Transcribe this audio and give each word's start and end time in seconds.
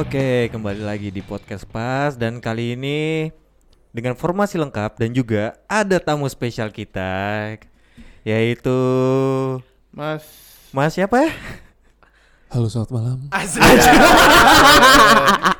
Oke, 0.00 0.48
kembali 0.48 0.80
lagi 0.80 1.12
di 1.12 1.20
podcast 1.20 1.68
Pas 1.68 2.16
dan 2.16 2.40
kali 2.40 2.72
ini 2.72 3.28
dengan 3.92 4.16
formasi 4.16 4.56
lengkap 4.56 4.96
dan 4.96 5.12
juga 5.12 5.60
ada 5.68 6.00
tamu 6.00 6.24
spesial 6.24 6.72
kita 6.72 7.60
yaitu 8.24 8.80
Mas 9.92 10.24
Mas 10.72 10.96
siapa 10.96 11.20
ya? 11.20 11.28
Halo 12.48 12.72
selamat 12.72 12.90
malam. 12.96 13.28
Asik. 13.28 13.60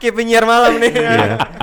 Kayak 0.00 0.14
penyiar 0.16 0.48
malam 0.48 0.80
nih. 0.80 0.88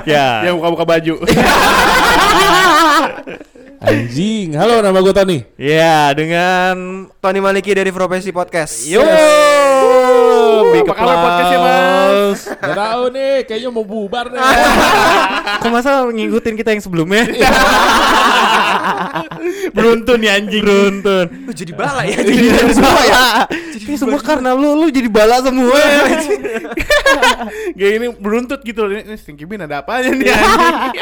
ya. 0.06 0.46
yang 0.46 0.62
buka-buka 0.62 0.86
baju. 0.86 1.14
Anjing. 3.78 4.58
Halo 4.58 4.82
nama 4.82 4.98
gue 4.98 5.14
Tony. 5.14 5.46
Ya, 5.54 6.10
dengan 6.10 7.06
Tony 7.22 7.38
Maliki 7.38 7.70
dari 7.70 7.94
Profesi 7.94 8.34
Podcast. 8.34 8.90
Yo, 8.90 8.98
big 10.74 10.82
Apa 10.82 10.94
kabar 10.98 11.16
podcastnya, 11.22 11.58
Mas? 11.62 12.40
Gak 12.58 12.74
tau 12.74 13.06
nih, 13.14 13.46
kayaknya 13.46 13.70
mau 13.70 13.86
bubar 13.86 14.34
nih. 14.34 14.42
Kok 15.62 15.70
masa 15.70 16.02
ngikutin 16.10 16.54
kita 16.58 16.74
yang 16.74 16.82
sebelumnya? 16.82 17.22
Beruntun 19.78 20.26
ya 20.26 20.42
anjing. 20.42 20.66
Beruntun. 20.66 21.26
Lu 21.46 21.54
jadi 21.54 21.70
bala 21.70 22.02
ya. 22.02 22.18
Jadi 22.18 22.74
semua 22.74 23.02
ya. 23.06 23.46
Ini 23.78 23.94
semua 23.94 24.18
karena 24.18 24.58
lu, 24.58 24.74
lu 24.74 24.90
jadi 24.90 25.06
bala 25.06 25.38
semua. 25.38 25.78
Kayak 27.78 27.92
ini 27.94 28.06
beruntut 28.10 28.58
gitu 28.66 28.82
loh. 28.82 28.90
Ini, 28.90 29.06
ini 29.06 29.14
Stinky 29.14 29.46
Bean 29.46 29.70
ada 29.70 29.86
apanya 29.86 30.10
nih 30.10 30.34
anjing? 30.34 30.98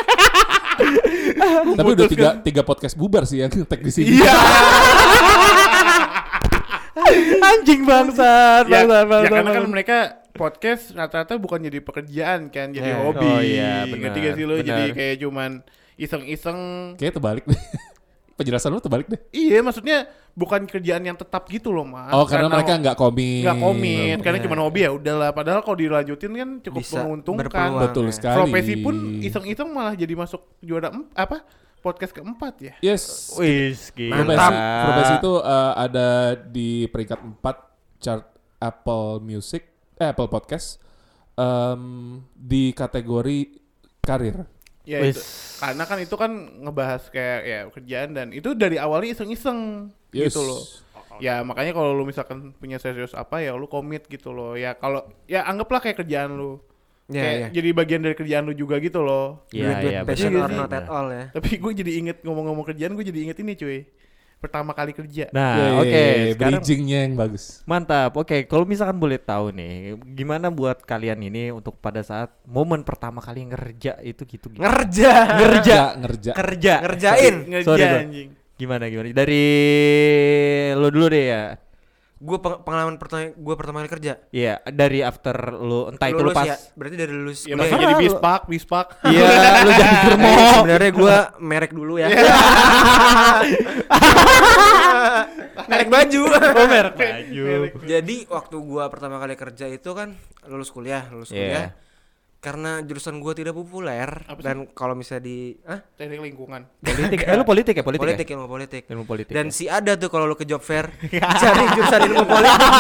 Tapi 1.75 1.91
udah 1.93 2.07
tiga, 2.07 2.29
tiga 2.41 2.63
podcast 2.63 2.95
bubar 2.95 3.25
sih 3.25 3.39
yang 3.39 3.51
tag 3.51 3.81
di 3.81 3.93
sini. 3.93 4.19
Iya. 4.19 4.33
anjing 7.47 7.87
bangsat, 7.87 8.67
ya, 8.67 8.83
bangsat, 8.83 9.23
ya 9.23 9.31
karena 9.31 9.51
kan 9.53 9.65
mereka 9.69 9.99
podcast 10.33 10.93
rata-rata 10.93 11.39
bukan 11.39 11.63
jadi 11.63 11.79
pekerjaan 11.81 12.51
kan, 12.51 12.69
jadi 12.71 12.93
Eh, 12.93 12.97
hobi. 12.99 13.25
oh 13.25 13.41
iya, 13.41 13.87
benar, 13.87 14.11
Ngerti 14.11 14.19
gak 14.21 14.35
sih 14.35 14.45
lu? 14.45 14.55
benar. 14.57 14.67
Jadi 14.67 14.85
kayak 14.93 15.17
cuman 15.23 15.51
iseng-iseng. 15.97 16.59
Kayaknya 16.99 17.15
terbalik 17.15 17.45
deh. 17.47 17.57
Penjelasan 18.37 18.69
lu 18.69 18.85
terbalik 18.85 19.09
deh. 19.09 19.21
Iya, 19.33 19.65
maksudnya 19.65 20.05
bukan 20.37 20.69
kerjaan 20.69 21.01
yang 21.01 21.17
tetap 21.17 21.49
gitu 21.49 21.73
loh, 21.73 21.89
Mas. 21.89 22.13
Oh 22.13 22.29
karena 22.29 22.53
mereka 22.53 22.77
nggak 22.77 22.97
komit. 23.01 23.49
nggak 23.49 23.59
komit, 23.59 24.17
karena 24.21 24.39
Iya. 24.39 24.45
cuma 24.45 24.57
hobi 24.61 24.81
ya 24.85 24.91
udahlah. 24.93 25.31
Padahal 25.33 25.65
kalau 25.65 25.77
dilanjutin 25.81 26.33
kan 26.37 26.51
cukup 26.61 26.85
Bisa 26.85 27.01
menguntungkan. 27.01 27.69
Betul 27.81 28.13
ya. 28.13 28.13
sekali. 28.13 28.37
Profesi 28.37 28.75
pun 28.85 28.95
iseng-iseng 29.25 29.69
malah 29.73 29.97
jadi 29.97 30.13
masuk 30.13 30.45
juara 30.61 30.93
apa? 31.17 31.41
Podcast 31.81 32.13
keempat 32.13 32.55
ya. 32.61 32.75
Yes. 32.85 33.33
Wis, 33.41 33.89
gila. 33.97 34.21
Profesi, 34.21 34.53
profesi 34.85 35.13
itu 35.17 35.33
uh, 35.41 35.73
ada 35.73 36.09
di 36.37 36.85
peringkat 36.93 37.19
4 37.41 38.03
chart 38.05 38.25
Apple 38.61 39.25
Music, 39.25 39.65
eh, 39.97 40.13
Apple 40.13 40.29
Podcast 40.29 40.77
em, 41.35 41.83
di 42.35 42.73
kategori 42.73 43.39
karir. 44.01 44.45
Ya 44.87 45.03
itu. 45.03 45.19
Karena 45.59 45.83
kan 45.85 45.99
itu 45.99 46.15
kan 46.15 46.31
ngebahas 46.63 47.03
kayak 47.11 47.41
ya 47.43 47.61
kerjaan 47.75 48.11
dan 48.15 48.31
itu 48.31 48.55
dari 48.55 48.79
awalnya 48.79 49.13
iseng-iseng 49.19 49.91
Yes. 50.15 50.33
gitu 50.33 50.47
loh. 50.47 50.63
Ya 51.19 51.41
makanya 51.43 51.73
kalau 51.75 51.97
lu 51.97 52.05
misalkan 52.07 52.55
punya 52.57 52.77
serius 52.79 53.13
apa 53.13 53.41
ya 53.43 53.53
lu 53.59 53.67
komit 53.67 54.07
gitu 54.07 54.31
loh. 54.31 54.55
Ya 54.55 54.79
kalau 54.79 55.05
ya 55.27 55.45
anggaplah 55.45 55.83
kayak 55.83 56.07
kerjaan 56.07 56.39
lu. 56.39 56.63
Iya, 57.07 57.23
kayak 57.23 57.37
iya. 57.39 57.49
jadi 57.55 57.69
bagian 57.71 58.01
dari 58.03 58.15
kerjaan 58.19 58.45
lu 58.51 58.55
juga 58.55 58.83
gitu 58.83 58.99
loh. 58.99 59.47
Iya, 59.55 59.79
Duit-duit 59.79 59.93
iya, 59.95 60.01
passion 60.03 60.31
benar, 60.35 60.43
or 60.43 60.51
benar. 60.51 60.67
not 60.67 60.73
at 60.75 60.87
all 60.91 61.07
ya. 61.07 61.25
Tapi 61.31 61.49
gue 61.63 61.73
jadi 61.87 61.93
inget 62.03 62.19
ngomong-ngomong 62.27 62.67
kerjaan 62.67 62.93
gue 62.99 63.05
jadi 63.07 63.21
inget 63.31 63.39
ini 63.43 63.53
cuy. 63.55 63.79
Pertama 64.47 64.71
kali 64.73 64.95
kerja. 64.95 65.27
Nah, 65.35 65.59
Yeay, 65.59 65.75
oke, 65.83 66.05
sekarang 66.39 66.63
bridgingnya 66.63 66.99
yang 67.03 67.15
bagus. 67.19 67.45
mantap. 67.67 68.15
Oke, 68.15 68.47
kalau 68.47 68.63
misalkan 68.63 68.97
boleh 68.97 69.19
tahu 69.19 69.51
nih, 69.51 69.99
gimana 70.15 70.55
buat 70.55 70.87
kalian 70.87 71.19
ini 71.27 71.51
untuk 71.51 71.83
pada 71.83 72.01
saat 72.07 72.31
momen 72.47 72.87
pertama 72.87 73.19
kali 73.19 73.43
ngerja 73.51 73.99
itu 74.07 74.23
gitu? 74.23 74.47
gitu. 74.55 74.63
Ngerja. 74.63 75.13
Ngerja. 75.43 75.79
ngerja. 75.99 76.33
Kerja. 76.39 76.75
Ngerjain. 76.87 77.35
Ngerja 77.51 77.67
Sorry, 77.67 77.83
anjing. 77.83 78.29
Gimana 78.57 78.89
gimana? 78.89 79.13
Dari 79.13 79.45
lo 80.73 80.89
dulu 80.89 81.07
deh 81.13 81.25
ya. 81.29 81.43
Gue 82.17 82.41
pengalaman 82.41 82.97
pertama 82.97 83.29
gue 83.29 83.55
pertama 83.61 83.85
kali 83.85 83.93
kerja. 83.93 84.13
Iya, 84.33 84.65
dari 84.65 85.05
after 85.05 85.37
lu 85.53 85.93
entah 85.93 86.09
itu 86.09 86.17
lu 86.17 86.33
Lulus 86.33 86.37
pas 86.41 86.49
ya. 86.49 86.57
Berarti 86.73 86.97
dari 86.97 87.13
lulus. 87.13 87.39
Ya 87.45 87.55
ya. 87.61 87.77
jadi 87.77 87.95
bispak, 88.01 88.49
bispak. 88.49 88.87
Iya, 89.05 89.29
lu 89.69 89.71
jadi 89.77 89.97
germo. 90.01 90.25
Eh, 90.25 90.53
Sebenarnya 90.57 90.91
gue 90.97 91.17
merek 91.45 91.73
dulu 91.77 91.95
ya. 92.01 92.09
merek 95.69 95.89
baju. 95.89 96.21
Oh, 96.25 96.67
merek 96.69 96.95
baju. 96.97 97.45
Jadi 97.85 98.17
waktu 98.29 98.57
gua 98.61 98.85
pertama 98.89 99.21
kali 99.21 99.35
kerja 99.37 99.69
itu 99.69 99.91
kan 99.93 100.17
lulus 100.49 100.73
kuliah, 100.73 101.05
lulus 101.13 101.31
Iya. 101.33 101.37
kuliah. 101.37 101.69
Karena 102.47 102.79
jurusan 102.79 103.19
gua 103.19 103.35
tidak 103.35 103.59
populer 103.59 104.07
Apa 104.23 104.39
sih? 104.39 104.47
dan 104.47 104.71
kalau 104.71 104.95
misalnya 104.95 105.27
di 105.27 105.59
ah 105.67 105.83
Teknik 105.83 106.23
lingkungan. 106.23 106.63
Politik. 106.79 107.19
Eh, 107.27 107.35
lu 107.35 107.43
politik 107.43 107.75
ya, 107.75 107.83
politik. 107.83 108.03
politik, 108.07 108.27
ya? 108.31 108.35
ilmu 108.39 108.47
politik. 108.47 108.83
Ilmu 108.87 109.03
politik. 109.03 109.35
Dan 109.35 109.51
ya? 109.51 109.57
si 109.59 109.65
ada 109.67 109.99
tuh 109.99 110.07
kalau 110.07 110.31
lu 110.31 110.39
ke 110.39 110.47
job 110.47 110.63
fair 110.63 110.87
cari 111.43 111.65
jurusan 111.75 112.01
ilmu 112.07 112.23
politik. 112.23 112.71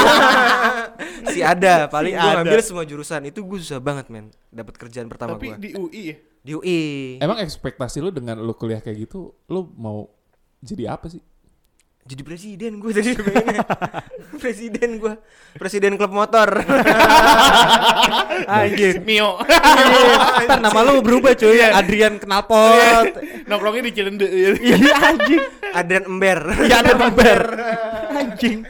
si 1.35 1.41
ada, 1.43 1.91
paling 1.91 2.15
Si 2.15 2.23
gua 2.23 2.31
ada. 2.31 2.37
ngambil 2.47 2.61
semua 2.63 2.85
jurusan. 2.87 3.21
Itu 3.27 3.43
gua 3.43 3.59
susah 3.59 3.83
banget, 3.83 4.07
men. 4.07 4.31
Dapat 4.55 4.75
kerjaan 4.79 5.11
pertama 5.11 5.35
Tapi 5.35 5.47
gua. 5.51 5.59
di 5.59 5.69
UI 5.75 6.03
ya. 6.15 6.17
Di 6.47 6.53
UI. 6.55 6.81
Emang 7.19 7.43
ekspektasi 7.43 7.99
lu 7.99 8.15
dengan 8.15 8.39
lu 8.39 8.55
kuliah 8.55 8.79
kayak 8.79 9.11
gitu, 9.11 9.35
lu 9.51 9.67
mau 9.75 10.07
jadi 10.63 10.95
apa 10.95 11.11
sih? 11.11 11.19
Jadi 12.07 12.23
presiden 12.23 12.79
gue 12.79 12.91
tadi 12.95 13.19
pengennya. 13.19 13.67
presiden 14.43 15.03
gua. 15.03 15.19
Presiden 15.59 15.99
klub 15.99 16.15
motor. 16.15 16.63
Anjir. 18.47 19.03
Mio. 19.03 19.43
Ntar 20.47 20.63
nama 20.63 20.81
lu 20.87 21.03
berubah 21.03 21.35
cuy. 21.35 21.59
Adrian 21.59 22.23
Knalpot. 22.23 23.11
Nongkrongnya 23.51 23.91
di 23.91 23.93
Cilende. 23.93 24.27
Iya 24.31 24.95
anjing. 25.03 25.43
Adrian 25.75 26.05
Ember. 26.07 26.41
Iya 26.63 26.77
ada 26.87 26.93
member. 26.95 27.41
Anjing. 28.15 28.63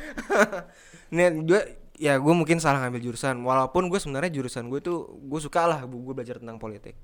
Nih 1.13 1.29
gue 1.45 1.63
ya 1.97 2.17
gue 2.21 2.35
mungkin 2.37 2.61
salah 2.61 2.85
ngambil 2.85 3.13
jurusan 3.13 3.41
walaupun 3.45 3.89
gue 3.89 4.01
sebenarnya 4.01 4.33
jurusan 4.33 4.69
gue 4.69 4.81
tuh 4.85 5.17
gue 5.17 5.41
suka 5.41 5.65
lah 5.65 5.81
gue 5.85 6.13
belajar 6.13 6.37
tentang 6.37 6.61
politik 6.61 6.97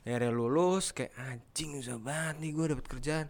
akhirnya 0.00 0.32
lulus 0.32 0.96
kayak 0.96 1.12
anjing 1.28 1.76
susah 1.76 2.00
banget 2.00 2.40
nih 2.40 2.50
gue 2.56 2.66
dapet 2.72 2.86
kerjaan 2.88 3.28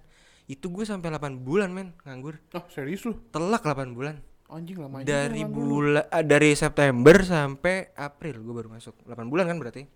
itu 0.50 0.66
gue 0.66 0.82
sampai 0.82 1.14
8 1.14 1.46
bulan 1.46 1.70
men 1.70 1.94
nganggur. 2.02 2.42
Oh 2.58 2.66
serius 2.66 3.06
lu? 3.06 3.14
telak 3.30 3.62
8 3.62 3.94
bulan. 3.94 4.18
Anjing 4.50 4.82
lama 4.82 5.06
dari 5.06 5.46
bulan 5.46 6.10
ah, 6.10 6.26
dari 6.26 6.58
September 6.58 7.22
sampai 7.22 7.94
April 7.94 8.42
gue 8.42 8.54
baru 8.58 8.68
masuk. 8.74 8.98
8 9.06 9.30
bulan 9.30 9.46
kan 9.46 9.62
berarti? 9.62 9.86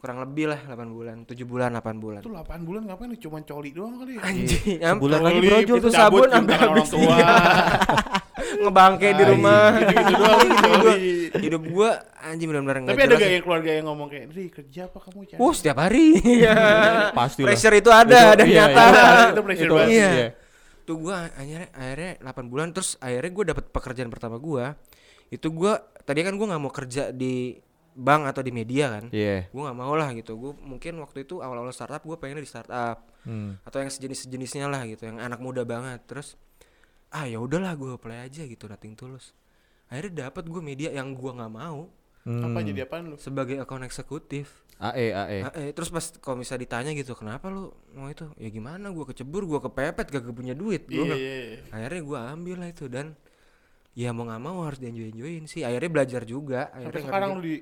Kurang 0.00 0.24
lebih 0.24 0.48
lah 0.48 0.64
8 0.64 0.96
bulan 0.96 1.16
7 1.28 1.36
bulan 1.44 1.76
8 1.76 2.00
bulan. 2.00 2.20
Itu 2.24 2.32
8 2.32 2.64
bulan 2.64 2.88
ngapain 2.88 3.12
lu? 3.12 3.20
Cuman 3.20 3.44
coli 3.44 3.70
doang 3.76 4.00
kali 4.00 4.16
ya? 4.16 4.20
anjing 4.24 4.80
Sebulan 4.80 5.20
sampai 5.20 5.28
lagi 5.28 5.38
Coli, 5.38 5.48
brojol 5.52 5.76
cabut, 5.76 5.92
sabun 5.92 6.28
sampai 6.32 6.56
habis. 6.56 6.88
tua. 6.88 7.16
ngebangke 8.62 9.08
di 9.12 9.22
Tai, 9.24 9.30
rumah. 9.34 9.66
Gitu-gitu 9.76 10.14
doang 10.16 10.38
lu 10.40 10.48
hidup 10.48 10.72
gua, 10.80 10.94
hidup 11.36 11.62
gua 11.68 11.90
anjing 12.22 12.48
benar-benar 12.48 12.76
Tapi 12.94 13.02
ada 13.02 13.14
gak 13.18 13.28
ya. 13.28 13.34
yang 13.36 13.44
keluarga 13.44 13.70
yang 13.74 13.86
ngomong 13.90 14.08
kayak, 14.08 14.24
Ri 14.32 14.44
kerja 14.48 14.80
apa 14.86 14.98
kamu 15.02 15.20
cari? 15.26 15.38
Oh 15.42 15.52
setiap 15.52 15.76
hari 15.82 16.06
Pasti 17.24 17.40
lah. 17.40 17.48
Pressure 17.48 17.74
itu 17.74 17.90
ada 17.90 18.18
Itu- 18.24 18.36
dan 18.36 18.46
iya, 18.46 18.56
nyata 18.62 18.82
iya. 18.84 19.02
Itu 19.32 19.42
pressure 19.42 19.64
Itu- 19.64 19.76
banget. 19.76 19.90
Iya. 19.90 20.10
iya. 20.12 20.28
Tuh 20.82 20.96
gua 20.98 21.14
akhirnya 21.28 21.68
akhirnya 21.72 22.12
8 22.20 22.46
bulan 22.46 22.68
terus 22.70 22.98
akhirnya 22.98 23.30
gua 23.30 23.44
dapat 23.46 23.64
pekerjaan 23.68 24.08
pertama 24.08 24.36
gua 24.36 24.74
Itu 25.28 25.48
gua 25.48 25.72
tadi 26.00 26.20
kan 26.20 26.34
gua 26.34 26.46
nggak 26.48 26.60
mau 26.60 26.70
kerja 26.70 27.08
di 27.08 27.54
bank 27.92 28.22
atau 28.26 28.40
di 28.40 28.50
media 28.50 28.90
kan 28.90 29.04
Iya. 29.08 29.46
Gua 29.48 29.62
nggak 29.64 29.78
mau 29.78 29.92
lah 29.92 30.10
gitu 30.10 30.34
Gua 30.34 30.52
mungkin 30.54 30.98
waktu 30.98 31.22
itu 31.22 31.38
awal-awal 31.38 31.70
startup 31.70 32.00
gua 32.00 32.16
pengennya 32.16 32.40
di 32.40 32.50
startup 32.50 33.08
Hmm. 33.22 33.54
atau 33.62 33.78
yang 33.78 33.86
sejenis-sejenisnya 33.88 34.66
lah 34.66 34.82
gitu 34.84 35.06
yang 35.06 35.16
anak 35.16 35.38
muda 35.38 35.62
banget 35.62 36.02
terus 36.04 36.34
ah 37.08 37.22
ya 37.22 37.38
udahlah 37.38 37.70
gua 37.72 37.94
apply 37.94 38.24
aja 38.24 38.42
gitu 38.42 38.66
nothing 38.66 38.92
tulus 38.92 39.30
akhirnya 39.86 40.26
dapat 40.26 40.42
gua 40.44 40.58
media 40.58 40.90
yang 40.90 41.12
gua 41.12 41.30
nggak 41.32 41.52
mau 41.52 41.86
Apa 42.22 42.30
Hmm. 42.48 42.58
jadi 42.60 42.82
apaan 42.82 43.04
lu? 43.04 43.16
sebagai 43.16 43.58
account 43.58 43.82
eksekutif 43.82 44.61
AE 44.80 45.06
AE. 45.14 45.38
Eh, 45.58 45.70
terus 45.76 45.92
pas 45.92 46.04
kalau 46.18 46.40
bisa 46.42 46.58
ditanya 46.58 46.90
gitu 46.96 47.14
kenapa 47.14 47.46
lu 47.52 47.70
mau 47.94 48.10
itu? 48.10 48.26
Ya 48.40 48.48
gimana 48.50 48.90
gua 48.90 49.06
kecebur 49.06 49.46
gua 49.46 49.60
kepepet 49.62 50.10
gak 50.10 50.26
punya 50.34 50.56
duit 50.56 50.88
gua 50.90 51.14
iya, 51.14 51.16
iya. 51.16 51.58
akhirnya 51.70 52.00
gua 52.02 52.18
ambil 52.34 52.56
lah 52.64 52.68
itu 52.72 52.90
dan 52.90 53.14
ya 53.92 54.10
mau 54.10 54.24
nggak 54.24 54.42
mau 54.42 54.64
harus 54.64 54.82
di 54.82 54.90
enjoy 54.90 55.12
enjoyin 55.12 55.44
sih. 55.46 55.62
Akhirnya 55.62 55.90
belajar 55.92 56.22
juga. 56.26 56.72
Sampai 56.72 56.80
akhirnya 56.82 57.02
sekarang 57.06 57.30
lu 57.36 57.40
di 57.44 57.54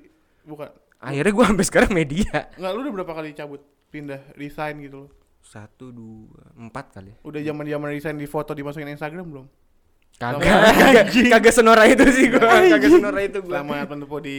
bukan? 0.47 0.69
Akhirnya 1.01 1.33
gua 1.33 1.45
sampai 1.53 1.67
sekarang 1.67 1.91
media. 1.93 2.37
Enggak, 2.57 2.71
lu 2.73 2.81
udah 2.89 2.93
berapa 3.01 3.13
kali 3.17 3.29
cabut? 3.37 3.63
Pindah 3.91 4.21
resign 4.39 4.87
gitu 4.87 5.06
loh. 5.06 5.11
satu 5.41 5.89
dua 5.89 6.53
empat 6.53 7.01
kali. 7.01 7.17
Udah 7.25 7.41
zaman-zaman 7.41 7.89
resign 7.97 8.21
di 8.21 8.29
foto 8.29 8.53
dimasukin 8.53 8.93
Instagram 8.93 9.25
belum? 9.25 9.47
kagak. 10.21 10.53
Kagak 10.77 11.06
kagak 11.33 11.55
senora 11.56 11.83
itu 11.89 12.05
sih 12.13 12.29
gua. 12.29 12.61
Kagak 12.61 12.91
senora 12.93 13.21
itu 13.25 13.39
gua. 13.41 13.65
Selamat 13.65 13.87
menempuh 13.89 14.21
di 14.21 14.39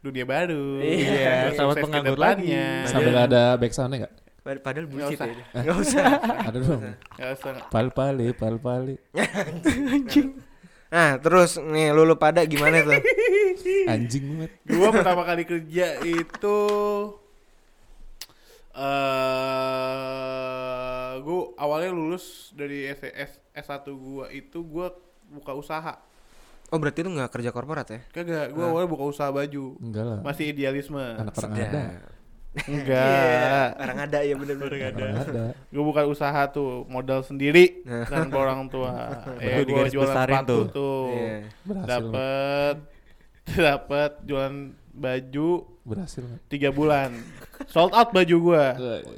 dunia 0.00 0.24
baru. 0.24 0.80
Iya, 0.80 1.52
selamat 1.52 1.76
Sukses 1.76 1.84
penganggur 1.84 2.16
lagi. 2.16 2.48
Sambil 2.88 3.16
ada 3.20 3.42
back 3.60 3.72
soundnya 3.76 4.08
nggak? 4.08 4.14
Pad- 4.40 4.62
padahal 4.64 4.88
bullshit 4.88 5.20
ya 5.20 5.28
itu. 5.28 5.42
nggak 5.60 5.76
usah 5.84 6.04
Ada 6.48 6.58
dong. 6.64 6.80
Nggak 7.20 7.30
usah. 7.36 7.52
Pal 7.68 7.88
pali, 7.92 8.32
pal 8.32 8.56
pali. 8.56 8.96
nah 10.90 11.22
terus 11.22 11.54
nih 11.60 11.94
lulu 11.94 12.18
pada 12.18 12.42
gimana 12.42 12.82
tuh 12.82 12.98
Anjing 13.92 14.24
banget. 14.42 14.50
Gua 14.66 14.88
pertama 14.90 15.22
kali 15.22 15.44
kerja 15.46 16.02
itu 16.02 16.58
eh 19.80 21.12
gua 21.20 21.42
awalnya 21.60 21.92
lulus 21.92 22.50
dari 22.56 22.88
S, 22.90 23.04
S, 23.06 23.32
S1 23.52 23.86
gua 23.92 24.32
itu 24.32 24.64
gua 24.64 24.90
buka 25.28 25.52
usaha. 25.52 25.94
Oh 26.70 26.78
berarti 26.78 27.02
itu 27.02 27.10
nggak 27.10 27.30
kerja 27.30 27.50
korporat 27.50 27.86
ya? 27.90 28.00
Kagak, 28.08 28.54
gua 28.54 28.70
awalnya 28.70 28.88
buka 28.88 29.04
usaha 29.04 29.28
baju. 29.28 29.74
Enggak 29.78 30.04
lah. 30.06 30.18
Masih 30.22 30.54
idealisme. 30.54 31.02
Anak 31.02 31.34
orang 31.34 31.52
ada. 31.52 31.82
Enggak. 32.66 33.66
Orang 33.78 33.98
ada 34.02 34.18
ya 34.22 34.34
bener-bener. 34.34 34.70
Orang 34.90 35.18
ada. 35.22 35.44
Gue 35.70 35.82
buka 35.82 36.02
usaha 36.02 36.42
tuh 36.50 36.82
modal 36.86 37.22
sendiri 37.22 37.82
Nah. 37.86 38.06
tanpa 38.06 38.36
orang 38.38 38.66
tua. 38.66 38.90
Ya 39.38 39.62
gue 39.62 39.66
digaris 39.66 39.94
jualan 39.94 40.14
sepatu 40.14 40.46
tuh. 40.46 40.64
tuh. 40.70 41.06
Iya. 41.14 41.36
Berhasil. 41.62 41.86
Dapat 41.90 42.76
dapat 43.70 44.10
jualan 44.22 44.56
baju 44.92 45.64
Berhasil. 45.82 46.22
tiga 46.46 46.68
bulan. 46.68 47.14
Sold 47.66 47.90
out 47.90 48.10
baju 48.10 48.36
gua. 48.38 48.66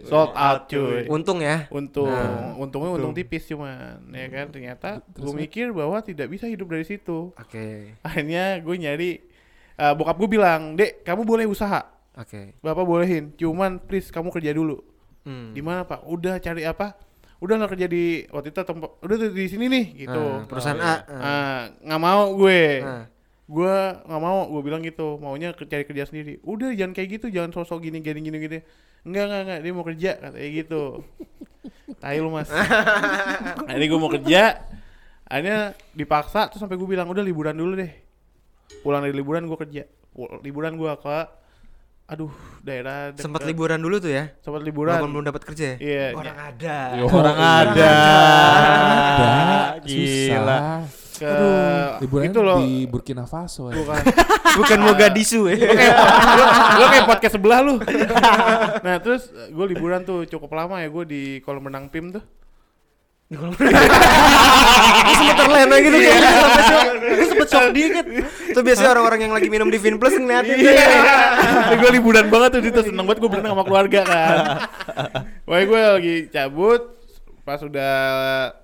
Sold 0.04 0.32
out 0.32 0.60
cuy. 0.66 1.04
Untung 1.06 1.38
ya. 1.38 1.66
Untung, 1.68 2.06
Nah, 2.06 2.54
untungnya 2.54 2.90
untung 2.92 3.12
tipis 3.12 3.44
cuman, 3.44 4.00
ya 4.08 4.26
kan 4.28 4.46
ternyata 4.48 4.88
gue 5.08 5.32
mikir 5.32 5.70
bahwa 5.70 5.98
tidak 5.98 6.28
bisa 6.28 6.44
hidup 6.44 6.68
dari 6.68 6.82
situ. 6.82 7.32
Oke. 7.32 7.96
Akhirnya 8.00 8.56
gue 8.58 8.74
nyari, 8.74 9.10
eh, 9.74 9.92
bokap 9.92 10.16
gue 10.16 10.30
bilang, 10.30 10.74
dek 10.74 11.02
kamu 11.02 11.22
boleh 11.22 11.44
usaha, 11.44 11.82
Oke. 12.14 12.56
bapak 12.58 12.84
bolehin, 12.84 13.32
cuman 13.34 13.78
please 13.78 14.08
kamu 14.08 14.30
kerja 14.30 14.52
dulu. 14.52 14.80
Hmm. 15.22 15.52
Di 15.52 15.60
mana 15.60 15.82
pak? 15.82 16.02
Udah 16.04 16.36
cari 16.36 16.62
apa? 16.62 16.98
Udah 17.38 17.58
nggak 17.58 17.74
kerja 17.74 17.86
di 17.86 18.04
waktu 18.28 18.50
itu 18.50 18.60
tempat, 18.60 18.90
udah 18.98 19.16
di 19.28 19.46
sini 19.46 19.66
nih 19.66 19.84
gitu. 20.00 20.14
Ah, 20.14 20.46
perusahaan 20.46 20.78
Oh, 20.78 20.86
A. 20.86 20.94
ah. 21.10 21.60
Nggak 21.80 22.00
mau 22.00 22.22
gue, 22.36 22.62
Ah. 22.80 23.04
Gue 23.52 23.74
nggak 24.02 24.22
mau, 24.22 24.48
gue 24.48 24.62
bilang 24.62 24.80
gitu, 24.80 25.16
maunya 25.18 25.52
ke- 25.52 25.66
cari 25.66 25.84
kerja 25.84 26.04
sendiri. 26.04 26.40
Udah 26.42 26.72
jangan 26.72 26.92
kayak 26.92 27.08
gitu, 27.12 27.26
jangan 27.28 27.52
sosok 27.52 27.82
gini 27.82 28.00
gini 28.00 28.18
gini 28.18 28.38
gini. 28.38 28.58
Enggak 29.02 29.24
enggak 29.26 29.40
enggak, 29.42 29.58
dia 29.60 29.72
mau 29.72 29.84
kerja 29.84 30.10
katanya 30.16 30.48
gitu. 30.50 30.82
Tai 31.94 32.16
lu 32.16 32.30
mas. 32.30 32.48
Akhirnya 33.68 33.86
gue 33.86 34.00
mau 34.00 34.08
kerja, 34.08 34.42
akhirnya 35.22 35.60
dipaksa 35.92 36.48
terus 36.48 36.58
sampai 36.58 36.74
gue 36.74 36.88
bilang 36.88 37.06
udah 37.06 37.20
liburan 37.20 37.52
dulu 37.52 37.76
deh. 37.76 37.92
Pulang 38.80 39.04
dari 39.04 39.12
liburan 39.12 39.44
gue 39.44 39.58
kerja. 39.58 39.84
Liburan 40.40 40.74
gue 40.74 40.92
ke, 40.94 41.18
aduh 42.06 42.32
daerah. 42.60 43.12
deket- 43.12 43.22
Sempat 43.22 43.44
liburan 43.44 43.78
dulu 43.78 43.96
tuh 43.98 44.10
ya? 44.10 44.32
Sempat 44.40 44.60
liburan. 44.60 44.96
Walaupun 44.96 45.12
belum 45.12 45.26
dapat 45.26 45.42
kerja 45.44 45.64
ya? 45.66 45.76
Iya. 45.78 46.06
Orang 46.14 46.38
ada. 46.38 46.76
Yo, 46.94 47.04
Orang 47.06 47.36
iya. 47.36 47.52
ada. 47.60 47.92
Ada. 48.96 49.32
Gila. 49.82 50.58
Susah. 50.58 51.01
Ke 51.22 51.32
Liburan 52.02 52.24
itu 52.28 52.40
loh. 52.42 52.58
di 52.58 52.70
Burkina 52.84 53.24
Faso 53.24 53.70
ya. 53.70 53.78
Bukan. 53.78 54.02
Bukan 54.58 54.78
Mogadishu 54.82 55.46
ya. 55.46 55.54
lu 55.54 55.64
kayak 55.70 55.96
lu, 56.34 56.44
lu 56.76 56.86
kayak 56.90 57.06
podcast 57.06 57.34
sebelah 57.34 57.58
lu. 57.62 57.74
nah 58.86 58.98
terus 58.98 59.22
gue 59.30 59.66
liburan 59.70 60.02
tuh 60.02 60.26
cukup 60.26 60.50
lama 60.52 60.78
ya 60.78 60.90
gue 60.90 61.04
di 61.06 61.22
kolam 61.40 61.64
renang 61.64 61.86
PIM 61.86 62.10
tuh. 62.12 62.24
Lu 63.32 63.48
sempet 65.16 65.36
terlena 65.38 65.76
gitu 65.78 65.96
kayaknya 65.96 66.30
sampai 66.36 66.62
shock. 66.62 66.84
Gue 67.00 67.26
sempet 67.26 67.48
shock 67.48 67.66
dikit. 67.72 68.06
Itu 68.52 68.60
biasanya 68.60 68.90
orang-orang 68.92 69.20
yang 69.22 69.32
lagi 69.32 69.48
minum 69.48 69.68
di 69.68 69.78
Vinplus 69.78 70.14
ngeliatin 70.14 70.56
Iya. 70.58 70.84
gue 71.72 71.90
liburan 71.92 72.28
banget 72.28 72.50
tuh 72.52 72.60
itu 72.60 72.80
seneng 72.84 73.08
banget 73.08 73.24
gue 73.24 73.30
berenang 73.30 73.56
sama 73.56 73.64
keluarga 73.64 74.00
kan. 74.04 74.36
Wah 75.48 75.60
gue 75.62 75.80
lagi 75.96 76.16
cabut 76.28 76.82
pas 77.42 77.58
udah 77.58 77.94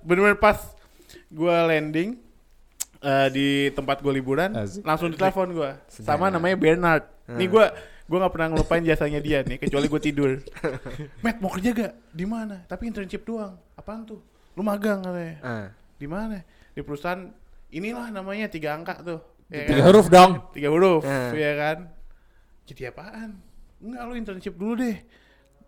bener-bener 0.04 0.36
pas 0.36 0.54
gue 1.28 1.56
landing 1.64 2.14
eh, 3.00 3.28
di 3.28 3.46
tempat 3.70 3.98
gue 3.98 4.12
liburan 4.12 4.50
Asik. 4.52 4.82
langsung 4.82 5.08
ditelepon 5.08 5.48
gue 5.52 5.70
sama 5.88 6.28
namanya 6.28 6.54
Bernard. 6.54 7.04
Nih 7.28 7.44
Hmm. 7.44 7.52
gue 7.52 7.66
gue 8.04 8.16
nggak 8.16 8.32
pernah 8.32 8.48
ngelupain 8.50 8.80
jasanya 8.82 9.18
dia 9.18 9.40
nih 9.40 9.58
kecuali 9.58 9.86
gue 9.86 10.00
tidur. 10.00 10.30
Matt 11.22 11.38
mau 11.38 11.50
kerja 11.50 11.70
gak? 11.70 11.92
Di 12.08 12.24
mana? 12.24 12.64
Tapi 12.64 12.82
internship 12.86 13.22
doang. 13.22 13.54
Apaan 13.74 14.02
tuh? 14.02 14.18
Lu 14.52 14.62
magang 14.62 15.00
katanya. 15.00 15.34
Ah. 15.40 15.66
Di 15.94 16.06
mana? 16.06 16.40
Di 16.70 16.80
perusahaan 16.80 17.28
inilah 17.68 18.08
namanya 18.08 18.48
tiga 18.48 18.72
angka 18.72 18.98
tuh. 18.98 19.20
Ya 19.46 19.64
Tiga 19.64 19.80
kan? 19.80 19.86
huruf 19.86 20.06
dong. 20.08 20.32
tiga 20.50 20.68
huruf 20.68 21.02
Nah. 21.02 21.32
ya 21.32 21.52
kan 21.54 21.78
jadi 22.64 22.92
apaan 22.92 23.40
enggak 23.78 24.02
lu 24.02 24.12
internship 24.14 24.52
dulu 24.52 24.76
deh 24.76 25.00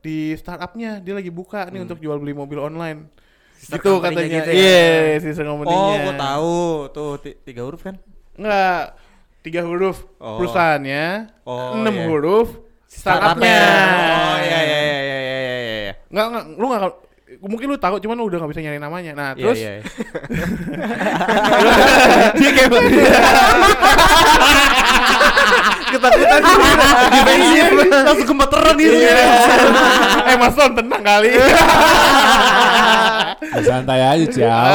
di 0.00 0.32
startupnya 0.34 0.96
dia 0.98 1.12
lagi 1.12 1.28
buka 1.28 1.64
nih 1.66 1.80
untuk 1.80 1.96
jual 1.96 2.16
beli 2.16 2.32
mobil 2.32 2.56
online 2.58 3.08
gitu 3.62 4.00
katanya 4.00 4.28
gitu 4.40 4.50
ya. 4.50 4.56
iya 4.56 4.80
sister 5.18 5.44
company-nya 5.44 5.76
Oh, 5.76 5.96
gue 6.00 6.14
tahu. 6.16 6.58
Tuh 6.90 7.12
ti- 7.18 7.38
tiga 7.40 7.62
huruf 7.62 7.80
kan? 7.80 8.00
enggak 8.32 8.96
tiga 9.40 9.60
huruf 9.62 10.00
Oh. 10.16 10.36
perusahaannya 10.36 11.28
Oh, 11.44 11.76
enam 11.76 11.94
iya. 11.94 12.04
huruf 12.06 12.48
startupnya 12.86 13.60
Oh 14.18 14.38
iya 14.38 14.60
iya 14.60 14.78
iya 14.80 14.98
iya 14.98 15.18
iya 15.18 15.38
iya 15.38 15.76
iya. 15.78 15.92
enggak 16.06 16.26
enggak 16.26 16.44
lu 16.54 16.66
enggak 16.66 16.82
mungkin 17.40 17.66
lu 17.68 17.78
tahu 17.78 17.96
cuman 17.96 18.16
lu 18.16 18.26
udah 18.26 18.38
nggak 18.38 18.50
bisa 18.50 18.60
nyari 18.60 18.78
namanya 18.78 19.12
nah 19.12 19.30
Iya, 19.32 19.40
terus 19.40 19.56
iya, 19.56 19.72
iya. 19.72 19.82
dia 22.34 22.50
kayak 22.50 22.70
Ketakutan 25.90 26.38
defensif. 27.10 27.66
Langsung 27.90 28.28
gemeteran 28.28 28.74
gitu. 28.78 28.94
eh 30.22 30.36
mas 30.38 30.54
Ton 30.54 30.70
tenang 30.72 31.02
kali 31.02 31.30
santai 33.62 34.00
aja, 34.02 34.26
Ciao. 34.32 34.66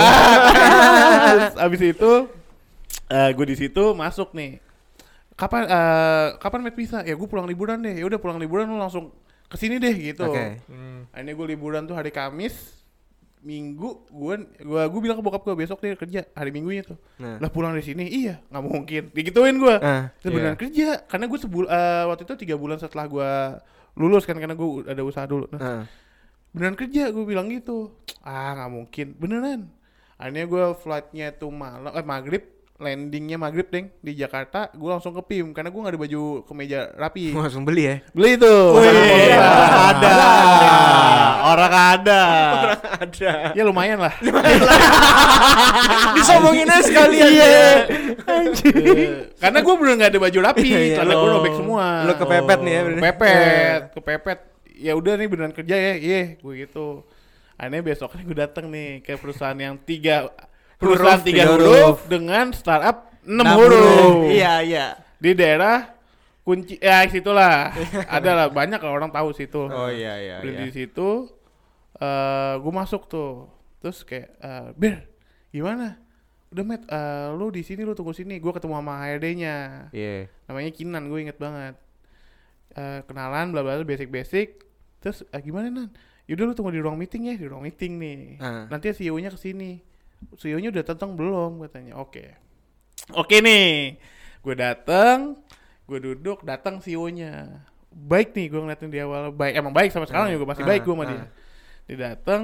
Abis 1.66 1.81
itu 1.81 2.12
eh 3.06 3.30
gue 3.34 3.46
di 3.46 3.56
situ 3.57 3.84
masuk 3.94 4.34
nih. 4.34 4.60
Kapan 5.36 5.68
eh 5.68 6.28
kapan 6.40 6.60
Matt 6.63 6.78
bisa? 6.80 7.04
Ya 7.04 7.13
gue 7.18 7.28
pulang 7.28 7.50
liburan 7.50 7.84
deh. 7.84 7.96
Ya 7.98 8.06
udah 8.07 8.19
pulang 8.22 8.40
liburan 8.40 8.69
lu 8.72 8.80
langsung 8.80 9.12
ke 9.46 9.56
sini 9.60 9.78
deh 9.78 9.94
gitu. 9.94 10.25
Oke. 10.25 10.63
Akhirnya 11.12 11.34
gue 11.34 11.48
liburan 11.54 11.84
tuh 11.86 11.96
hari 11.98 12.10
Kamis. 12.10 12.75
Minggu 13.46 14.10
gue 14.10 14.36
gua 14.66 14.90
gue 14.90 15.02
bilang 15.06 15.22
ke 15.22 15.24
bokap 15.24 15.46
gue 15.46 15.54
besok 15.54 15.78
dia 15.78 15.94
kerja 15.94 16.25
hari 16.34 16.50
Minggunya 16.50 16.81
tuh. 16.81 16.98
Nah. 17.22 17.38
Lah 17.38 17.54
pulang 17.54 17.78
dari 17.78 17.86
sini 17.86 18.10
iya 18.10 18.42
nggak 18.50 18.63
mungkin. 18.66 19.04
Digituin 19.13 19.62
gue. 19.62 19.75
Ah, 19.86 20.10
Sebenarnya 20.18 20.57
kerja 20.57 21.06
karena 21.06 21.30
gue 21.30 21.38
sebul 21.38 21.69
eh, 21.69 22.04
waktu 22.10 22.25
itu 22.25 22.34
tiga 22.42 22.57
bulan 22.57 22.81
setelah 22.81 23.06
gue 23.06 23.31
lulus 24.02 24.26
kan 24.26 24.33
karena 24.42 24.57
gue 24.57 24.90
ada 24.90 25.06
usaha 25.06 25.30
dulu. 25.30 25.45
Nah, 25.54 25.62
ah. 25.62 25.81
Beneran 26.56 26.80
kerja? 26.80 27.12
Gue 27.12 27.28
bilang 27.28 27.52
gitu. 27.52 27.92
Ah 28.24 28.56
nggak 28.56 28.71
mungkin. 28.71 29.07
Beneran. 29.19 29.68
Akhirnya 30.16 30.47
gue 30.47 30.64
flightnya 30.80 31.28
tuh 31.35 31.52
malam 31.52 31.92
eh 31.92 32.07
maghrib. 32.07 32.44
Landingnya 32.76 33.40
maghrib 33.40 33.68
deng. 33.71 33.92
Di 34.00 34.16
Jakarta 34.16 34.71
gue 34.71 34.88
langsung 34.88 35.16
ke 35.16 35.24
PIM 35.24 35.52
karena 35.52 35.71
gue 35.71 35.80
nggak 35.80 35.94
ada 35.95 36.02
baju 36.07 36.24
kemeja 36.47 36.80
rapi. 36.95 37.35
Langsung 37.35 37.68
beli 37.68 37.83
ya. 37.88 37.95
beli 38.16 38.35
tuh 38.40 38.80
Wih, 38.80 39.35
ada. 39.35 40.16
Orang 41.45 41.71
ada. 41.76 42.21
Ada. 43.00 43.56
ya 43.56 43.64
lumayan 43.64 44.00
lah. 44.00 44.16
Disombongin 46.19 46.68
aja 46.68 46.83
sekalian. 46.83 47.28
Iya. 47.31 47.47
ya. 47.47 47.71
Eh, 48.28 49.07
karena 49.40 49.59
gue 49.64 49.74
bener 49.80 49.94
nggak 50.00 50.12
ada 50.16 50.19
baju 50.19 50.40
rapi. 50.52 50.68
Iya, 50.68 50.80
iya. 50.80 50.95
karena 51.00 51.14
gue 51.16 51.30
robek 51.31 51.54
semua. 51.56 51.85
Lo 52.07 52.14
kepepet 52.19 52.59
nih 52.59 52.71
ya, 52.71 52.81
bener. 52.83 53.00
kepepet. 53.00 53.81
Kepepet 53.95 54.40
ya 54.78 54.94
udah 54.96 55.14
nih 55.16 55.28
beneran 55.28 55.54
kerja 55.56 55.76
ya 55.76 55.94
iya 55.96 56.22
gue 56.36 56.54
gitu. 56.66 57.04
Akhirnya 57.56 57.82
besoknya 57.82 58.24
gue 58.24 58.38
datang 58.38 58.66
nih 58.68 59.00
ke 59.00 59.16
perusahaan 59.16 59.56
yang 59.56 59.80
tiga 59.80 60.28
perusahaan 60.76 61.24
Huruf, 61.24 61.28
tiga 61.28 61.44
huruf, 61.48 61.72
huruf. 61.72 62.00
dengan 62.12 62.52
startup 62.52 63.08
enam 63.24 63.46
huruf. 63.56 64.28
Iya 64.28 64.54
iya. 64.62 64.86
di 65.16 65.32
daerah 65.32 65.96
kunci 66.44 66.76
ya 66.78 67.08
situlah. 67.08 67.72
Ada 68.16 68.32
lah 68.36 68.48
banyak 68.52 68.78
lah 68.78 68.92
orang 68.92 69.10
tahu 69.10 69.32
situ. 69.32 69.72
Oh 69.72 69.88
iya 69.88 70.20
iya 70.20 70.36
Beli 70.44 70.54
iya. 70.54 70.62
di 70.68 70.72
situ 70.76 71.32
eh 71.96 72.54
gue 72.60 72.74
masuk 72.76 73.08
tuh. 73.08 73.48
Terus 73.80 74.04
kayak 74.04 74.30
eh, 74.42 74.68
ber 74.76 75.08
gimana? 75.56 75.96
Udah 76.52 76.64
met 76.68 76.84
eh, 76.84 77.28
lu 77.34 77.48
di 77.56 77.64
sini 77.64 77.88
lu 77.88 77.96
tunggu 77.96 78.12
sini. 78.12 78.36
Gue 78.44 78.52
ketemu 78.52 78.76
sama 78.76 79.00
HRD-nya 79.00 79.56
Iya. 79.96 80.28
namanya 80.52 80.70
Kinan 80.76 81.08
gue 81.08 81.20
inget 81.24 81.40
banget. 81.40 81.80
Eh, 82.76 83.00
kenalan 83.08 83.56
bla 83.56 83.64
bla 83.64 83.80
bla, 83.80 83.88
basic 83.88 84.12
basic 84.12 84.65
terus 85.06 85.21
eh, 85.30 85.42
gimana 85.45 85.69
nan? 85.69 85.94
Yaudah 86.26 86.50
lu 86.50 86.54
tunggu 86.57 86.74
di 86.74 86.81
ruang 86.81 86.97
meeting 86.97 87.30
ya 87.30 87.38
di 87.38 87.45
ruang 87.45 87.62
meeting 87.62 88.02
nih. 88.02 88.42
Ah. 88.42 88.66
nanti 88.66 88.90
CEO 88.90 89.14
nya 89.21 89.30
ke 89.30 89.38
sini 89.38 89.78
CEO 90.33 90.57
nya 90.57 90.74
udah 90.74 90.81
datang 90.81 91.14
belum? 91.14 91.62
Katanya. 91.69 92.02
Oke. 92.02 92.33
Oke 93.14 93.38
nih. 93.45 94.02
Gue 94.42 94.57
datang 94.57 95.38
gue 95.85 96.02
duduk 96.02 96.42
datang 96.42 96.81
CEO 96.81 97.06
nya 97.14 97.62
baik 97.94 98.33
nih 98.33 98.50
gue 98.50 98.59
ngeliatin 98.66 98.90
di 98.90 98.97
awal. 98.97 99.30
Baik 99.30 99.54
emang 99.62 99.74
baik 99.78 99.94
sampai 99.94 100.09
sekarang 100.09 100.26
Ah, 100.26 100.33
juga 100.33 100.50
masih 100.50 100.66
ah, 100.66 100.69
baik 100.74 100.81
gue 100.81 100.95
sama 100.97 101.06
ah. 101.06 101.09
dia. 101.14 101.26
Dia 101.85 101.97
datang 102.09 102.42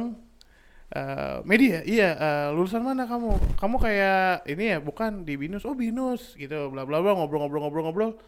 eh, 0.94 1.38
media 1.41 1.82
iya 1.82 2.10
eh, 2.13 2.48
lulusan 2.53 2.86
mana 2.86 3.10
kamu? 3.10 3.58
Kamu 3.58 3.75
kayak 3.82 4.46
ini 4.46 4.63
ya 4.74 4.77
bukan 4.77 5.25
di 5.25 5.34
binus. 5.41 5.65
Oh 5.65 5.74
binus 5.74 6.38
gitu. 6.38 6.70
Bla 6.70 6.86
bla 6.86 7.01
bla 7.01 7.18
ngobrol 7.18 7.50
ngobrol 7.50 8.22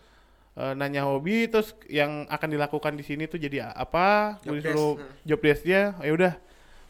Eh, 0.53 0.73
nanya 0.77 1.09
hobi 1.09 1.49
terus 1.49 1.73
yang 1.89 2.29
akan 2.29 2.53
dilakukan 2.53 2.93
di 2.93 3.01
sini 3.01 3.25
tuh 3.25 3.41
jadi 3.41 3.73
apa? 3.73 4.37
Gue 4.45 4.61
disuruh 4.61 5.01
hmm. 5.01 5.25
job 5.25 5.39
desknya 5.41 5.97
ya 5.97 6.11
udah. 6.13 6.33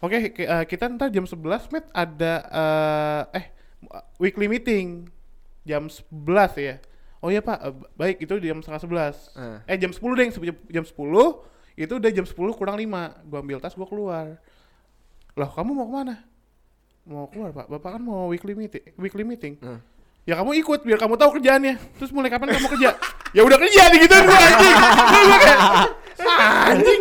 Oke 0.03 0.35
ki- 0.35 0.43
eh, 0.43 0.63
kita 0.67 0.91
ntar 0.91 1.07
jam 1.15 1.23
11 1.23 1.71
met 1.71 1.87
ada 1.95 2.33
eh, 3.31 3.39
eh 3.39 3.45
weekly 4.19 4.51
meeting. 4.51 5.07
Jam 5.63 5.87
11 5.87 6.59
ya. 6.59 6.75
Oh 7.23 7.31
iya 7.31 7.39
pak 7.39 7.55
eh, 7.63 7.75
baik 7.95 8.27
itu 8.27 8.35
jam 8.43 8.59
setengah 8.59 8.83
sebelas. 8.83 9.31
Eh. 9.31 9.71
eh 9.71 9.77
jam 9.79 9.95
10 9.95 10.11
deh 10.11 10.27
jam, 10.27 10.55
jam 10.67 10.83
10 10.83 10.91
itu 11.79 11.93
udah 11.95 12.11
jam 12.11 12.25
10 12.27 12.59
kurang 12.59 12.75
5 12.75 13.31
gua 13.31 13.39
ambil 13.39 13.63
tas 13.63 13.79
gua 13.79 13.87
keluar. 13.87 14.43
Loh 15.39 15.49
kamu 15.55 15.71
mau 15.71 15.87
ke 15.87 15.93
mana? 16.03 16.15
Mau 17.07 17.31
keluar 17.31 17.55
pak. 17.55 17.71
Bapak 17.71 17.95
kan 17.95 18.03
mau 18.03 18.27
weekly 18.27 18.59
meeting 18.59 18.91
weekly 18.99 19.23
meeting. 19.23 19.55
Hmm. 19.63 19.79
Ya 20.23 20.33
kamu 20.39 20.51
ikut 20.63 20.79
biar 20.87 20.99
kamu 20.99 21.15
tahu 21.19 21.39
kerjaannya. 21.39 21.75
Terus 21.99 22.11
mulai 22.15 22.31
kapan 22.31 22.55
kamu 22.55 22.67
kerja? 22.77 22.95
Ya 23.33 23.41
udah 23.41 23.57
kerja 23.57 23.81
nih 23.91 23.99
gitu 24.05 24.13
gua 24.13 24.37
anjing. 24.39 24.75
Kayak 25.33 26.39
anjing 26.69 26.99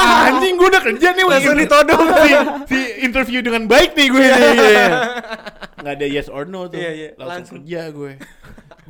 anjing 0.00 0.54
gua 0.56 0.68
udah 0.72 0.82
kerja 0.82 1.08
nih 1.12 1.24
Langsung 1.28 1.56
ditodong. 1.60 2.06
si, 2.16 2.30
si 2.72 2.78
interview 3.04 3.40
dengan 3.44 3.68
baik 3.68 3.94
nih 3.94 4.06
gue 4.08 4.24
nih 4.26 4.90
nggak 5.80 5.94
ada 5.96 6.06
yes 6.08 6.28
or 6.28 6.44
no 6.44 6.68
tuh. 6.68 6.76
Iya, 6.76 6.90
iya, 6.92 7.08
langsung, 7.16 7.28
langsung. 7.28 7.56
kerja 7.64 7.80
gue 7.88 8.12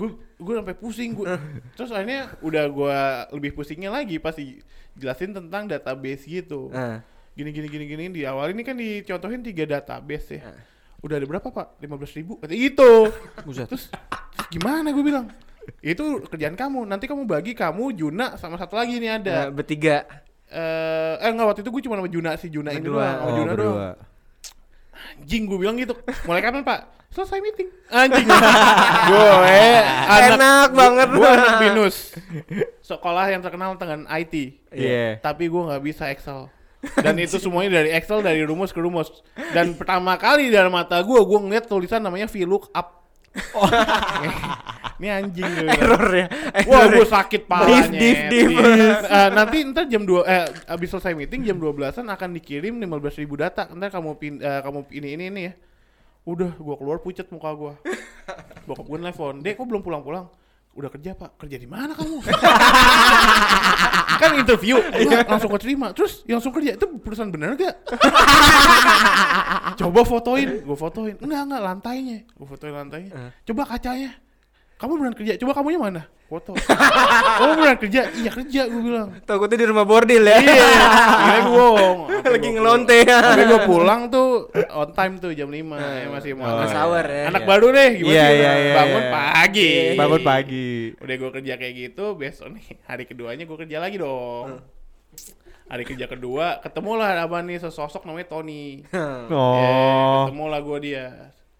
gue 0.00 0.08
gue 0.40 0.54
sampai 0.56 0.74
pusing 0.74 1.12
gue 1.12 1.28
terus 1.76 1.92
akhirnya 1.92 2.32
udah 2.40 2.64
gue 2.66 2.98
lebih 3.36 3.52
pusingnya 3.52 3.92
lagi 3.92 4.16
pas 4.16 4.34
jelasin 4.96 5.36
tentang 5.36 5.68
database 5.68 6.24
gitu. 6.24 6.72
Gini 7.36 7.50
gini 7.54 7.68
gini 7.70 7.84
gini 7.86 8.04
di 8.10 8.22
awal 8.26 8.50
ini 8.50 8.62
kan 8.66 8.74
dicontohin 8.74 9.44
tiga 9.44 9.66
database 9.68 10.38
ya. 10.40 10.50
Udah 11.00 11.16
ada 11.16 11.26
berapa 11.26 11.48
pak? 11.48 11.66
15.000 11.78 12.18
ribu. 12.18 12.32
Kata 12.36 12.52
itu. 12.52 12.92
Terus, 13.70 13.88
gimana? 14.48 14.90
Gue 14.90 15.02
bilang 15.02 15.26
itu 15.80 16.02
kerjaan 16.24 16.54
kamu. 16.54 16.84
Nanti 16.84 17.04
kamu 17.04 17.24
bagi 17.24 17.52
kamu 17.52 17.94
Juna 17.94 18.34
sama 18.36 18.56
satu 18.56 18.74
lagi 18.74 18.96
nih 18.96 19.10
ada. 19.16 19.32
Nah, 19.32 19.48
bertiga. 19.50 20.04
eh 20.46 21.14
eh 21.16 21.30
enggak 21.30 21.46
waktu 21.46 21.60
itu 21.62 21.70
gue 21.70 21.82
cuma 21.84 21.94
sama 21.94 22.08
Juna 22.08 22.30
si 22.34 22.50
Juna 22.50 22.70
ini 22.70 22.82
doang 22.82 23.16
Oh, 23.22 23.30
Juna 23.34 23.52
doang. 23.54 23.76
Berdua. 23.78 23.90
anjing 25.16 25.42
gue 25.44 25.56
bilang 25.56 25.76
gitu. 25.76 25.94
Mulai 26.24 26.40
kapan 26.40 26.60
pak? 26.60 26.80
Selesai 27.10 27.38
meeting. 27.38 27.66
Anjing. 27.88 28.22
Gue 29.10 29.30
anak 30.06 30.30
Enak 30.30 30.68
banget. 30.70 31.08
gue 31.10 31.26
anak 31.26 31.54
binus. 31.58 31.96
Sekolah 32.80 33.26
yang 33.26 33.40
terkenal 33.40 33.74
dengan 33.74 34.06
IT 34.06 34.34
Iya. 34.70 35.18
tapi 35.18 35.46
gue 35.46 35.58
nggak 35.60 35.82
bisa 35.82 36.06
Excel 36.06 36.46
dan 37.04 37.14
itu 37.20 37.36
semuanya 37.36 37.84
dari 37.84 37.92
Excel 37.92 38.24
dari 38.24 38.40
rumus 38.40 38.72
ke 38.72 38.80
rumus 38.80 39.12
dan 39.52 39.76
pertama 39.76 40.16
kali 40.16 40.48
dalam 40.48 40.72
mata 40.72 40.96
gue 41.04 41.20
gue 41.20 41.38
ngeliat 41.38 41.68
tulisan 41.68 42.00
namanya 42.00 42.24
VLOOKUP 42.28 43.00
ini 45.00 45.08
anjing 45.08 45.46
gue 45.46 45.64
bilang. 45.64 45.80
Error 45.80 46.06
ya. 46.12 46.26
Wah, 46.66 46.84
gue 46.90 47.06
ya. 47.06 47.08
sakit 47.08 47.42
palanya. 47.48 47.88
div, 47.94 48.18
div. 48.28 48.50
Eh, 49.06 49.28
nanti 49.32 49.56
ntar 49.70 49.86
jam 49.86 50.02
2 50.04 50.26
eh 50.26 50.44
abis 50.68 50.88
selesai 50.92 51.14
meeting 51.16 51.46
jam 51.46 51.56
12-an 51.56 52.10
akan 52.10 52.30
dikirim 52.36 52.76
15.000 52.76 53.24
data. 53.38 53.62
Ntar 53.72 53.88
kamu 53.94 54.10
pin, 54.20 54.42
eh, 54.42 54.60
kamu 54.60 54.78
ini 54.92 55.08
ini 55.16 55.24
ini 55.32 55.40
ya. 55.48 55.52
Udah, 56.28 56.52
gua 56.60 56.76
keluar 56.76 56.98
pucet 57.00 57.32
muka 57.32 57.48
gua. 57.56 57.72
Bokap 58.68 58.84
gue 58.84 58.98
nelfon, 59.00 59.40
"Dek, 59.40 59.56
kok 59.56 59.64
belum 59.64 59.80
pulang-pulang?" 59.80 60.28
Udah 60.80 60.88
kerja, 60.88 61.12
Pak. 61.12 61.36
Kerja 61.36 61.56
di 61.60 61.68
mana 61.68 61.92
kamu? 61.92 62.24
kan 64.20 64.30
interview, 64.36 64.80
gua 64.80 65.20
langsung 65.28 65.52
keterima. 65.52 65.92
Terus 65.92 66.24
yang 66.24 66.40
langsung 66.40 66.56
kerja 66.56 66.76
itu 66.80 66.86
perusahaan 67.04 67.28
bener 67.28 67.52
gak? 67.56 67.76
Coba 69.80 70.00
fotoin, 70.08 70.64
gue 70.64 70.76
fotoin. 70.76 71.14
Enggak, 71.20 71.42
enggak, 71.44 71.60
lantainya. 71.60 72.18
Gue 72.32 72.46
fotoin 72.48 72.72
lantainya. 72.72 73.12
Coba 73.44 73.62
kacanya. 73.76 74.16
Kamu 74.80 74.96
beneran 74.96 75.12
kerja? 75.12 75.36
Coba 75.36 75.52
kamunya 75.52 75.76
mana? 75.76 76.02
Foto. 76.24 76.56
Kamu 77.36 77.52
beneran 77.52 77.76
kerja? 77.76 78.08
Iya 78.10 78.30
kerja, 78.32 78.60
gue 78.64 78.80
bilang. 78.80 79.12
Takutnya 79.28 79.60
di 79.60 79.66
rumah 79.68 79.84
bordil 79.84 80.24
ya. 80.24 80.40
Iya, 80.40 81.36
gue 81.44 81.52
bohong. 81.52 81.98
Lagi 82.08 82.48
ngelonte 82.48 82.96
ya. 83.04 83.20
Tapi 83.20 83.44
gue 83.44 83.60
pulang 83.68 84.08
tuh 84.08 84.48
on 84.72 84.88
time 84.96 85.20
tuh 85.20 85.36
jam 85.36 85.52
5 85.52 85.60
ya 85.76 86.08
masih 86.08 86.32
mau. 86.32 86.48
Oh, 86.48 86.64
iya. 86.64 86.80
Ya. 87.12 87.28
Anak 87.28 87.44
Iya. 87.44 87.48
baru 87.52 87.66
deh, 87.70 87.90
gimana 87.92 88.08
Iya, 88.08 88.24
sih? 88.24 88.38
iya, 88.40 88.52
iya, 88.56 88.72
Bangun 88.72 89.02
iya. 89.04 89.12
pagi. 89.12 89.70
Bangun 90.00 90.22
pagi. 90.24 90.68
Udah 90.96 91.14
gue 91.20 91.30
kerja 91.36 91.52
kayak 91.60 91.74
gitu, 91.76 92.04
besok 92.16 92.48
nih 92.56 92.66
hari 92.88 93.04
keduanya 93.04 93.44
gue 93.44 93.58
kerja 93.60 93.76
lagi 93.76 94.00
dong. 94.00 94.64
Hari 95.68 95.84
kerja 95.84 96.08
kedua, 96.08 96.58
ketemulah 96.58 97.20
apa 97.20 97.44
nih 97.44 97.60
sesosok 97.60 98.02
namanya 98.02 98.32
Tony. 98.32 98.82
Oh. 99.28 100.24
ketemu 100.24 100.44
lah 100.48 100.60
gue 100.64 100.78
dia. 100.80 101.06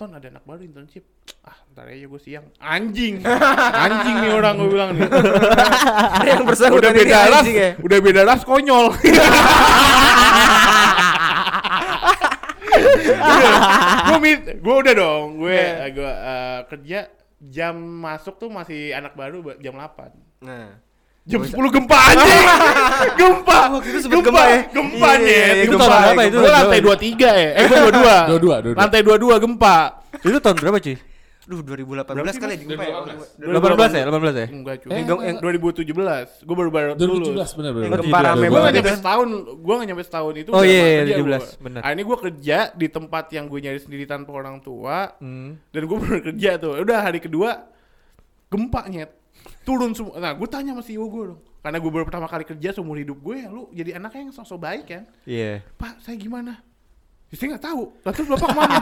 Ton 0.01 0.17
ada 0.17 0.33
anak 0.33 0.49
baru 0.49 0.65
internship. 0.65 1.05
Ah, 1.45 1.61
ntar 1.69 1.85
aja 1.87 2.09
gue 2.09 2.17
siang. 2.17 2.49
Anjing. 2.57 3.21
Anjing 3.21 4.17
nih 4.19 4.33
orang 4.33 4.57
gue 4.57 4.69
bilang 4.73 4.91
nih. 4.97 5.05
yang 6.25 6.41
udah 6.41 6.49
bersangkutan 6.49 6.97
ini 6.97 7.05
beda 7.05 7.21
ras, 7.29 7.45
ya. 7.45 7.69
udah 7.77 7.99
beda 8.01 8.23
ras 8.25 8.41
konyol. 8.43 8.97
gue 14.61 14.75
udah 14.77 14.95
dong, 14.95 15.27
gue 15.39 15.53
Iya. 15.53 15.87
gue 15.91 16.11
eh, 16.11 16.59
kerja 16.69 16.99
jam 17.41 17.75
masuk 17.77 18.37
tuh 18.37 18.49
masih 18.49 18.93
anak 18.93 19.13
baru 19.13 19.41
ba- 19.43 19.59
jam 19.59 19.75
8 19.75 20.45
Nah. 20.45 20.77
Jam 21.31 21.41
10 21.41 21.55
gempa 21.71 21.99
anjing. 22.05 22.45
gempa. 23.21 23.59
Waktu 23.71 23.89
itu 23.89 23.99
sempet 24.03 24.19
gempa 24.21 24.43
ya? 24.45 24.59
Gempa 24.69 25.09
Iya, 25.09 25.15
nih. 25.17 25.31
iya, 25.31 25.47
iya, 25.49 25.63
Itu 25.63 25.77
tahun 25.77 25.91
berapa 25.95 26.23
itu? 26.23 26.37
Gue 26.37 26.51
lantai 26.51 26.81
23 26.81 27.31
ya. 27.33 27.49
Eh 27.53 27.65
gue 27.65 27.79
22. 27.79 27.95
22, 28.37 28.75
22. 28.75 28.77
Lantai 28.77 29.01
22 29.01 29.39
gempa. 29.41 29.77
Itu 30.21 30.39
tahun 30.39 30.57
berapa, 30.59 30.79
cuy? 30.79 30.97
Duh 31.41 31.67
2018 31.67 32.15
Berapa 32.15 32.31
sih, 32.31 32.39
kali 32.39 32.53
ya 32.53 32.59
gempa 32.63 32.85
ya. 32.85 32.95
18 33.43 33.91
ya? 33.91 34.03
18 34.07 34.23
ya? 34.37 34.47
Enggak 34.49 34.75
cuy. 34.77 34.89
Eh, 34.89 34.99
Enggak, 35.03 35.17
enggak. 35.19 35.43
2017. 35.43 36.47
Gue 36.47 36.55
baru 36.55 36.71
baru 36.71 36.91
2017 36.95 37.59
benar 37.59 37.71
benar. 37.73 37.83
Yang 37.83 37.91
Oh, 37.91 37.99
gempa 38.01 38.19
rame 38.21 38.37
dua. 38.37 38.47
Gue 38.47 38.47
gak 38.47 38.55
banget 38.55 38.73
nyampe 38.77 38.93
setahun, 38.97 39.29
gue 39.57 39.75
gak 39.75 39.89
nyampe 39.89 40.05
setahun 40.05 40.35
itu 40.37 40.51
Oh 40.51 40.63
iya, 40.63 40.87
kerja 41.03 41.15
17, 41.17 41.27
gua. 41.27 41.39
benar. 41.59 41.81
Nah 41.81 41.91
ini 41.91 42.03
gue 42.05 42.17
kerja 42.21 42.59
di 42.71 42.87
tempat 42.87 43.25
yang 43.31 43.45
gue 43.47 43.59
nyari 43.61 43.79
sendiri 43.79 44.05
tanpa 44.05 44.31
orang 44.33 44.57
tua 44.59 45.11
Hmm. 45.19 45.59
Dan 45.69 45.83
gue 45.85 45.97
baru 46.01 46.19
kerja 46.25 46.51
tuh, 46.57 46.73
udah 46.77 46.99
hari 47.01 47.19
kedua 47.19 47.51
Gempa 48.47 48.83
nyet 48.87 49.11
Turun 49.61 49.93
semua, 49.93 50.17
nah 50.17 50.33
gue 50.33 50.49
tanya 50.49 50.73
sama 50.73 50.83
CEO 50.83 51.05
gue 51.07 51.37
dong 51.37 51.41
Karena 51.61 51.77
gue 51.77 51.91
baru 51.93 52.05
pertama 52.09 52.25
kali 52.25 52.49
kerja 52.49 52.73
seumur 52.73 52.97
hidup 52.97 53.21
gue 53.21 53.45
ya 53.45 53.49
Lu 53.53 53.69
jadi 53.71 54.01
anaknya 54.01 54.29
yang 54.29 54.35
sosok 54.35 54.57
baik 54.57 54.85
kan 54.89 55.05
Iya. 55.29 55.61
Pak 55.77 56.01
saya 56.01 56.17
gimana? 56.17 56.65
Ya, 57.31 57.39
saya 57.39 57.55
nggak 57.55 57.63
tahu. 57.63 57.83
Lah 58.03 58.11
terus 58.11 58.27
bapak 58.27 58.49
ke 58.51 58.57
mana? 58.59 58.77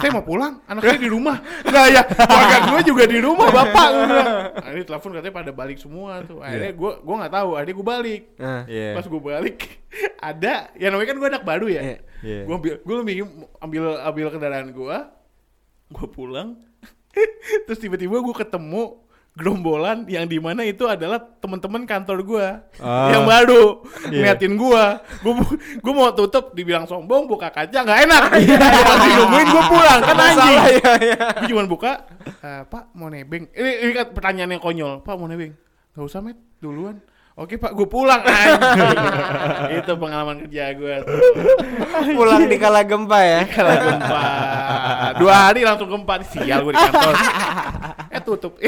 saya 0.00 0.10
mau 0.16 0.24
pulang. 0.24 0.56
Anak 0.64 0.80
saya 0.88 0.96
di 0.96 1.12
rumah. 1.12 1.36
Nah 1.68 1.84
ya, 1.84 2.00
keluarga 2.08 2.56
gue 2.72 2.80
juga 2.88 3.04
di 3.04 3.18
rumah 3.20 3.52
bapak. 3.52 3.86
Gue 3.92 4.04
bilang. 4.08 4.28
Nah, 4.56 4.70
ini 4.72 4.82
telepon 4.88 5.10
katanya 5.20 5.34
pada 5.36 5.52
balik 5.52 5.76
semua 5.76 6.24
tuh. 6.24 6.40
Akhirnya 6.40 6.72
gue 6.72 6.92
gue 6.96 7.14
nggak 7.20 7.32
tahu. 7.36 7.50
Akhirnya 7.60 7.74
gue 7.76 7.86
balik. 7.92 8.22
Nah. 8.40 8.62
Iya. 8.64 8.88
Pas 8.96 9.04
gue 9.04 9.20
balik 9.20 9.56
ada 10.32 10.54
ya 10.80 10.86
namanya 10.88 11.08
kan 11.12 11.16
gue 11.20 11.28
anak 11.28 11.44
baru 11.44 11.66
ya. 11.68 11.80
Iya. 11.84 11.96
Iya. 12.24 12.40
Gue 12.48 12.54
ambil 12.56 12.74
gue 12.80 12.94
ambil 12.96 13.16
ambil 13.60 13.82
ambil 14.00 14.26
kendaraan 14.32 14.68
gue. 14.72 14.96
Gue 15.92 16.06
pulang. 16.08 16.56
terus 17.68 17.84
tiba-tiba 17.84 18.16
gue 18.16 18.32
ketemu 18.32 18.96
gerombolan 19.32 20.04
yang 20.04 20.26
di 20.26 20.36
mana 20.36 20.60
itu 20.62 20.84
adalah 20.84 21.16
teman-teman 21.38 21.82
kantor 21.84 22.18
gua. 22.20 22.46
Ah. 22.76 23.08
yang 23.10 23.24
baru 23.24 23.80
Iya. 24.06 24.34
ngeliatin 24.34 24.54
gua. 24.54 25.00
Gua 25.22 25.32
bu- 25.38 25.54
gua 25.80 25.92
mau 25.92 26.10
tutup 26.10 26.52
dibilang 26.52 26.84
sombong 26.84 27.24
buka 27.24 27.48
kaca 27.48 27.78
nggak 27.80 28.00
enak. 28.04 28.22
Masih 28.34 29.12
nungguin 29.16 29.48
gua 29.48 29.64
pulang 29.66 30.00
kan 30.00 30.16
anjing 30.18 30.56
Salah 30.56 30.66
ya, 30.68 30.92
ya. 31.00 31.16
gua 31.32 31.48
cuma 31.48 31.62
buka 31.64 31.92
"Eh, 32.40 32.62
pak 32.64 32.84
mau 32.92 33.06
nebeng. 33.06 33.46
Ini, 33.50 33.70
ini 33.80 33.92
kan 33.92 34.06
pertanyaan 34.10 34.50
yang 34.50 34.60
konyol. 34.60 35.00
Pak 35.00 35.14
mau 35.14 35.24
nebeng? 35.24 35.54
Nggak 35.92 36.04
usah 36.04 36.20
met. 36.20 36.36
Duluan 36.58 37.00
Oke 37.40 37.56
pak, 37.56 37.72
gue 37.72 37.88
pulang. 37.88 38.20
Itu 39.80 39.96
pengalaman 39.96 40.44
kerja 40.44 40.76
gue 40.76 40.94
tuh. 41.08 41.16
Pulang 42.20 42.44
di 42.44 42.60
kala 42.60 42.84
gempa 42.84 43.16
ya. 43.24 43.40
Kalau 43.48 43.72
gempa, 43.80 44.24
dua 45.16 45.48
hari 45.48 45.64
langsung 45.64 45.88
gempa. 45.88 46.20
Sial 46.20 46.60
gue 46.60 46.76
di 46.76 46.84
kantor. 46.84 47.14
Eh 48.10 48.20
tutup. 48.26 48.58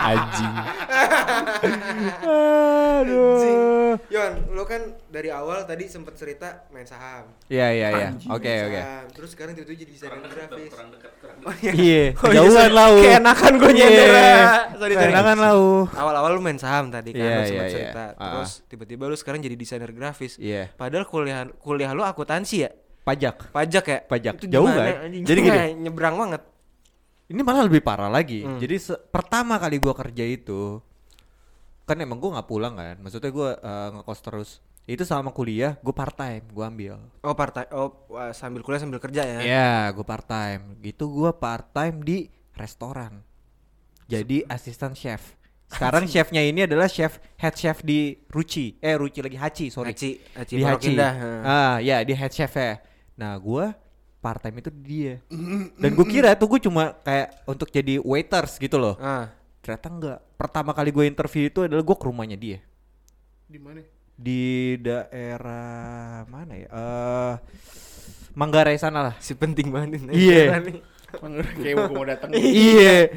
Anjing. 0.00 0.54
Aduh. 3.00 3.94
Yon, 4.08 4.32
lo 4.50 4.64
kan 4.64 4.80
dari 5.06 5.28
awal 5.28 5.62
tadi 5.62 5.84
sempet 5.86 6.14
cerita 6.14 6.64
main 6.70 6.84
saham. 6.84 7.28
Iya 7.46 7.68
iya 7.70 7.88
iya. 7.92 8.08
Oke 8.26 8.48
oke. 8.64 8.80
Terus 9.12 9.30
sekarang 9.34 9.52
tiba-tiba 9.52 9.76
jadi 9.78 9.92
desainer 9.92 10.20
grafis. 10.22 10.72
Oh, 11.40 11.54
Iya. 11.62 12.12
Oh, 12.14 12.28
iya, 12.28 12.36
Jauhan 12.36 12.70
lu. 12.70 13.00
Keenakan 13.00 13.52
gue 13.56 13.70
nyender. 13.72 14.08
Iya. 14.08 14.44
Sorry, 14.72 14.94
sorry. 14.94 14.94
Keenakan 15.08 15.36
lah. 15.36 15.52
lu. 15.52 15.68
Awal-awal 15.90 16.30
lu 16.32 16.40
main 16.40 16.58
saham 16.58 16.88
tadi 16.88 17.10
kan 17.12 17.20
Iya, 17.20 17.32
lo 17.32 17.42
sempet 17.42 17.50
iya, 17.50 17.64
iya. 17.64 17.72
cerita. 17.72 18.04
Ah. 18.16 18.24
Terus 18.36 18.50
tiba-tiba 18.66 19.02
lu 19.04 19.16
sekarang 19.16 19.40
jadi 19.40 19.56
desainer 19.56 19.90
grafis. 19.90 20.36
Iya. 20.36 20.72
Padahal 20.74 21.04
kuliah 21.04 21.44
kuliah 21.58 21.90
lu 21.92 22.02
akuntansi 22.02 22.56
ya? 22.60 22.70
Pajak. 23.00 23.50
Pajak 23.50 23.84
ya? 23.84 23.98
Pajak. 24.04 24.34
Itu 24.38 24.46
Jauh 24.46 24.68
gimana, 24.68 24.84
kan? 24.86 24.94
anjing? 25.08 25.24
Jadi 25.24 25.38
gini. 25.40 25.58
Nyebrang 25.88 26.14
banget. 26.16 26.42
Ini 27.30 27.46
malah 27.46 27.70
lebih 27.70 27.78
parah 27.78 28.10
lagi. 28.10 28.42
Hmm. 28.42 28.58
Jadi 28.58 28.82
pertama 29.14 29.54
kali 29.62 29.78
gua 29.78 29.94
kerja 29.94 30.26
itu 30.26 30.82
kan 31.86 31.94
emang 32.02 32.18
gua 32.18 32.38
nggak 32.38 32.48
pulang 32.50 32.74
kan. 32.74 32.98
Maksudnya 32.98 33.30
gua 33.30 33.54
eh, 33.54 33.88
ngekos 33.94 34.20
terus. 34.20 34.50
Itu 34.90 35.06
selama 35.06 35.30
kuliah 35.30 35.78
gua 35.78 35.94
part 35.94 36.18
time, 36.18 36.42
gua 36.50 36.66
ambil. 36.66 36.98
Oh, 37.22 37.30
part 37.38 37.54
time. 37.54 37.70
Oh, 37.70 37.94
wah, 38.10 38.34
sambil 38.34 38.66
kuliah 38.66 38.82
sambil 38.82 38.98
kerja 38.98 39.22
ya. 39.22 39.38
Iya, 39.46 39.94
gua 39.94 40.02
part 40.02 40.26
time. 40.26 40.74
Gitu 40.82 41.06
gua 41.06 41.30
part 41.30 41.70
time 41.70 42.02
di 42.02 42.26
restoran. 42.58 43.22
Jadi 44.10 44.42
asisten 44.50 44.98
chef. 44.98 45.38
Sekarang 45.70 46.02
chefnya 46.10 46.42
ini 46.42 46.66
adalah 46.66 46.90
chef 46.90 47.22
head 47.38 47.54
chef 47.54 47.86
di 47.86 48.18
Ruci. 48.26 48.82
Eh 48.82 48.98
Ruci 48.98 49.22
lagi 49.22 49.38
Hachi, 49.38 49.70
sorry. 49.70 49.94
Hachi, 49.94 50.18
Hachi 50.34 50.54
di 50.58 50.66
Hachi. 50.66 50.90
Indah. 50.98 51.14
Ah, 51.46 51.76
ya 51.78 52.02
di 52.02 52.10
head 52.10 52.34
chef 52.34 52.50
ya. 52.58 52.82
Nah, 53.14 53.38
gua 53.38 53.70
part 54.20 54.40
time 54.44 54.60
itu 54.60 54.70
dia. 54.70 55.18
Dan 55.80 55.90
gue 55.96 56.06
kira 56.06 56.36
tuh 56.36 56.46
gue 56.56 56.60
cuma 56.68 56.92
kayak 57.00 57.44
untuk 57.48 57.72
jadi 57.72 57.98
waiters 58.00 58.60
gitu 58.60 58.76
loh. 58.76 58.94
Ah. 59.00 59.32
Ternyata 59.64 59.86
enggak. 59.88 60.18
Pertama 60.36 60.70
kali 60.72 60.92
gue 60.92 61.04
interview 61.08 61.48
itu 61.48 61.64
adalah 61.64 61.84
gue 61.84 61.96
ke 61.96 62.04
rumahnya 62.08 62.36
dia 62.40 62.64
Di 63.44 63.60
mana? 63.60 63.84
di 64.20 64.76
daerah 64.76 66.28
mana 66.28 66.52
ya? 66.52 66.68
Eh 66.68 67.34
Manggarai 68.36 68.78
sana 68.78 69.02
lah. 69.10 69.14
Si 69.18 69.34
penting 69.34 69.72
banget 69.74 69.98
ini. 70.00 70.14
Iya. 70.14 70.60
nih. 70.62 70.78
Kayak 71.58 71.76
mau 71.90 71.90
mau 71.90 72.04
datang. 72.06 72.30
iya. 72.38 73.10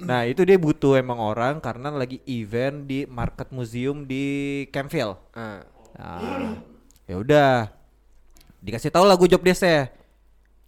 Nah 0.00 0.24
itu 0.24 0.40
dia 0.48 0.56
butuh 0.56 0.96
emang 0.96 1.20
orang 1.20 1.60
karena 1.60 1.92
lagi 1.92 2.24
event 2.24 2.88
di 2.88 3.04
Market 3.04 3.52
Museum 3.52 4.08
di 4.08 4.24
Campville. 4.72 5.20
Ah. 5.36 5.60
Nah, 5.94 6.58
ya 7.04 7.20
udah 7.20 7.70
dikasih 8.64 8.88
tahu 8.90 9.04
lah 9.04 9.14
gue 9.20 9.28
job 9.28 9.44
desk 9.44 9.62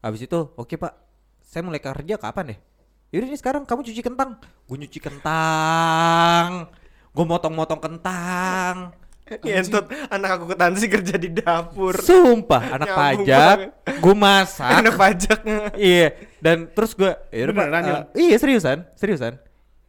Habis 0.04 0.28
itu, 0.28 0.38
oke 0.54 0.74
pak, 0.76 0.92
saya 1.42 1.62
mulai 1.64 1.80
kerja 1.80 2.14
kapan 2.20 2.54
ya? 2.54 2.56
Yaudah 3.14 3.28
nih 3.32 3.40
sekarang 3.40 3.62
kamu 3.64 3.80
cuci 3.86 4.02
kentang. 4.02 4.36
Gue 4.66 4.76
nyuci 4.82 4.98
kentang, 4.98 6.68
gue 7.14 7.24
motong-motong 7.24 7.80
kentang. 7.80 8.92
Ngentot 9.42 9.90
anak 10.06 10.30
aku 10.38 10.44
ketansi 10.54 10.86
kerja 10.86 11.14
di 11.18 11.34
dapur. 11.34 11.98
Sumpah, 11.98 12.78
anak 12.78 12.86
Nyambung 12.86 13.26
pajak, 13.26 13.56
gue 13.98 14.14
masak. 14.14 14.70
Anak 14.70 14.94
pajak. 14.94 15.38
iya, 15.90 16.14
dan 16.38 16.70
terus 16.70 16.94
gue, 16.94 17.10
ya 17.34 17.50
Beneran, 17.50 17.82
eh, 17.82 17.90
Yon? 17.90 18.02
iya 18.14 18.36
seriusan, 18.38 18.86
seriusan. 18.94 19.34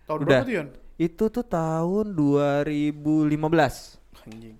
Tahun 0.09 0.19
Udah. 0.25 0.41
berapa 0.41 0.47
tuh 0.47 0.55
Yon? 0.57 0.67
Itu 0.97 1.29
tuh 1.29 1.45
tahun 1.45 2.17
2015. 2.17 2.97
Anjing. 4.25 4.57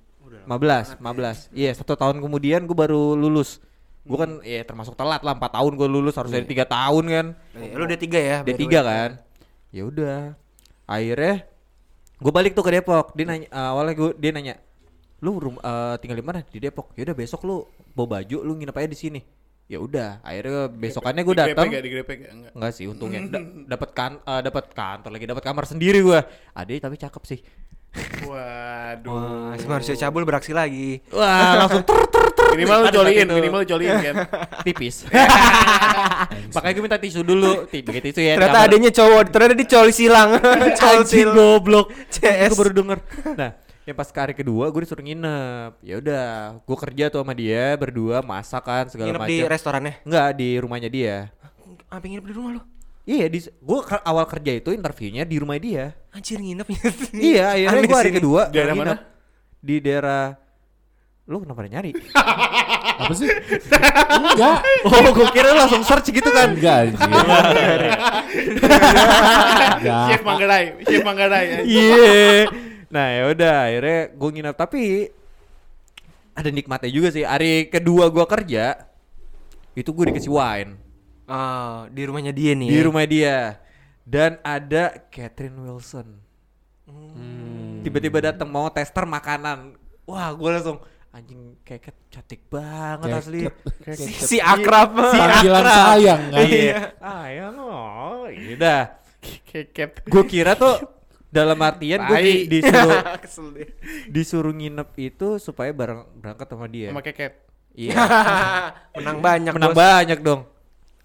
15, 0.48 1.01
15. 1.01 1.51
Iya, 1.51 1.72
satu 1.75 1.98
tahun 2.00 2.24
kemudian 2.24 2.63
gue 2.63 2.77
baru 2.77 3.18
lulus. 3.18 3.60
Gue 4.07 4.17
kan 4.17 4.31
ya 4.41 4.63
termasuk 4.63 4.95
telat 4.95 5.19
lah, 5.19 5.35
4 5.35 5.43
tahun 5.51 5.71
gue 5.75 5.87
lulus 5.87 6.15
harus 6.15 6.31
dari 6.31 6.43
tiga 6.43 6.63
tahun 6.63 7.03
kan. 7.05 7.25
Eh, 7.53 7.75
Lu 7.75 7.83
udah 7.83 7.99
tiga 7.99 8.17
ya? 8.17 8.37
by 8.41 8.49
D3 8.49 8.57
the 8.57 8.65
way. 8.65 8.81
kan. 8.81 9.11
Ya 9.69 9.83
udah. 9.83 10.19
Akhirnya 10.85 11.35
gue 12.17 12.31
balik 12.31 12.51
tuh 12.51 12.63
ke 12.63 12.71
Depok. 12.71 13.11
Dia 13.13 13.25
nanya 13.25 13.45
eh, 13.45 13.67
awalnya 13.67 13.93
gue 13.93 14.09
dia 14.15 14.31
nanya, 14.31 14.55
"Lu 15.19 15.35
rum, 15.35 15.55
eh, 15.57 15.95
tinggal 15.99 16.15
di 16.15 16.25
mana?" 16.25 16.39
Di 16.41 16.57
Depok. 16.57 16.95
Ya 16.95 17.03
udah 17.03 17.13
besok 17.13 17.43
lu 17.43 17.67
bawa 17.91 18.17
baju 18.17 18.37
lu 18.41 18.55
nginep 18.55 18.73
aja 18.73 18.87
di 18.87 18.95
sini. 18.97 19.21
Ya 19.67 19.77
udah, 19.77 20.23
akhirnya 20.23 20.71
besokannya 20.71 21.27
gue 21.27 21.35
datang. 21.35 21.67
digrepek 21.67 22.17
ya? 22.23 22.29
Enggak. 22.31 22.51
Enggak 22.55 22.71
sih, 22.71 22.87
untungnya 22.87 23.19
Da- 23.35 23.43
dapat 23.75 23.89
kan 23.91 24.11
eh, 24.17 24.41
dapat 24.41 24.71
kantor 24.71 25.11
lagi, 25.11 25.25
dapat 25.27 25.43
kamar 25.43 25.67
sendiri 25.67 25.99
gua. 25.99 26.23
Ade 26.55 26.79
tapi 26.79 26.95
cakep 26.95 27.23
sih. 27.27 27.39
Waduh. 28.23 29.11
Wah, 29.11 29.53
si 29.55 29.65
manusia 29.65 29.95
cabul 29.97 30.23
beraksi 30.23 30.51
lagi. 30.51 31.01
Wah, 31.09 31.59
langsung 31.59 31.83
ter 31.83 31.99
ter. 32.07 32.26
Minimal 32.48 32.77
lu 32.80 32.88
joliin, 32.92 33.27
minimal 33.27 33.60
lu 33.62 33.68
joliin 33.68 33.96
kan. 33.98 34.16
tipis. 34.66 35.04
Makanya 36.56 36.74
gue 36.74 36.84
minta 36.84 37.00
tisu 37.00 37.22
dulu, 37.22 37.68
Ti- 37.68 37.84
pakai 37.84 38.01
tisu 38.01 38.20
ya. 38.20 38.34
Ternyata 38.36 38.60
adanya 38.63 38.92
cowok, 38.92 39.22
ternyata 39.27 39.54
dia 39.54 39.68
coli 39.68 39.92
silang. 39.92 40.30
coli 40.80 41.04
goblok. 41.27 41.88
CS. 42.10 42.50
Gue 42.51 42.60
baru 42.60 42.72
denger. 42.74 42.98
Nah, 43.36 43.51
yang 43.84 43.96
pas 43.96 44.08
ke 44.08 44.20
hari 44.20 44.34
kedua 44.34 44.68
gue 44.68 44.82
disuruh 44.84 45.04
nginep. 45.04 45.72
Ya 45.82 45.96
udah, 45.98 46.27
gue 46.60 46.77
kerja 46.77 47.04
tuh 47.08 47.20
sama 47.22 47.34
dia 47.34 47.75
berdua 47.75 48.20
masak 48.22 48.63
kan 48.63 48.86
segala 48.88 49.13
Nginep 49.13 49.22
di 49.24 49.38
macam. 49.39 49.51
restorannya. 49.51 49.94
Enggak 50.04 50.27
di 50.36 50.50
rumahnya 50.58 50.89
dia. 50.89 51.16
Apa 51.88 52.04
nginep 52.04 52.25
di 52.25 52.34
rumah 52.34 52.51
lu? 52.58 52.62
Iya, 53.08 53.32
di 53.32 53.39
gue 53.39 53.80
awal 54.04 54.25
kerja 54.27 54.51
itu 54.51 54.75
interviewnya 54.75 55.24
di 55.24 55.39
rumah 55.39 55.56
dia. 55.56 55.96
Anjir 56.12 56.36
nginep. 56.38 56.68
iya, 57.16 57.56
akhirnya 57.56 57.88
gue 57.88 58.00
hari 58.00 58.12
kedua 58.12 58.51
Daerah 58.51 58.75
nginep. 58.75 58.84
mana? 58.84 58.96
Di 59.58 59.75
daerah 59.79 60.36
Lu 61.27 61.44
kenapa 61.44 61.59
ada 61.61 61.70
nyari? 61.70 61.92
Apa 63.03 63.13
sih? 63.13 63.27
Enggak. 63.27 64.57
oh, 64.87 65.11
gue 65.13 65.27
kira 65.29 65.53
lu 65.53 65.59
langsung 65.59 65.83
search 65.83 66.09
gitu 66.09 66.29
kan. 66.31 66.55
Enggak 66.55 66.96
anjir. 66.98 67.92
Chef 70.07 70.22
Manggarai, 70.24 70.66
Chef 70.87 71.03
Manggarai. 71.03 71.46
Iya. 71.68 72.48
Nah 72.87 73.05
ya 73.11 73.24
udah 73.35 73.55
akhirnya 73.68 74.00
gue 74.16 74.29
nginep 74.31 74.55
tapi 74.55 74.81
ada 76.33 76.50
nikmatnya 76.50 76.90
juga 76.90 77.11
sih. 77.11 77.27
Hari 77.27 77.68
kedua 77.68 78.07
gue 78.07 78.25
kerja 78.25 78.87
itu 79.77 79.90
gue 79.94 80.05
dikasih 80.09 80.33
wine 80.33 80.74
Oh, 81.27 81.85
di 81.92 82.07
rumahnya 82.07 82.31
dia 82.31 82.55
nih. 82.55 82.72
di 82.72 82.79
ya? 82.79 82.85
rumah 82.87 83.03
dia 83.03 83.35
dan 84.07 84.40
ada 84.40 84.96
Catherine 85.11 85.59
Wilson. 85.59 86.24
Hmm. 86.87 87.83
Tiba-tiba 87.83 88.24
datang 88.31 88.48
mau 88.48 88.72
tester 88.72 89.03
makanan. 89.03 89.75
Wah 90.07 90.31
gue 90.31 90.50
langsung 90.55 90.79
anjing 91.18 91.58
keket 91.66 91.98
cantik 92.14 92.46
banget 92.46 93.10
Keket. 93.10 93.20
asli. 93.25 93.40
Si, 93.98 94.12
si 94.14 94.38
akrab. 94.38 94.94
Si 94.94 95.18
Panggilan 95.18 95.64
akrab. 95.66 95.77
sayang 95.90 96.22
kan. 96.30 96.46
Iya. 96.46 96.77
Ayang 97.01 97.56
oh, 97.58 98.30
udah. 98.30 98.82
Keket. 99.50 100.06
Gue 100.06 100.24
kira 100.30 100.53
tuh 100.53 100.77
dalam 101.27 101.58
artian 101.60 102.06
gue 102.06 102.20
di- 102.22 102.46
disuruh 102.48 103.01
disuruh 104.16 104.53
nginep 104.53 104.90
itu 104.96 105.27
supaya 105.42 105.74
bareng 105.74 106.06
berangkat 106.22 106.48
sama 106.48 106.70
dia. 106.70 106.94
Sama 106.94 107.01
keket. 107.01 107.34
Iya. 107.74 107.94
Menang 109.01 109.20
banyak 109.20 109.53
Menang 109.58 109.74
bos. 109.74 109.82
banyak 109.82 110.20
dong. 110.22 110.42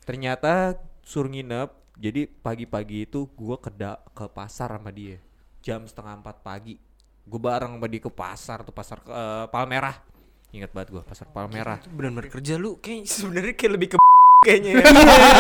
Ternyata 0.05 0.77
suruh 1.01 1.33
nginep. 1.33 1.81
Jadi 2.03 2.27
pagi-pagi 2.27 3.07
itu 3.07 3.29
gua 3.33 3.57
ke 3.57 3.71
ke 4.13 4.25
pasar 4.29 4.77
sama 4.77 4.93
dia. 4.93 5.17
Jam 5.65 5.89
setengah 5.89 6.21
empat 6.21 6.45
pagi. 6.45 6.77
Gue 7.23 7.41
bareng 7.41 7.79
sama 7.79 7.87
dia 7.87 8.01
ke 8.03 8.11
pasar 8.11 8.59
tuh 8.67 8.75
pasar 8.75 8.99
eh, 9.07 9.47
Palmerah. 9.49 10.13
Ingat 10.53 10.71
banget 10.77 10.89
gua 10.93 11.03
pasar 11.03 11.27
Palmerah. 11.33 11.81
Benar-benar 11.89 12.29
kerja 12.29 12.61
lu 12.61 12.77
kayak 12.77 13.09
sebenarnya 13.17 13.55
kayak 13.57 13.73
lebih 13.73 13.89
ke 13.95 13.97
kayaknya 14.47 14.71
ya. 14.79 14.85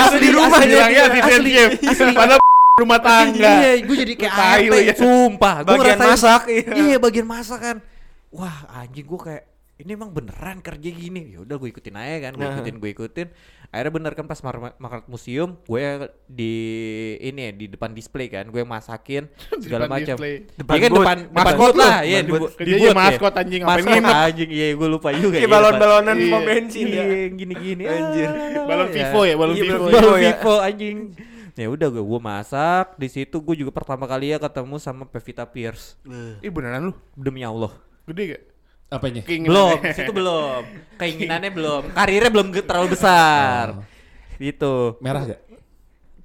Asli, 0.08 0.18
di 0.24 0.30
rumahnya 0.32 0.76
asli, 0.80 0.94
dia. 0.94 1.04
asli, 1.04 1.52
asli. 1.84 2.12
Padahal 2.16 2.40
rumah 2.80 3.00
tangga. 3.04 3.50
Iya, 3.60 3.70
gue 3.84 3.96
jadi 4.00 4.12
kayak 4.16 4.32
lu 4.32 4.72
ART, 4.72 4.88
ya. 4.88 4.94
sumpah. 4.96 5.54
Gua 5.60 5.72
Bagian 5.76 6.00
masak, 6.00 6.42
iya. 6.48 6.72
Iya, 6.72 6.96
bagian 6.96 7.28
masak 7.28 7.60
kan. 7.60 7.76
Wah, 8.32 8.56
anjing 8.80 9.04
gue 9.04 9.20
kayak 9.20 9.44
ini 9.82 9.90
emang 9.92 10.08
beneran 10.08 10.58
kerja 10.58 10.88
gini. 10.88 11.32
Ya 11.32 11.42
udah 11.42 11.54
gue 11.54 11.68
ikutin 11.68 11.92
aja 11.92 12.16
kan, 12.20 12.32
gue 12.32 12.40
Nah. 12.40 12.54
ikutin, 12.54 12.76
gue 12.76 12.90
ikutin. 12.92 13.28
Akhirnya 13.68 13.92
bener 13.92 14.12
kan 14.12 14.24
pas 14.24 14.38
mar- 14.38 14.76
makan 14.76 15.00
museum, 15.06 15.56
gue 15.58 15.82
di 16.24 16.54
ini 17.20 17.40
ya, 17.40 17.52
di 17.52 17.66
depan 17.66 17.90
display 17.90 18.26
kan, 18.26 18.46
gue 18.46 18.62
masakin 18.62 19.26
segala 19.64 19.84
macam. 19.86 20.14
Depan 20.14 20.46
Iya 20.70 20.80
kan 20.80 20.90
depan 20.92 21.16
depan 21.24 21.44
Maskot 21.44 21.58
booth 21.58 21.76
lah, 21.76 21.96
iya 22.02 22.18
depan 22.18 22.22
di 22.22 22.30
booth. 22.30 22.42
booth. 22.42 22.54
Kerjanya 22.54 22.78
booth 22.78 22.86
ya. 22.86 23.00
maskot, 23.02 23.34
anjing, 23.34 23.62
Maskot 23.62 24.04
anjing, 24.04 24.50
iya 24.50 24.66
gue 24.70 24.88
lupa 24.88 25.08
juga. 25.10 25.20
Kayak 25.30 25.34
iya, 25.34 25.40
depan- 25.42 25.54
balon-balonan 25.58 26.16
Iya. 26.16 26.30
pom 26.30 26.42
bensin 26.42 26.86
ya. 26.86 27.02
Iya, 27.02 27.26
gini-gini. 27.32 27.82
Anjir. 27.84 28.28
Ah, 28.28 28.64
Balon 28.64 28.88
Vivo 28.88 29.20
ya, 29.22 29.34
balon 29.34 29.54
Iya, 29.54 29.62
Vivo. 29.62 29.74
balon 29.74 29.88
ya. 29.88 29.96
Balon 29.96 30.14
ya. 30.14 30.30
Vivo 30.30 30.54
anjing. 30.58 30.98
Ya 31.52 31.68
udah 31.68 31.88
gue 31.88 32.00
gua 32.02 32.16
masak 32.18 32.96
di 32.96 33.08
situ 33.08 33.36
gue 33.36 33.52
juga 33.54 33.68
pertama 33.70 34.04
kali 34.04 34.32
ya 34.32 34.38
ketemu 34.38 34.76
sama 34.78 35.04
Pevita 35.04 35.44
Pierce. 35.44 35.96
Ih 36.38 36.48
beneran 36.48 36.88
lu? 36.88 36.94
Demi 37.12 37.40
Allah. 37.40 37.72
Gede 38.04 38.22
gak? 38.30 38.42
Apanya? 38.92 39.24
Belum, 39.24 39.80
situ 39.96 40.12
belum. 40.12 40.62
Keinginannya 41.00 41.48
belum. 41.48 41.82
Karirnya 41.96 42.28
belum 42.28 42.46
terlalu 42.52 42.88
besar. 42.92 43.80
Oh. 43.80 43.84
Gitu. 44.36 45.00
Merah 45.00 45.32
gak? 45.32 45.40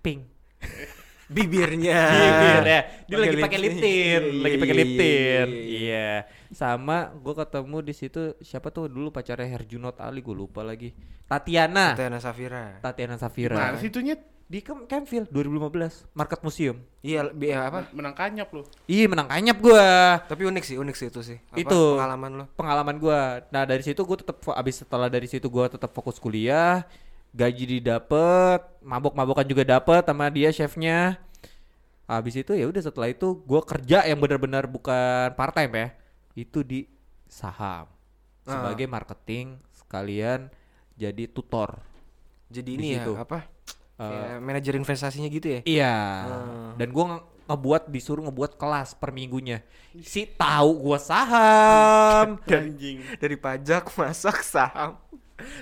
Pink. 0.04 0.28
Bibirnya. 1.36 2.00
Bibir 2.12 2.64
ya. 2.68 2.82
Dia 3.08 3.18
lagi 3.24 3.38
pakai 3.40 3.60
lip 3.60 3.76
tint. 3.80 4.24
Iya, 4.24 4.44
lagi 4.44 4.56
iya, 4.56 4.62
pakai 4.64 4.76
iya, 4.76 4.82
lip 4.84 4.92
iya, 4.92 5.00
tint. 5.00 5.52
iya. 5.56 6.10
Sama 6.52 7.12
gue 7.16 7.34
ketemu 7.36 7.78
di 7.84 7.94
situ 7.96 8.22
siapa 8.44 8.68
tuh 8.72 8.92
dulu 8.92 9.12
pacarnya 9.16 9.48
Herjunot 9.48 10.00
Ali 10.04 10.20
gue 10.20 10.36
lupa 10.36 10.60
lagi. 10.64 10.92
Tatiana. 11.28 11.96
Tatiana 11.96 12.20
Safira. 12.20 12.80
Tatiana 12.84 13.16
Safira. 13.16 13.56
Mana 13.56 13.80
sih 13.80 13.88
itunya? 13.88 14.20
Di 14.48 14.64
Cam- 14.64 14.88
Campville 14.88 15.28
2015, 15.28 16.08
Market 16.16 16.40
Museum. 16.40 16.80
Iya, 17.04 17.28
bi- 17.36 17.52
apa? 17.52 17.92
Menang 17.92 18.16
kanyap 18.16 18.48
lu. 18.56 18.64
Ih, 18.88 19.04
menang 19.04 19.28
kanyap 19.28 19.60
gua. 19.60 20.24
Tapi 20.24 20.48
unik 20.48 20.64
sih, 20.64 20.80
unik 20.80 20.96
sih 20.96 21.08
itu 21.12 21.20
sih. 21.20 21.38
Apa, 21.52 21.60
Itu. 21.68 22.00
pengalaman 22.00 22.32
lo. 22.32 22.46
Pengalaman 22.56 22.96
gua. 22.96 23.44
Nah, 23.52 23.68
dari 23.68 23.84
situ 23.84 24.00
gua 24.08 24.16
tetap 24.16 24.40
abis 24.56 24.88
setelah 24.88 25.12
dari 25.12 25.28
situ 25.28 25.52
gua 25.52 25.68
tetap 25.68 25.92
fokus 25.92 26.16
kuliah, 26.16 26.88
gaji 27.36 27.76
didapet, 27.84 28.64
mabok-mabokan 28.80 29.44
juga 29.44 29.68
dapet 29.68 30.08
sama 30.08 30.32
dia 30.32 30.48
chefnya. 30.56 31.20
Habis 32.08 32.40
itu 32.40 32.56
ya 32.56 32.72
udah 32.72 32.80
setelah 32.80 33.12
itu 33.12 33.44
gua 33.44 33.60
kerja 33.68 34.08
yang 34.08 34.16
benar-benar 34.16 34.64
bukan 34.64 35.36
part 35.36 35.52
time 35.60 35.76
ya. 35.76 35.88
Itu 36.40 36.64
di 36.64 36.88
saham. 37.28 37.92
Ah. 38.48 38.64
Sebagai 38.64 38.88
marketing 38.88 39.60
sekalian 39.76 40.48
jadi 40.96 41.28
tutor. 41.28 41.84
Di 42.48 42.64
Jadi 42.64 42.80
ini 42.80 42.96
ya, 42.96 43.12
apa? 43.12 43.57
Eh, 43.98 44.38
manajer 44.38 44.78
investasinya 44.78 45.26
gitu 45.26 45.58
ya. 45.58 45.62
Iya. 45.66 45.96
Ah. 46.30 46.72
Dan 46.78 46.94
gua 46.94 47.06
nge- 47.18 47.26
ngebuat 47.50 47.84
disuruh 47.90 48.22
ngebuat 48.30 48.54
kelas 48.54 48.94
per 48.94 49.10
minggunya. 49.10 49.66
Si 50.06 50.30
tahu 50.30 50.70
gua 50.78 51.02
saham, 51.02 52.38
Anjing. 52.46 53.02
Dari 53.18 53.36
pajak, 53.36 53.90
masak, 53.90 54.46
saham. 54.46 55.02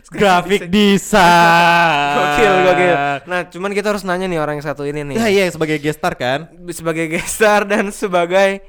grafik 0.08 0.72
desain. 0.72 2.16
Gokil, 2.20 2.54
gokil. 2.64 2.96
Nah, 3.28 3.42
cuman 3.52 3.72
kita 3.72 3.92
harus 3.92 4.08
nanya 4.08 4.24
nih 4.24 4.40
orang 4.40 4.56
yang 4.60 4.68
satu 4.68 4.88
ini 4.88 5.04
nih. 5.04 5.16
Ya 5.16 5.28
iya 5.28 5.46
sebagai 5.52 5.80
gestar 5.80 6.16
kan. 6.16 6.48
Sebagai 6.72 7.12
gestar 7.12 7.68
dan 7.68 7.92
sebagai 7.92 8.64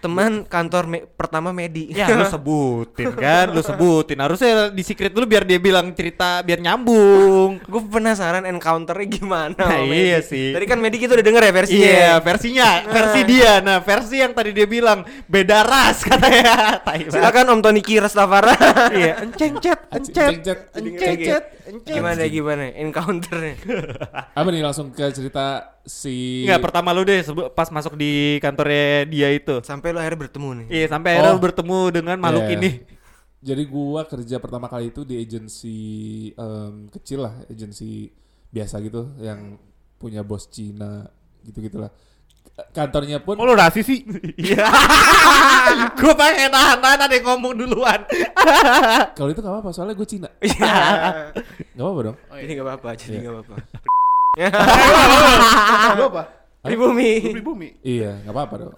teman 0.00 0.48
kantor 0.48 0.84
me- 0.88 1.04
pertama 1.06 1.52
Medi. 1.52 1.92
Ya 1.92 2.08
lu 2.08 2.24
sebutin 2.24 3.12
kan, 3.12 3.52
lu 3.52 3.60
sebutin. 3.60 4.16
Harusnya 4.16 4.72
di 4.72 4.80
secret 4.80 5.12
dulu 5.12 5.28
biar 5.28 5.44
dia 5.44 5.60
bilang 5.60 5.92
cerita 5.92 6.40
biar 6.40 6.58
nyambung. 6.58 7.60
gue 7.70 7.82
penasaran 7.86 8.48
encounternya 8.48 9.06
gimana. 9.06 9.54
Nah, 9.54 9.76
sama 9.76 9.84
iya 9.92 10.18
Medi. 10.18 10.28
sih. 10.32 10.46
Tadi 10.56 10.64
kan 10.66 10.78
Medi 10.80 10.96
kita 10.96 11.12
udah 11.14 11.26
denger 11.28 11.42
ya 11.44 11.52
versinya. 11.52 11.84
Iya, 11.86 12.12
versinya, 12.18 12.68
versi 12.88 13.20
dia. 13.28 13.52
Nah, 13.60 13.78
versi 13.84 14.16
yang 14.18 14.32
tadi 14.32 14.50
dia 14.56 14.64
bilang 14.64 15.04
beda 15.28 15.60
ras 15.62 16.00
katanya. 16.08 16.80
Silakan 17.06 17.46
Om 17.54 17.60
Tony 17.60 17.80
Rastafara. 17.84 18.56
Iya, 18.90 19.22
enceng 19.22 19.54
cet, 19.62 19.80
encet, 19.92 20.32
Encet. 20.40 20.58
enceng 20.74 21.16
cet, 21.20 21.44
encet. 21.68 21.94
gimana 21.94 22.22
gimana 22.26 22.64
encounternya? 22.74 23.54
Apa 24.34 24.48
nih 24.50 24.62
langsung 24.64 24.90
ke 24.90 25.04
cerita 25.14 25.69
si 25.82 26.44
Enggak, 26.44 26.60
pertama 26.62 26.92
lu 26.92 27.02
deh 27.02 27.20
pas 27.50 27.68
masuk 27.68 27.96
di 27.96 28.36
kantornya 28.38 29.04
dia 29.04 29.28
itu. 29.30 29.60
Sampai 29.60 29.90
lo 29.90 29.98
akhirnya 29.98 30.20
bertemu 30.28 30.48
nih. 30.54 30.66
Iya, 30.70 30.86
sampai 30.88 31.08
akhirnya 31.14 31.30
Oh. 31.30 31.36
lu 31.36 31.42
bertemu 31.42 31.78
dengan 31.90 32.16
makhluk 32.18 32.46
Iya. 32.46 32.54
ini. 32.56 32.70
Jadi 33.40 33.62
gua 33.64 34.04
kerja 34.04 34.36
pertama 34.36 34.68
kali 34.68 34.92
itu 34.92 35.00
di 35.00 35.16
agensi 35.16 35.76
em, 36.30 36.88
kecil 36.88 37.24
lah, 37.24 37.40
agensi 37.46 38.12
biasa 38.48 38.76
gitu 38.80 39.16
yang 39.16 39.56
punya 39.96 40.20
bos 40.20 40.44
Cina 40.46 41.08
gitu-gitulah. 41.40 41.88
Kantornya 42.70 43.24
pun 43.24 43.40
Oh 43.40 43.48
lu 43.48 43.56
rasis 43.56 43.88
sih? 43.88 44.04
Iya. 44.36 44.68
Gua 45.96 46.12
pengen 46.12 46.52
nahan-nahan 46.52 47.00
ada 47.00 47.14
yang 47.14 47.24
ngomong 47.26 47.56
duluan. 47.56 48.04
kalau 49.16 49.32
itu 49.32 49.40
gak 49.40 49.48
apa-apa 49.50 49.70
soalnya 49.72 49.96
gue 49.96 50.04
Cina. 50.04 50.28
Iya. 50.44 51.32
Gak 51.72 51.80
apa-apa 51.80 52.00
dong. 52.04 52.16
Jadi 52.30 52.52
nggak 52.52 52.66
apa-apa, 52.66 52.88
jadi 52.94 53.08
Iya. 53.10 53.20
nggak 53.22 53.34
apa-apa. 53.34 53.56
Lu 55.98 56.04
apa? 56.06 56.22
Pribumi. 56.62 57.34
Pribumi. 57.34 57.68
Iya, 57.82 58.22
gak 58.22 58.30
apa-apa 58.30 58.54
dong. 58.62 58.74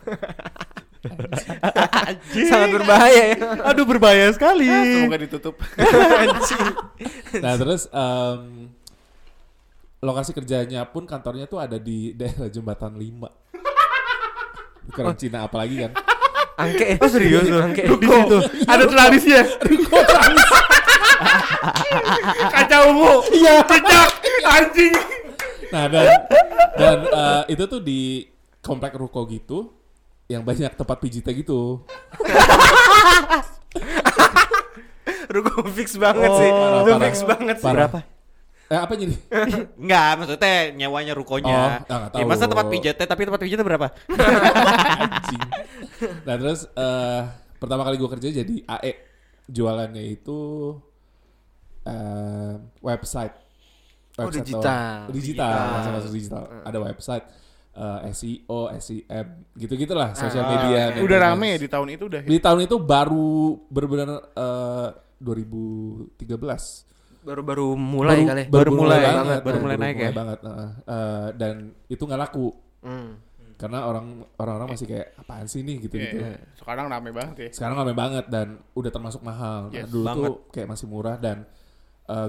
Sangat 2.48 2.70
berbahaya 2.72 3.22
ya. 3.34 3.36
Aduh 3.68 3.84
berbahaya 3.84 4.32
sekali. 4.32 4.70
Semoga 4.70 5.18
ditutup. 5.20 5.60
Anjing. 6.22 6.66
Nah 7.42 7.54
terus 7.58 7.90
em, 7.90 8.70
lokasi 9.98 10.30
kerjanya 10.32 10.86
pun 10.88 11.04
kantornya 11.04 11.50
tuh 11.50 11.58
ada 11.58 11.76
di 11.76 12.14
daerah 12.14 12.48
jembatan 12.48 12.94
5 12.96 13.28
Bukan 14.88 15.04
Cina 15.18 15.44
apalagi 15.50 15.84
kan. 15.84 15.92
Angke. 16.56 16.96
Oh, 17.02 17.10
serius 17.10 17.44
lu? 17.50 17.58
Angke. 17.60 17.82
Di 17.82 18.06
situ. 18.06 18.38
Ada 18.70 18.84
tradisinya. 18.88 19.42
Kaca 22.56 22.76
ungu. 22.88 23.12
Iya. 23.36 23.54
Cicak. 23.66 24.10
Anjing. 24.46 25.21
Nah 25.72 25.84
dan 25.88 26.06
dan 26.74 26.98
eh, 27.02 27.42
itu 27.48 27.64
tuh 27.64 27.80
di 27.80 28.28
komplek 28.60 28.92
ruko 28.94 29.24
gitu 29.26 29.72
yang 30.28 30.40
banyak 30.42 30.72
tempat 30.72 30.96
pijitnya 30.98 31.32
gitu. 31.32 31.82
Ruko 35.28 35.64
fix 35.72 35.96
banget 35.96 36.28
Oh, 36.28 36.36
sih. 36.36 36.50
parah, 36.50 36.78
Itu 36.78 36.90
parah. 36.92 37.02
fix 37.02 37.16
banget 37.24 37.56
sih. 37.58 37.66
Berapa? 37.66 37.98
Eh 38.68 38.78
apa 38.78 38.92
jadi? 38.94 39.14
Enggak, 39.82 40.10
maksudnya 40.18 40.54
nyewanya 40.74 41.12
rukonya. 41.12 41.52
Oh, 41.52 41.68
ah, 41.88 41.98
nggak 42.04 42.10
ya 42.12 42.24
tahu. 42.24 42.28
masa 42.28 42.44
tempat 42.46 42.66
pijatnya, 42.68 43.06
tapi 43.06 43.22
tempat 43.24 43.40
pijatnya 43.40 43.64
berapa? 43.66 43.86
Anjing. 44.94 45.42
Nah 46.24 46.34
terus 46.36 46.60
eh 46.68 47.20
pertama 47.56 47.82
kali 47.82 47.96
gue 47.96 48.10
kerja 48.10 48.28
jadi 48.34 48.54
AE 48.66 48.92
jualannya 49.46 50.04
itu 50.06 50.40
eh 51.84 52.52
website. 52.80 53.36
Oh, 54.14 54.26
Website 54.26 54.44
digital. 54.44 54.60
doang. 54.60 55.00
Digital, 55.08 55.48
Digital. 55.48 55.72
masuk 55.72 55.90
masuk 55.94 56.12
digital. 56.12 56.42
Ada 56.62 56.78
website, 56.78 57.24
eh, 57.72 58.00
SEO, 58.10 58.60
SEM, 58.74 59.26
gitu-gitulah, 59.54 60.12
sosial 60.12 60.44
Ah, 60.44 60.50
media. 60.50 60.82
maintenance. 60.86 61.00
Udah 61.02 61.18
rame 61.18 61.46
ya 61.48 61.58
di 61.58 61.68
tahun 61.70 61.88
itu 61.90 62.04
udah. 62.06 62.20
Di 62.22 62.36
tahun 62.38 62.60
itu 62.62 62.76
baru 62.78 63.32
benar-benar 63.66 64.08
eh, 64.36 64.88
2013. 65.18 66.84
Baru-baru 67.22 67.66
mulai 67.72 68.18
Baru- 68.18 68.28
kali. 68.28 68.42
Baru 68.50 68.70
mulai 68.74 68.98
banget, 68.98 69.14
banget, 69.16 69.40
baru 69.40 69.54
nah, 69.54 69.62
mulai 69.62 69.76
naik 69.78 69.96
ya. 69.96 70.10
banget, 70.10 70.38
heeh. 70.42 70.70
Eh, 70.84 71.28
dan 71.38 71.54
itu 71.86 72.02
nggak 72.02 72.20
laku 72.20 72.46
Hmm. 72.82 73.10
karena 73.54 73.78
orang 73.86 74.06
orang-orang 74.36 74.68
masih 74.68 74.86
kayak 74.90 75.14
apaan 75.16 75.46
sih 75.46 75.62
nih 75.62 75.76
gitu-gitu. 75.80 76.18
Iya, 76.18 76.34
Sekarang 76.52 76.90
rame 76.90 77.14
banget 77.14 77.36
ya. 77.38 77.48
Sekarang 77.54 77.78
rame 77.78 77.94
banget 77.94 78.26
dan 78.26 78.58
udah 78.74 78.90
termasuk 78.90 79.22
mahal. 79.22 79.70
Nah, 79.70 79.78
Yes, 79.78 79.86
dulu 79.86 80.02
banget. 80.04 80.26
tuh 80.26 80.36
kayak 80.50 80.68
masih 80.68 80.86
murah 80.86 81.16
dan 81.16 81.46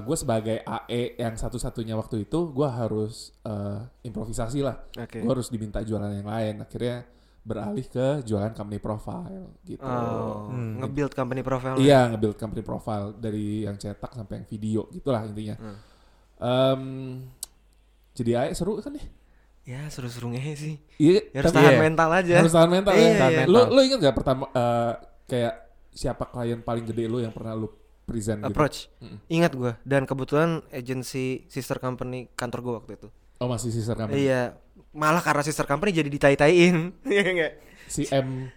gue 0.00 0.14
sebagai 0.14 0.56
AE 0.60 1.16
yang 1.16 1.34
satu-satunya 1.34 1.94
waktu 1.94 2.24
itu 2.24 2.38
gue 2.48 2.64
harus 2.66 3.14
eh, 3.42 3.80
improvisasi 4.02 4.60
lah. 4.60 4.76
Oke. 4.94 5.20
Gue 5.20 5.30
harus 5.30 5.48
diminta 5.48 5.80
jualan 5.80 6.10
yang 6.10 6.24
lain. 6.24 6.60
Akhirnya 6.60 7.04
beralih 7.44 7.84
ke 7.84 8.24
jualan 8.24 8.50
company 8.50 8.80
profile 8.80 9.60
gitu. 9.62 9.84
Oh, 9.84 10.48
nge-build 10.50 11.12
company 11.12 11.42
profile. 11.42 11.76
Iya, 11.76 12.08
nge-build 12.08 12.36
company 12.36 12.62
profile 12.62 13.12
dari 13.14 13.62
yang 13.62 13.76
cetak 13.76 14.10
sampai 14.10 14.40
yang 14.40 14.46
video 14.46 14.80
gitulah 14.88 15.20
intinya. 15.22 15.56
Hmm. 15.60 15.76
Em, 16.34 16.82
jadi 18.12 18.30
AE 18.40 18.54
seru 18.54 18.80
kan 18.80 18.96
ya? 18.96 19.04
Ya, 19.64 19.80
seru-seru 19.88 20.28
ngehe 20.28 20.52
sih. 20.54 20.74
Iya, 20.96 21.20
Ya, 21.32 21.40
harus 21.40 21.52
tapi- 21.52 21.64
tahan 21.64 21.72
iya. 21.72 21.80
mental 21.82 22.08
aja. 22.12 22.34
harus 22.36 22.52
tahan 22.52 22.70
mental 22.70 22.92
Iya, 22.92 23.00
ya. 23.00 23.08
iya. 23.08 23.18
Tahan 23.20 23.32
Lu 23.44 23.56
mental. 23.56 23.72
lu 23.72 23.80
ingat 23.82 23.98
gak 24.00 24.16
pertama 24.16 24.44
eh, 24.50 24.92
kayak 25.24 25.54
siapa 25.88 26.24
klien 26.26 26.60
paling 26.60 26.84
gede 26.84 27.04
lu 27.06 27.18
yang 27.18 27.30
pernah 27.30 27.52
lu 27.54 27.68
present 28.04 28.38
gitu? 28.40 28.48
Approach. 28.52 28.88
Mm-mm. 29.00 29.18
Ingat 29.28 29.52
gua 29.56 29.72
dan 29.82 30.04
kebetulan 30.04 30.60
agency 30.70 31.48
sister 31.48 31.80
company 31.80 32.28
kantor 32.36 32.60
gua 32.60 32.74
waktu 32.84 33.00
itu. 33.00 33.08
Oh 33.40 33.48
masih 33.48 33.72
sister 33.72 33.96
company. 33.96 34.28
Iya. 34.28 34.56
Malah 34.94 35.24
karena 35.24 35.42
sister 35.42 35.66
company 35.66 35.90
jadi 35.90 36.06
ditai-taiin. 36.06 36.92
Iya 37.10 37.22
enggak? 37.26 37.52
Si 37.88 38.06
M 38.08 38.48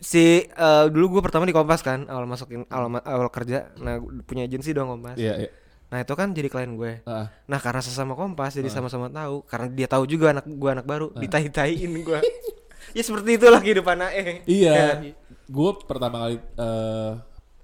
Si 0.00 0.48
eh, 0.48 0.86
dulu 0.88 1.18
gua 1.18 1.22
pertama 1.22 1.44
di 1.44 1.52
Kompas 1.52 1.84
kan, 1.84 2.08
awal 2.08 2.24
masukin 2.24 2.64
awal, 2.72 2.88
awal 3.04 3.28
kerja. 3.28 3.68
Nah, 3.78 4.00
punya 4.24 4.48
agensi 4.48 4.72
dong 4.72 4.88
Kompas. 4.88 5.20
Iya, 5.20 5.34
iya. 5.46 5.50
Nah, 5.88 6.04
itu 6.04 6.12
kan 6.12 6.36
jadi 6.36 6.52
klien 6.52 6.76
gue. 6.76 7.00
Ah, 7.08 7.32
Nah, 7.48 7.56
karena 7.60 7.80
sesama 7.80 8.12
Kompas 8.12 8.56
jadi 8.56 8.68
sama-sama 8.68 9.08
tahu. 9.08 9.40
Karena 9.44 9.68
dia 9.72 9.88
tahu 9.88 10.04
juga 10.04 10.36
anak 10.36 10.44
gua 10.48 10.76
anak 10.76 10.86
baru, 10.88 11.12
ditai-taiin 11.16 11.92
gua. 12.04 12.20
ya 12.96 13.02
seperti 13.04 13.36
itulah 13.36 13.60
kehidupan 13.60 13.96
AE. 14.08 14.44
iya. 14.48 15.00
Gue 15.48 15.70
pertama 15.88 16.28
kali 16.28 16.36
eh, 16.40 17.12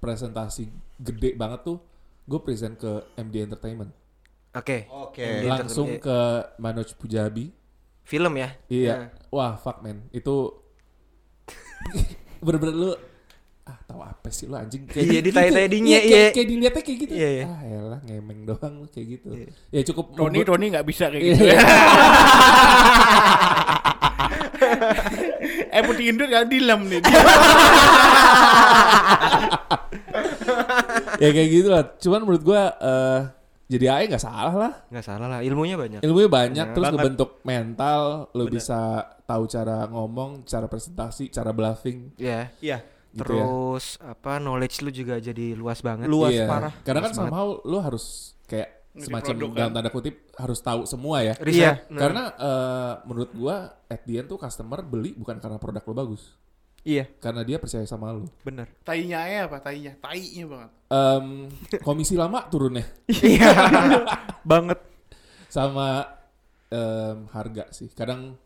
presentasi 0.01 0.69
gede 0.97 1.33
banget 1.33 1.63
tuh 1.63 1.77
gue 2.23 2.39
present 2.39 2.73
ke 2.73 2.89
MD 3.15 3.43
Entertainment. 3.43 3.91
Oke. 4.51 4.87
Oke. 4.89 5.21
MD 5.21 5.45
Langsung 5.45 5.99
ke 5.99 6.17
Manoj 6.57 6.89
Pujabi. 6.95 7.51
film 8.01 8.33
ya. 8.35 8.53
Iya. 8.65 9.09
Wah, 9.27 9.55
fuck 9.55 9.81
man. 9.81 10.05
Itu 10.09 10.61
bener-bener 12.45 12.75
lu 12.75 12.91
ah 13.65 13.81
tahu 13.81 13.97
apa 13.99 14.29
sih 14.29 14.45
lu 14.45 14.53
anjing 14.53 14.85
kayak 14.85 15.01
Iya, 15.03 15.19
gitu. 15.19 15.25
ditai-tai 15.27 15.65
dinya, 15.65 15.89
Iya, 15.89 15.99
kayak, 15.99 16.13
iya. 16.13 16.29
kayak 16.31 16.47
dilihatnya 16.47 16.81
kayak 16.81 16.99
gitu. 17.01 17.13
Iya, 17.13 17.29
iya. 17.31 17.45
Ah, 17.45 17.61
elah 17.65 17.99
ngemeng 18.01 18.45
doang 18.45 18.73
lu 18.79 18.87
kayak 18.87 19.07
gitu. 19.11 19.29
Iya. 19.33 19.49
Ya 19.71 19.81
cukup 19.83 20.05
Tony 20.13 20.39
Tony 20.41 20.65
nggak 20.69 20.85
bisa 20.85 21.09
kayak 21.09 21.17
Iya. 21.19 21.33
gitu 21.33 21.43
ya. 21.43 21.57
eh 25.71 25.81
putih 25.83 26.05
indut 26.07 26.27
gak 26.27 26.45
dilam 26.45 26.85
nih. 26.85 27.01
ya 31.17 31.29
kayak 31.29 31.49
gitu 31.49 31.67
lah. 31.67 31.83
Cuman 31.95 32.19
menurut 32.21 32.41
gua 32.41 32.61
eh 32.73 33.21
jadi 33.65 33.85
AE 33.91 34.05
nggak 34.07 34.21
salah 34.21 34.53
lah. 34.53 34.73
Nggak 34.87 35.05
salah 35.05 35.27
lah, 35.27 35.39
ilmunya 35.41 35.73
banyak. 35.73 35.99
Ilmunya 35.99 36.29
banyak, 36.29 36.65
Bener 36.65 36.73
terus 36.73 36.85
banget. 36.85 36.97
ngebentuk 37.01 37.29
mental, 37.41 38.01
lu 38.31 38.43
bisa 38.47 38.79
tahu 39.25 39.43
cara 39.45 39.89
ngomong, 39.89 40.45
cara 40.45 40.65
presentasi, 40.65 41.29
cara 41.29 41.49
bluffing. 41.49 42.13
Ya. 42.15 42.53
Iya. 42.61 42.85
Gitu 43.09 43.25
ya. 43.31 43.41
Terus 43.41 43.85
apa 43.97 44.37
knowledge 44.37 44.83
lu 44.83 44.91
juga 44.91 45.17
jadi 45.17 45.55
luas 45.55 45.81
banget. 45.81 46.05
Luas 46.05 46.29
Iya. 46.29 46.45
parah. 46.45 46.73
Karena 46.79 46.99
kan 47.01 47.09
Luas 47.09 47.17
banget. 47.17 47.31
somehow 47.31 47.47
lu 47.63 47.77
harus 47.79 48.05
kayak 48.45 48.69
semacam 48.95 49.33
produk 49.33 49.49
kan. 49.49 49.57
dalam 49.57 49.71
tanda 49.73 49.89
kutip 49.89 50.15
harus 50.35 50.59
tahu 50.61 50.81
semua 50.85 51.17
ya. 51.19 51.33
Iya, 51.41 51.83
Nah, 51.89 51.99
Karena 51.99 52.23
eh, 52.31 52.93
menurut 53.03 53.31
gua 53.33 53.55
at 53.83 54.01
the 54.03 54.13
end 54.15 54.27
tuh 54.27 54.37
customer 54.37 54.79
beli 54.79 55.11
bukan 55.11 55.35
karena 55.35 55.57
produk 55.57 55.81
lo 55.81 55.93
bagus, 55.97 56.37
Iya, 56.85 57.09
karena 57.17 57.41
dia 57.41 57.57
percaya 57.57 57.81
sama 57.83 58.13
lu. 58.13 58.29
benar. 58.41 58.69
Tainya 58.85 59.25
ya 59.25 59.49
apa? 59.49 59.57
Tainya, 59.57 59.97
tainya 59.97 60.45
banget. 60.45 60.69
Em, 60.85 61.25
komisi 61.81 62.13
lama 62.13 62.45
turunnya 62.45 62.85
Iya. 63.09 63.49
Banget. 64.45 64.77
sama 65.49 66.05
em, 66.69 67.25
harga 67.27 67.65
sih. 67.71 67.89
Kadang 67.89 68.37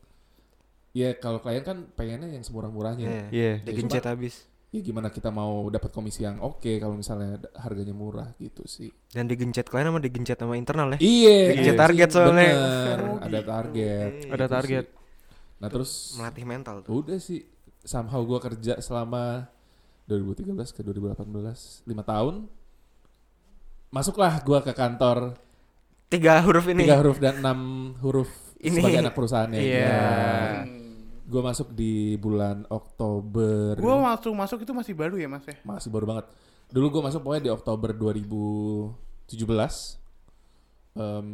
ya 0.92 1.14
kalau 1.16 1.40
klien 1.40 1.62
kan 1.62 1.84
pengennya 1.92 2.30
yang 2.30 2.42
semurah-murahnya. 2.42 3.06
Iya. 3.06 3.24
Iya. 3.30 3.54
Digencet 3.60 4.08
habis. 4.08 4.48
Ya 4.70 4.80
gimana 4.80 5.10
kita 5.10 5.28
mau 5.30 5.66
dapat 5.68 5.90
komisi 5.90 6.22
yang 6.22 6.38
oke 6.40 6.70
kalau 6.78 6.94
misalnya 6.94 7.42
harganya 7.58 7.92
murah 7.92 8.32
gitu 8.38 8.64
sih. 8.64 8.88
Dan 9.10 9.26
digencet 9.26 9.66
klien 9.66 9.84
sama 9.84 10.00
digencet 10.00 10.38
sama 10.38 10.56
internal 10.56 10.96
ya. 10.96 11.00
Iya, 11.02 11.38
Digencet 11.52 11.74
iya. 11.74 11.82
target 11.82 12.10
soalnya. 12.10 12.48
Bener, 12.54 13.00
Oh, 13.02 13.18
ada 13.18 13.28
gitu. 13.36 13.50
target. 13.50 14.12
Ada 14.24 14.38
gitu 14.40 14.54
target. 14.54 14.86
sih. 14.88 14.98
Nah 15.60 15.68
terus 15.68 15.92
Melatih 16.16 16.46
mental 16.46 16.76
tuh. 16.86 17.04
udah 17.04 17.20
sih 17.20 17.44
somehow 17.84 18.22
gua 18.24 18.40
kerja 18.44 18.80
selama 18.84 19.48
2013 20.10 20.56
ke 20.76 20.82
2018 20.82 21.86
5 21.86 21.86
tahun. 22.04 22.36
Masuklah 23.90 24.38
gua 24.46 24.62
ke 24.62 24.74
kantor 24.74 25.34
Tiga 26.10 26.42
huruf 26.42 26.66
ini. 26.66 26.90
tiga 26.90 26.98
huruf 26.98 27.22
dan 27.22 27.38
enam 27.38 27.94
huruf 28.02 28.34
Ini. 28.58 28.82
sebagai 28.82 28.98
anak 29.06 29.14
perusahaannya. 29.14 29.62
Iya. 29.62 29.86
Ya. 29.86 30.66
Gue 31.30 31.42
masuk 31.46 31.70
di 31.78 32.18
bulan 32.18 32.66
Oktober. 32.66 33.78
Gue 33.78 33.94
langsung 33.94 34.34
masuk 34.34 34.66
itu 34.66 34.74
masih 34.74 34.98
baru 34.98 35.22
ya 35.22 35.30
mas 35.30 35.46
ya. 35.46 35.62
Masih 35.62 35.94
baru 35.94 36.10
banget. 36.10 36.26
Dulu 36.74 36.98
gue 36.98 37.02
masuk 37.06 37.22
pokoknya 37.22 37.46
di 37.46 37.54
Oktober 37.54 37.94
2017. 37.94 38.90
Em 40.98 41.30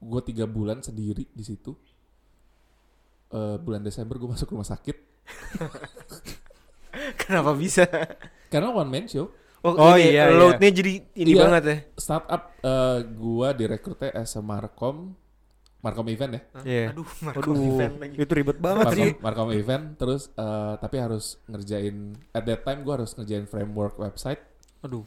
gue 0.00 0.20
tiga 0.28 0.44
bulan 0.44 0.84
sendiri 0.84 1.24
di 1.32 1.44
situ. 1.44 1.72
Eh, 3.30 3.56
bulan 3.56 3.78
Desember 3.80 4.16
gue 4.16 4.26
masuk 4.28 4.50
rumah 4.50 4.64
sakit 4.64 4.96
Kenapa 7.20 7.54
bisa? 7.54 7.86
karena 8.50 8.68
one 8.68 8.90
man 8.90 9.06
show. 9.06 9.30
Oh, 9.60 9.76
Oh, 9.76 9.94
ini 9.94 10.10
iya, 10.10 10.26
iya. 10.26 10.34
loadnya 10.34 10.70
jadi 10.72 10.92
ini 11.14 11.30
Iya. 11.30 11.40
banget 11.40 11.62
ya. 11.62 11.76
Startup 11.94 12.42
eh, 12.56 12.98
gue 13.04 13.48
direkrutnya 13.54 14.10
as 14.16 14.32
a 14.32 14.40
Markom, 14.40 15.14
Markom 15.78 16.08
event 16.08 16.32
ya. 16.32 16.42
Iya. 16.60 16.84
Aduh, 16.90 17.06
Marco 17.22 17.40
Aduh, 17.46 17.54
event 17.60 17.94
lagi. 17.96 18.14
itu 18.18 18.32
ribet 18.32 18.58
banget 18.58 18.84
sih. 18.90 19.10
Markom, 19.14 19.22
Markom 19.46 19.50
event 19.52 19.84
terus 19.94 20.32
eh, 20.32 20.74
tapi 20.76 20.96
harus 20.96 21.38
ngerjain 21.46 21.96
at 22.32 22.42
that 22.42 22.64
time 22.64 22.82
gue 22.82 22.92
harus 22.92 23.14
ngerjain 23.14 23.46
framework 23.46 23.94
website 23.96 24.42
Aduh. 24.82 25.04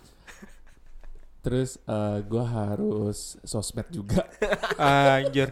terus 1.43 1.75
gue 2.23 2.45
harus 2.47 3.35
sosmed 3.43 3.91
juga 3.91 4.23
Anjir. 4.79 5.51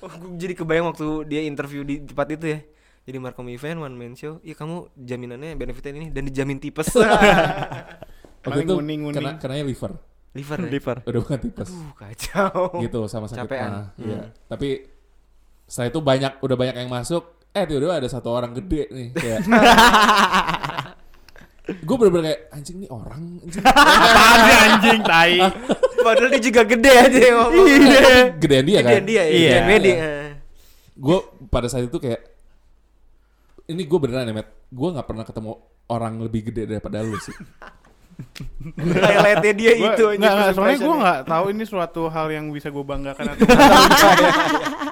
Oh, 0.00 0.08
gue 0.10 0.30
jadi 0.34 0.54
kebayang 0.54 0.86
waktu 0.86 1.06
dia 1.24 1.40
interview 1.42 1.80
di 1.80 2.00
tempat 2.00 2.26
itu 2.30 2.46
ya. 2.48 2.60
Jadi 3.02 3.16
Markom 3.16 3.46
event 3.46 3.80
one 3.80 3.92
man 3.92 4.12
show. 4.12 4.40
Iya 4.40 4.54
kamu 4.54 4.76
jaminannya 4.94 5.54
benefitnya 5.54 5.92
ini 5.94 6.08
dan 6.08 6.22
dijamin 6.22 6.56
tipes. 6.56 6.88
waktu 6.90 7.10
Paling 8.42 8.64
itu 8.64 8.72
nguning-nguning. 8.72 9.16
kena 9.18 9.32
kenanya 9.36 9.64
liver 9.64 9.92
Liver 10.30 10.58
ya. 10.58 10.70
Liver. 10.70 10.96
udah 11.02 11.20
bukan 11.20 11.38
tipes 11.40 11.68
Aduh, 11.68 11.90
kacau. 11.92 12.52
gitu 12.78 13.00
sama 13.04 13.26
sakit 13.26 13.40
Capean. 13.42 13.68
mah 13.68 13.84
Hmm. 13.92 14.06
Iya. 14.06 14.20
tapi 14.46 14.68
setelah 15.66 15.88
itu 15.88 16.00
banyak 16.00 16.32
udah 16.38 16.56
banyak 16.56 16.76
yang 16.76 16.88
masuk 16.88 17.22
eh 17.50 17.64
tiba-tiba 17.64 17.98
ada 17.98 18.06
satu 18.06 18.30
orang 18.30 18.54
gede 18.54 18.86
nih 18.88 19.08
kayak 19.10 19.40
gue 21.80 21.96
bener-bener 21.96 22.24
kayak 22.26 22.40
anjing 22.50 22.76
nih 22.78 22.90
orang 22.90 23.20
anjing 23.38 23.62
Apaan 23.66 24.58
anjing 24.68 25.00
tai. 25.04 25.32
Padahal 26.00 26.28
dia 26.30 26.42
juga 26.42 26.62
gede 26.64 26.92
aja 26.92 27.18
yang 27.20 27.36
ngomong. 27.38 27.66
gedean 28.36 28.64
dia 28.64 28.80
kan 28.80 28.92
Gedean 28.92 29.04
dia 29.04 29.20
ya. 29.20 29.24
Iya. 29.26 29.48
Gedean 29.50 29.64
Medi. 29.66 29.92
gue 30.94 31.18
pada 31.46 31.66
saat 31.66 31.84
itu 31.84 31.96
kayak 31.96 32.20
ini 33.66 33.82
gue 33.82 33.98
beneran 33.98 34.24
ya 34.24 34.34
Matt 34.34 34.50
gue 34.66 34.88
nggak 34.90 35.06
pernah 35.06 35.24
ketemu 35.24 35.52
orang 35.86 36.12
lebih 36.18 36.40
gede 36.46 36.62
daripada 36.66 37.00
lu 37.00 37.16
sih 37.16 37.32
Highlightnya 38.76 39.52
dia 39.54 39.72
Gua- 39.72 39.86
itu 39.88 40.04
aja. 40.12 40.28
first 40.28 40.52
soalnya 40.54 40.78
gue 40.78 40.94
nggak 40.98 41.20
tahu 41.24 41.44
ini 41.48 41.64
suatu 41.64 42.02
hal 42.06 42.26
yang 42.28 42.50
bisa 42.50 42.68
gue 42.68 42.84
banggakan 42.84 43.32
atau 43.32 43.44
enggak. 43.44 44.34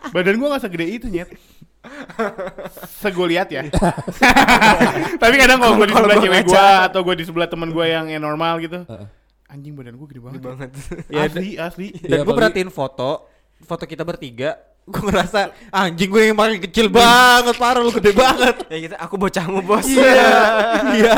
badan 0.14 0.34
gue 0.34 0.48
nggak 0.48 0.62
segede 0.62 0.86
itu 0.88 1.06
nyet 1.06 1.28
Sego 2.96 3.22
lihat 3.22 3.48
ya 3.48 3.68
tapi 5.22 5.34
kadang 5.36 5.58
kalau 5.58 5.76
gue 5.76 5.86
di 5.86 5.94
sebelah 5.94 6.16
cewek 6.18 6.42
gue 6.42 6.56
atau 6.82 7.00
gue 7.02 7.14
di 7.14 7.24
sebelah 7.24 7.46
temen 7.46 7.68
gue 7.68 7.84
yang 7.84 8.08
yang 8.08 8.22
normal 8.22 8.58
gitu 8.58 8.82
Heeh. 8.82 9.06
Anjing 9.48 9.72
badan 9.72 9.94
gue 9.94 10.06
gede 10.06 10.20
banget 10.20 10.36
Gede 10.36 10.46
banget. 10.46 10.70
Ya, 11.08 11.20
asli 11.24 11.48
asli 11.56 11.86
Iya, 11.94 12.04
Dan 12.04 12.16
gue 12.18 12.24
apalagi- 12.26 12.38
perhatiin 12.38 12.70
foto, 12.70 13.10
foto 13.60 13.84
kita 13.84 14.02
bertiga, 14.02 14.54
gue 14.84 15.02
ngerasa 15.02 15.40
anjing 15.70 16.06
gue 16.06 16.22
yang 16.24 16.36
paling 16.36 16.60
kecil 16.62 16.86
banget, 16.88 17.54
parah 17.54 17.80
lu 17.80 17.90
gede 17.90 18.12
banget. 18.12 18.56
ya 18.72 18.78
kita 18.82 18.96
aku 18.96 19.14
bocahmu 19.16 19.60
bos. 19.62 19.84
Iya, 19.84 20.32
iya, 20.98 21.16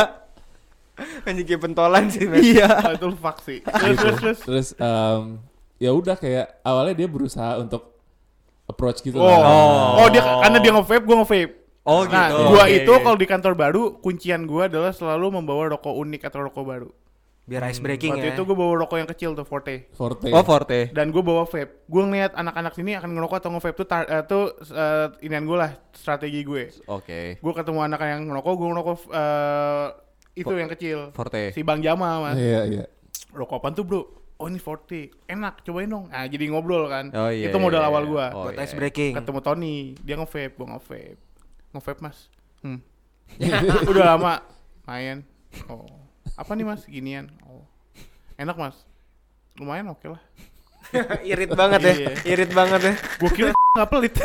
Anjing 1.22 1.44
kayak 1.44 1.62
pentolan 1.62 2.06
sih. 2.06 2.28
iya. 2.28 2.68
Ah, 2.68 2.92
itu 2.92 3.08
fuck 3.14 3.40
sih 3.40 3.58
terus 3.60 3.80
gitu. 3.90 4.04
terus 4.04 4.16
terus 4.16 4.38
terus 4.44 4.68
em, 4.76 5.40
ya 5.76 5.90
udah 5.90 6.12
kayak 6.14 6.60
awalnya 6.60 6.92
dia 6.94 7.08
berusaha 7.08 7.56
untuk 7.56 7.96
approach 8.66 9.00
gitu 9.00 9.16
oh 9.16 9.24
lah. 9.24 9.96
oh 9.96 10.06
dia 10.08 10.20
karena 10.20 10.58
dia 10.60 10.70
nge-vape 10.70 11.02
gue 11.02 11.16
nge-vape 11.18 11.52
Oh 11.80 12.04
nah 12.04 12.28
gitu. 12.28 12.44
gue 12.46 12.60
Oke, 12.60 12.76
itu 12.76 12.92
kalau 13.00 13.16
di 13.16 13.24
kantor 13.24 13.52
baru 13.56 13.82
kuncian 13.96 14.44
gue 14.44 14.62
adalah 14.62 14.92
selalu 14.92 15.32
membawa 15.32 15.72
rokok 15.72 15.96
unik 15.96 16.22
atau 16.22 16.44
rokok 16.44 16.62
baru 16.62 16.88
Biar 17.50 17.66
ice 17.66 17.82
breaking 17.82 18.14
waktu 18.14 18.30
ya. 18.30 18.32
itu 18.32 18.42
gue 18.42 18.54
bawa 18.54 18.78
rokok 18.78 18.96
yang 18.96 19.10
kecil 19.10 19.34
tuh 19.34 19.42
forte 19.42 19.90
forte 19.90 20.30
Oh 20.30 20.40
forte. 20.40 20.94
dan 20.94 21.10
gue 21.10 21.18
bawa 21.18 21.42
vape 21.42 21.82
gue 21.82 22.02
ngeliat 22.04 22.30
anak-anak 22.32 22.72
sini 22.72 22.94
akan 22.94 23.10
ngerokok 23.10 23.36
atau 23.36 23.50
nge-vape 23.50 23.74
tuh 23.76 23.86
tar- 23.86 24.06
eh, 24.06 24.22
tuh 24.22 24.44
eh, 24.64 25.06
inian 25.20 25.42
gue 25.42 25.58
lah 25.58 25.74
strategi 25.90 26.40
gue 26.40 26.70
Oke. 26.86 27.36
gue 27.36 27.52
ketemu 27.52 27.78
anak 27.82 27.98
yang 28.00 28.22
ngerokok 28.24 28.52
gue 28.54 28.68
ngerokok 28.70 28.98
eh, 29.10 29.86
itu 30.36 30.54
yang 30.54 30.70
kecil 30.70 30.98
Forte. 31.10 31.50
si 31.50 31.60
bang 31.60 31.82
Jama 31.82 32.22
mas 32.22 32.38
iya 32.38 32.62
iya 32.64 32.84
rokok 33.30 33.58
apaan 33.58 33.74
tuh 33.74 33.82
bro 33.82 34.00
oh 34.38 34.46
ini 34.46 34.56
forte 34.56 35.10
enak 35.26 35.60
cobain 35.60 35.84
dong 35.86 36.06
nah 36.06 36.24
jadi 36.24 36.48
ngobrol 36.48 36.86
kan 36.86 37.10
Oh 37.12 37.28
iya. 37.28 37.50
itu 37.50 37.58
modal 37.58 37.82
iya, 37.82 37.88
awal 37.90 38.02
iya. 38.02 38.08
gue 38.08 38.26
Oh, 38.30 38.42
Buat 38.46 38.54
iya. 38.54 38.62
ice 38.62 38.72
breaking. 38.72 39.12
ketemu 39.12 39.40
Tony 39.42 39.74
dia 40.00 40.14
nge-vape 40.14 40.54
gue 40.54 40.66
nge-vape 40.70 41.18
nge-vape 41.72 42.00
mas 42.00 42.30
hmm. 42.62 42.78
udah 43.90 44.04
lama 44.08 44.34
main 44.84 45.26
oh 45.66 45.86
apa 46.40 46.52
nih 46.52 46.64
mas? 46.64 46.82
Ginian. 46.84 47.28
Oh. 47.44 47.64
Enak 48.34 48.56
mas? 48.56 48.76
Lumayan 49.54 49.92
oke 49.92 50.08
lah. 50.08 50.22
Irit 51.28 51.52
banget 51.52 51.80
ya. 51.82 51.92
Iya. 51.94 52.10
Irit 52.26 52.50
banget 52.50 52.80
ya. 52.82 52.94
gue 52.96 53.30
kira 53.30 53.50
nggak 53.76 53.88
pelit. 53.88 54.14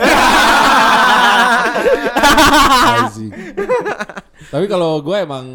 Tapi 4.46 4.66
kalau 4.66 5.02
gue 5.02 5.18
emang 5.18 5.46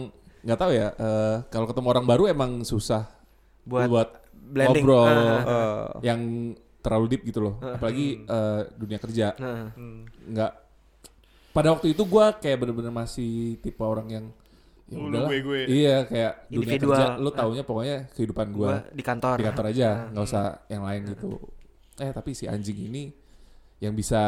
nggak 0.40 0.58
tahu 0.58 0.72
ya 0.72 0.88
eh, 0.90 1.36
kalau 1.48 1.68
ketemu 1.68 1.86
orang 1.90 2.06
baru 2.06 2.24
emang 2.26 2.50
susah 2.62 3.04
Buat 3.60 3.86
buat 3.88 4.08
blending. 4.32 4.82
ngobrol 4.82 5.04
Ah, 5.04 5.40
Eh, 5.44 5.86
yang 6.06 6.20
terlalu 6.80 7.06
deep 7.10 7.22
gitu 7.24 7.40
loh. 7.40 7.54
Apalagi 7.60 8.24
eh, 8.24 8.60
dunia 8.74 8.98
kerja. 8.98 9.36
Nggak. 10.26 10.52
Pada 11.50 11.74
waktu 11.74 11.92
itu 11.92 12.02
gue 12.04 12.26
kayak 12.38 12.58
bener-bener 12.58 12.94
masih 12.94 13.58
tipe 13.58 13.82
orang 13.82 14.06
yang 14.06 14.26
ya 14.90 14.98
Lu 14.98 15.06
udahlah 15.06 15.30
gue-gue. 15.30 15.60
iya 15.70 15.96
kayak 16.02 16.32
dunia 16.46 16.58
Individual. 16.66 16.98
kerja 16.98 17.06
lu 17.16 17.30
taunya 17.30 17.62
pokoknya 17.62 17.96
kehidupan 18.10 18.46
gue 18.50 18.66
gua 18.66 18.74
di 18.90 19.04
kantor. 19.06 19.36
di 19.38 19.44
kantor 19.46 19.64
aja 19.70 19.88
nggak 20.10 20.24
usah 20.26 20.44
yang 20.66 20.82
lain 20.82 21.00
gitu 21.14 21.38
eh 21.96 22.10
tapi 22.10 22.34
si 22.34 22.50
anjing 22.50 22.90
ini 22.90 23.14
yang 23.78 23.94
bisa 23.94 24.18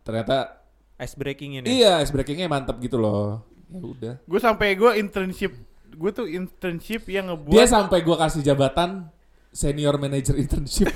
ternyata 0.00 0.64
ice 0.96 1.14
breaking 1.14 1.60
ini. 1.60 1.68
iya 1.78 2.00
ice 2.00 2.08
breakingnya 2.08 2.48
mantep 2.48 2.80
gitu 2.80 2.96
loh 2.96 3.44
ya 3.68 3.84
udah 3.84 4.14
gue 4.24 4.40
sampai 4.40 4.72
gue 4.74 4.90
internship 4.96 5.52
gue 5.88 6.10
tuh 6.10 6.24
internship 6.24 7.04
yang 7.06 7.28
ngebuat 7.28 7.52
dia 7.52 7.68
sampai 7.68 8.00
gue 8.00 8.16
kasih 8.16 8.40
jabatan 8.40 9.12
senior 9.52 9.96
manager 9.96 10.36
internship. 10.36 10.88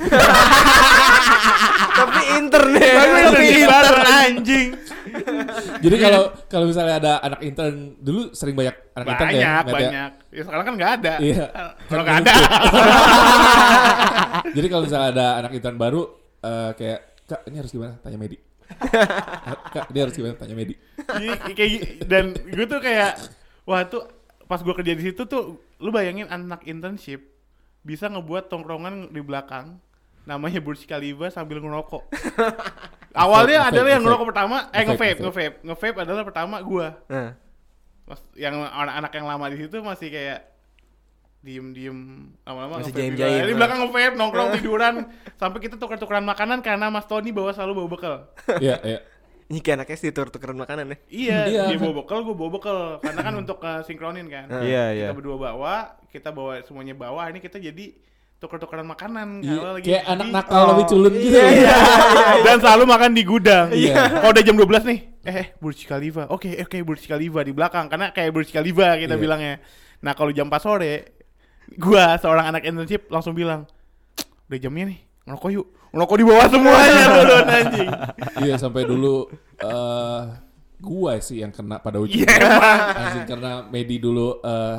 Tapi 1.92 2.20
internet. 2.40 2.94
Tapi 2.96 3.44
Pinter 3.52 3.96
anjing. 4.02 4.68
jadi 5.82 5.96
kalau 5.98 6.22
kalau 6.46 6.64
misalnya 6.70 6.94
ada 7.02 7.12
anak 7.20 7.40
intern 7.44 7.98
dulu 8.00 8.32
sering 8.32 8.56
banyak 8.56 8.72
anak 8.96 9.06
intern 9.12 9.28
ya 9.28 9.34
banyak 9.34 9.42
ya? 9.42 9.60
banyak. 9.66 10.10
Ya 10.32 10.42
sekarang 10.46 10.64
kan 10.64 10.74
nggak 10.78 10.92
ada. 11.00 11.12
Iya. 11.20 11.44
Kalau 11.90 12.02
nggak 12.06 12.18
ada. 12.22 12.34
jadi 14.56 14.66
kalau 14.70 14.82
misalnya 14.86 15.08
ada 15.12 15.26
anak 15.44 15.52
intern 15.52 15.76
baru 15.76 16.02
eh, 16.40 16.70
kayak 16.78 17.00
kak 17.28 17.40
ini 17.50 17.56
harus 17.60 17.72
gimana? 17.72 17.94
Tanya 18.00 18.18
Medi. 18.18 18.38
Kak 19.74 19.92
ini 19.92 19.98
harus 20.00 20.16
gimana? 20.16 20.32
Tanya 20.36 20.56
Medi. 20.56 20.74
Jadi, 20.96 21.52
kayak 21.52 22.08
dan 22.08 22.32
gue 22.32 22.64
tuh 22.64 22.80
kayak 22.80 23.20
wah 23.68 23.84
tuh 23.84 24.08
pas 24.48 24.60
gue 24.60 24.74
kerja 24.74 24.92
di 24.96 25.02
situ 25.12 25.28
tuh 25.28 25.60
lu 25.80 25.90
bayangin 25.92 26.28
anak 26.28 26.64
internship 26.64 27.31
bisa 27.82 28.06
ngebuat 28.06 28.46
tongkrongan 28.46 29.10
di 29.10 29.20
belakang 29.20 29.78
namanya 30.22 30.62
Burj 30.62 30.86
Khalifa 30.86 31.34
sambil 31.34 31.58
ngerokok. 31.58 32.02
Awalnya 33.22 33.68
adalah 33.68 33.90
yang 33.92 34.02
ngerokok 34.06 34.26
pertama, 34.32 34.56
eh 34.72 34.86
Nge-vape, 34.86 35.20
nge-vape, 35.20 35.56
nge-vape. 35.66 35.98
adalah 36.00 36.22
pertama 36.24 36.56
gua. 36.62 36.96
Mas, 38.06 38.22
yang 38.34 38.56
anak-anak 38.56 39.12
yang 39.12 39.26
lama 39.28 39.44
di 39.52 39.56
situ 39.60 39.76
masih 39.84 40.08
kayak 40.08 40.40
diem-diem 41.42 41.98
lama-lama 42.46 42.78
Masih 42.80 42.94
nge-vape 42.94 43.02
juga. 43.12 43.26
jaim-jaim, 43.26 43.42
Di 43.42 43.52
ah. 43.52 43.56
belakang 43.58 43.78
nge-vape, 43.82 44.14
nongkrong 44.14 44.48
tiduran 44.56 44.94
sampai 45.42 45.58
kita 45.58 45.74
tukar-tukaran 45.74 46.24
makanan 46.24 46.62
karena 46.62 46.86
Mas 46.88 47.04
Tony 47.04 47.34
bawa 47.34 47.50
selalu 47.50 47.82
bawa 47.82 47.88
bekal. 47.90 48.14
iya 48.64 48.78
iya 48.86 49.00
ini 49.52 49.60
kayak 49.60 49.84
anak 49.84 49.92
SD 50.00 50.16
tuker-tukeran 50.16 50.56
makanan 50.56 50.84
ya. 50.88 50.96
Iya, 51.12 51.38
Iya. 51.44 51.62
dia 51.68 51.76
bawa 51.76 52.00
bekal, 52.00 52.24
gue 52.24 52.32
bawa 52.32 52.50
bekal. 52.56 52.78
Karena 53.04 53.20
kan 53.20 53.34
untuk 53.36 53.60
uh, 53.60 53.84
sinkronin 53.84 54.24
kan. 54.24 54.48
Iya, 54.48 54.96
iya. 54.96 55.06
Kita 55.12 55.20
berdua 55.20 55.36
bawa, 55.36 55.92
kita 56.12 56.28
bawa 56.28 56.60
semuanya 56.62 56.92
bawa. 56.92 57.26
Ini 57.26 57.40
kita 57.40 57.56
jadi 57.56 57.96
tuker-tukeran 58.36 58.84
makanan. 58.84 59.40
Iya, 59.40 59.54
Kalau 59.56 59.72
lagi 59.72 59.86
kayak 59.88 60.04
anak 60.04 60.26
nakal 60.28 60.58
Oh. 60.58 60.68
lebih 60.74 60.86
culun 60.86 61.12
gitu 61.14 61.38
Iya, 61.38 61.76
Dan 62.42 62.56
selalu 62.58 62.84
makan 62.84 63.10
di 63.12 63.22
gudang. 63.22 63.66
Iya. 63.72 63.94
Kalau 64.18 64.30
udah 64.30 64.42
jam 64.42 64.56
12 64.56 64.82
nih, 64.84 64.98
eh 65.24 65.46
Burj 65.56 65.78
Khalifa. 65.86 66.22
Oke, 66.28 66.50
oke 66.58 66.76
Burj 66.82 67.06
Khalifa 67.06 67.40
di 67.40 67.50
belakang 67.50 67.86
karena 67.86 68.10
kayak 68.10 68.30
Burj 68.30 68.50
Khalifa 68.50 68.98
kita 68.98 69.14
Iya. 69.14 69.20
bilangnya. 69.20 69.54
Nah, 70.02 70.12
kalau 70.12 70.30
jam 70.30 70.46
4 70.46 70.58
sore, 70.58 70.92
gua 71.72 72.18
seorang 72.18 72.50
anak 72.50 72.62
internship 72.62 73.06
langsung 73.08 73.32
bilang, 73.32 73.64
"Udah 74.46 74.58
jamnya 74.58 74.90
nih, 74.90 74.98
ngerokok 75.24 75.50
yuk." 75.52 75.66
Ngerokok 75.92 76.16
di 76.16 76.24
bawah 76.24 76.46
semuanya 76.48 77.04
turun 77.06 77.46
anjing. 77.46 77.90
iya 78.40 78.54
sampai 78.56 78.82
dulu 78.82 79.28
eh 79.58 80.22
gua 80.78 81.20
sih 81.20 81.38
yang 81.38 81.52
kena 81.52 81.78
pada 81.78 82.00
ujung 82.00 82.16
Iya, 82.18 82.32
emang. 82.34 82.80
anjing 82.96 83.24
karena 83.28 83.52
Medi 83.68 83.96
dulu 83.96 84.40
eh 84.42 84.76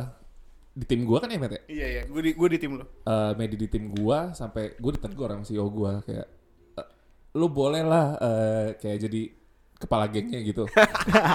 di 0.74 0.86
tim 0.86 1.06
gua 1.06 1.22
kan 1.22 1.30
ya 1.30 1.38
Matt 1.38 1.54
ya 1.54 1.62
Iya, 1.68 1.86
iya, 1.88 2.02
gue 2.04 2.22
di, 2.22 2.32
gua 2.34 2.48
di 2.50 2.58
tim 2.58 2.72
lo. 2.76 2.86
Eh, 3.00 3.32
Medi 3.38 3.56
di 3.56 3.68
tim 3.68 3.90
gua 3.90 4.34
sampai 4.34 4.74
gua 4.76 4.92
ditegur 4.92 5.30
sama 5.30 5.44
CEO 5.44 5.70
gua 5.70 6.02
kayak 6.02 6.28
"Eh, 6.74 6.88
lu 7.34 7.48
boleh 7.48 7.82
lah 7.82 8.18
eh, 8.18 8.68
kayak 8.76 8.98
jadi 9.02 9.22
kepala 9.76 10.08
gengnya 10.08 10.42
gitu. 10.42 10.64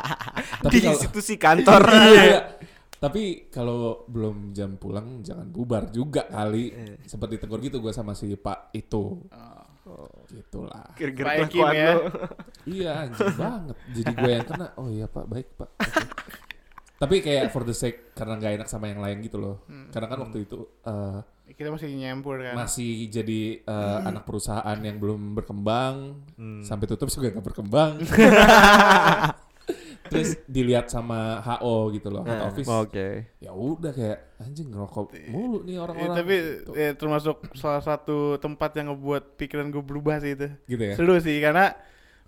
di 0.73 0.79
kalau- 0.81 0.91
institusi 0.91 1.35
kantor. 1.37 1.83
Iya. 2.19 2.59
Tapi 2.99 3.47
kalau 3.47 4.03
belum 4.11 4.51
jam 4.51 4.75
pulang 4.75 5.23
jangan 5.23 5.47
bubar 5.47 5.87
juga 5.87 6.27
kali. 6.27 6.75
Iya. 6.75 6.95
Sempat 7.07 7.31
ditegur 7.31 7.63
gitu 7.63 7.79
gue 7.79 7.95
sama 7.95 8.11
si 8.13 8.35
Pak 8.35 8.75
itu. 8.75 9.23
Oh. 9.87 10.19
Gitulah. 10.27 10.93
Kelakuan 10.93 11.73
ya. 11.73 11.95
lo. 11.95 12.11
Iya 12.67 12.91
anjing 13.07 13.33
banget. 13.33 13.77
Jadi 13.95 14.13
gue 14.13 14.31
yang 14.35 14.45
kena. 14.45 14.67
Oh 14.77 14.91
iya 14.91 15.07
Pak, 15.07 15.25
baik 15.25 15.49
Pak. 15.55 15.71
Oke. 15.79 16.03
Tapi 16.99 17.23
kayak 17.23 17.49
for 17.49 17.63
the 17.63 17.71
sake 17.71 18.11
karena 18.13 18.35
nggak 18.35 18.53
enak 18.59 18.69
sama 18.69 18.87
yang 18.87 18.99
lain 18.99 19.23
gitu 19.23 19.39
loh. 19.39 19.63
Karena 19.89 20.07
kan 20.07 20.19
waktu 20.21 20.43
itu 20.43 20.67
eh, 20.83 21.19
Kita 21.49 21.71
masih 21.71 21.89
nyampur 21.95 22.39
kan. 22.39 22.55
masih 22.55 23.07
jadi 23.07 23.63
eh, 23.63 23.99
anak 24.05 24.23
perusahaan 24.23 24.79
yang 24.79 24.99
belum 24.99 25.35
berkembang. 25.35 26.19
Hmm. 26.35 26.61
Sampai 26.61 26.85
tutup 26.85 27.07
juga 27.09 27.31
nggak 27.31 27.47
berkembang. 27.47 28.03
Terus 30.09 30.41
dilihat 30.49 30.89
sama 30.89 31.37
HO 31.39 31.93
gitu 31.93 32.09
loh, 32.09 32.25
head 32.25 32.41
Nah, 32.41 32.49
office. 32.49 32.65
Oke. 32.67 33.29
Ya 33.39 33.53
udah 33.53 33.93
kayak 33.93 34.41
anjing 34.41 34.73
ngerokok 34.73 35.13
mulu 35.29 35.61
nih 35.63 35.77
orang-orang. 35.77 36.17
tapi 36.17 36.35
gitu. 36.65 36.73
eh, 36.73 36.93
termasuk 36.97 37.37
salah 37.53 37.85
satu 37.85 38.41
tempat 38.41 38.73
yang 38.75 38.89
ngebuat 38.91 39.37
pikiran 39.37 39.69
gue 39.69 39.85
berubah 39.85 40.17
sih 40.19 40.33
itu. 40.33 40.49
gitu 40.67 40.81
ya. 40.83 40.95
Seru 40.97 41.13
sih 41.21 41.37
karena 41.39 41.77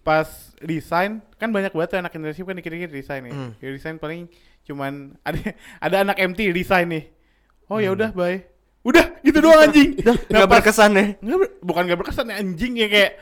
pas 0.00 0.28
desain 0.60 1.24
kan 1.36 1.48
banyak 1.48 1.72
banget 1.72 1.88
tuh 1.88 1.98
anak 1.98 2.12
internship 2.12 2.44
kan 2.44 2.52
dikit-dikit 2.54 2.92
desain 2.92 3.24
nih. 3.24 3.32
Hmm. 3.32 3.50
Ya, 3.56 3.68
desain 3.72 3.96
paling 3.96 4.28
cuman 4.62 4.92
ada 5.28 5.40
ada 5.78 5.96
anak 6.02 6.16
MT 6.18 6.50
desain 6.50 6.86
nih. 6.86 7.04
Oh 7.66 7.76
ya 7.76 7.90
udah 7.90 8.10
bye. 8.10 8.42
Udah 8.80 9.20
gitu 9.20 9.38
doang 9.38 9.60
anjing. 9.62 10.00
Nah, 10.00 10.16
Nggak 10.16 10.48
berkesan 10.50 10.90
ya. 10.92 11.04
Nggak 11.18 11.38
ber- 11.38 11.56
bukan 11.60 11.82
gak 11.84 11.98
berkesan 11.98 12.26
ya 12.26 12.36
anjing 12.36 12.74
ya 12.74 12.88
kayak 12.88 13.12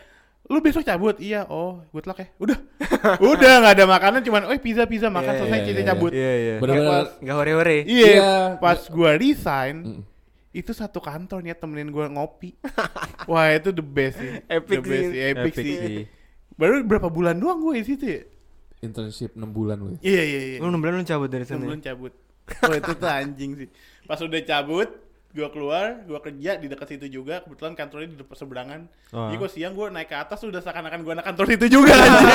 lu 0.47 0.59
besok 0.59 0.81
cabut 0.81 1.13
iya 1.19 1.45
oh 1.45 1.85
good 1.91 2.09
luck 2.09 2.17
ya 2.17 2.33
udah 2.39 2.57
udah 3.29 3.53
nggak 3.61 3.75
ada 3.75 3.85
makanan 3.85 4.21
cuman 4.23 4.49
oh 4.49 4.57
pizza 4.57 4.89
pizza 4.89 5.13
makan 5.13 5.29
Iya, 5.29 5.39
selesai 5.39 5.59
iya, 5.59 5.67
kita 5.67 5.77
iya, 5.77 5.89
cabut 5.93 6.11
Iya 6.11 6.33
iya. 6.33 6.55
Bener-bener 6.57 7.05
Nggak 7.21 7.37
hore-hore. 7.37 7.79
iya 7.85 8.07
Iya. 8.09 8.33
pas 8.57 8.81
gua 8.89 9.11
resign 9.13 9.77
Mm. 9.77 10.03
itu 10.51 10.73
satu 10.73 10.99
kantor 10.99 11.45
nih 11.45 11.53
temenin 11.53 11.93
gua 11.93 12.09
ngopi 12.09 12.57
wah 13.27 13.53
itu 13.53 13.69
the 13.69 13.85
best 13.85 14.17
sih 14.17 14.41
Epic 14.57 14.73
the 14.73 14.81
best 14.81 15.05
sih. 15.05 15.13
sih, 15.13 15.21
epic, 15.27 15.53
Epic 15.53 15.55
sih. 15.59 15.77
sih. 15.77 16.05
baru 16.51 16.81
berapa 16.81 17.09
bulan 17.09 17.37
doang 17.37 17.61
gue 17.61 17.75
di 17.75 17.85
situ 17.85 18.05
ya 18.09 18.21
internship 18.81 19.33
6 19.33 19.43
bulan 19.49 19.77
ya. 19.79 19.99
iya 20.05 20.23
iya 20.25 20.41
iya 20.49 20.59
Lu 20.59 20.69
6 20.69 20.77
bulan 20.77 20.93
lu 20.95 21.05
cabut 21.05 21.27
dari 21.27 21.43
sana. 21.43 21.61
sebelum 21.61 21.81
cabut 21.81 22.13
oh 22.65 22.75
itu 22.75 22.93
tuh 22.93 23.09
anjing 23.09 23.51
sih 23.55 23.69
pas 24.05 24.17
udah 24.17 24.41
cabut 24.41 24.89
gua 25.29 25.49
keluar 25.49 25.85
gua 26.03 26.19
kerja 26.19 26.57
di 26.57 26.67
dekat 26.67 26.89
situ 26.89 27.07
juga 27.13 27.45
kebetulan 27.45 27.77
kantornya 27.77 28.09
di 28.09 28.17
depan 28.17 28.33
seberangan 28.35 28.81
Wah. 29.11 29.29
jadi 29.29 29.37
gua 29.37 29.51
siang 29.51 29.73
gua 29.73 29.87
naik 29.89 30.09
ke 30.09 30.17
atas 30.17 30.41
udah 30.41 30.59
seakan-akan 30.59 31.01
gua 31.03 31.13
anak 31.15 31.27
kantor 31.27 31.45
situ 31.47 31.67
juga 31.71 31.93
anjing 31.99 32.29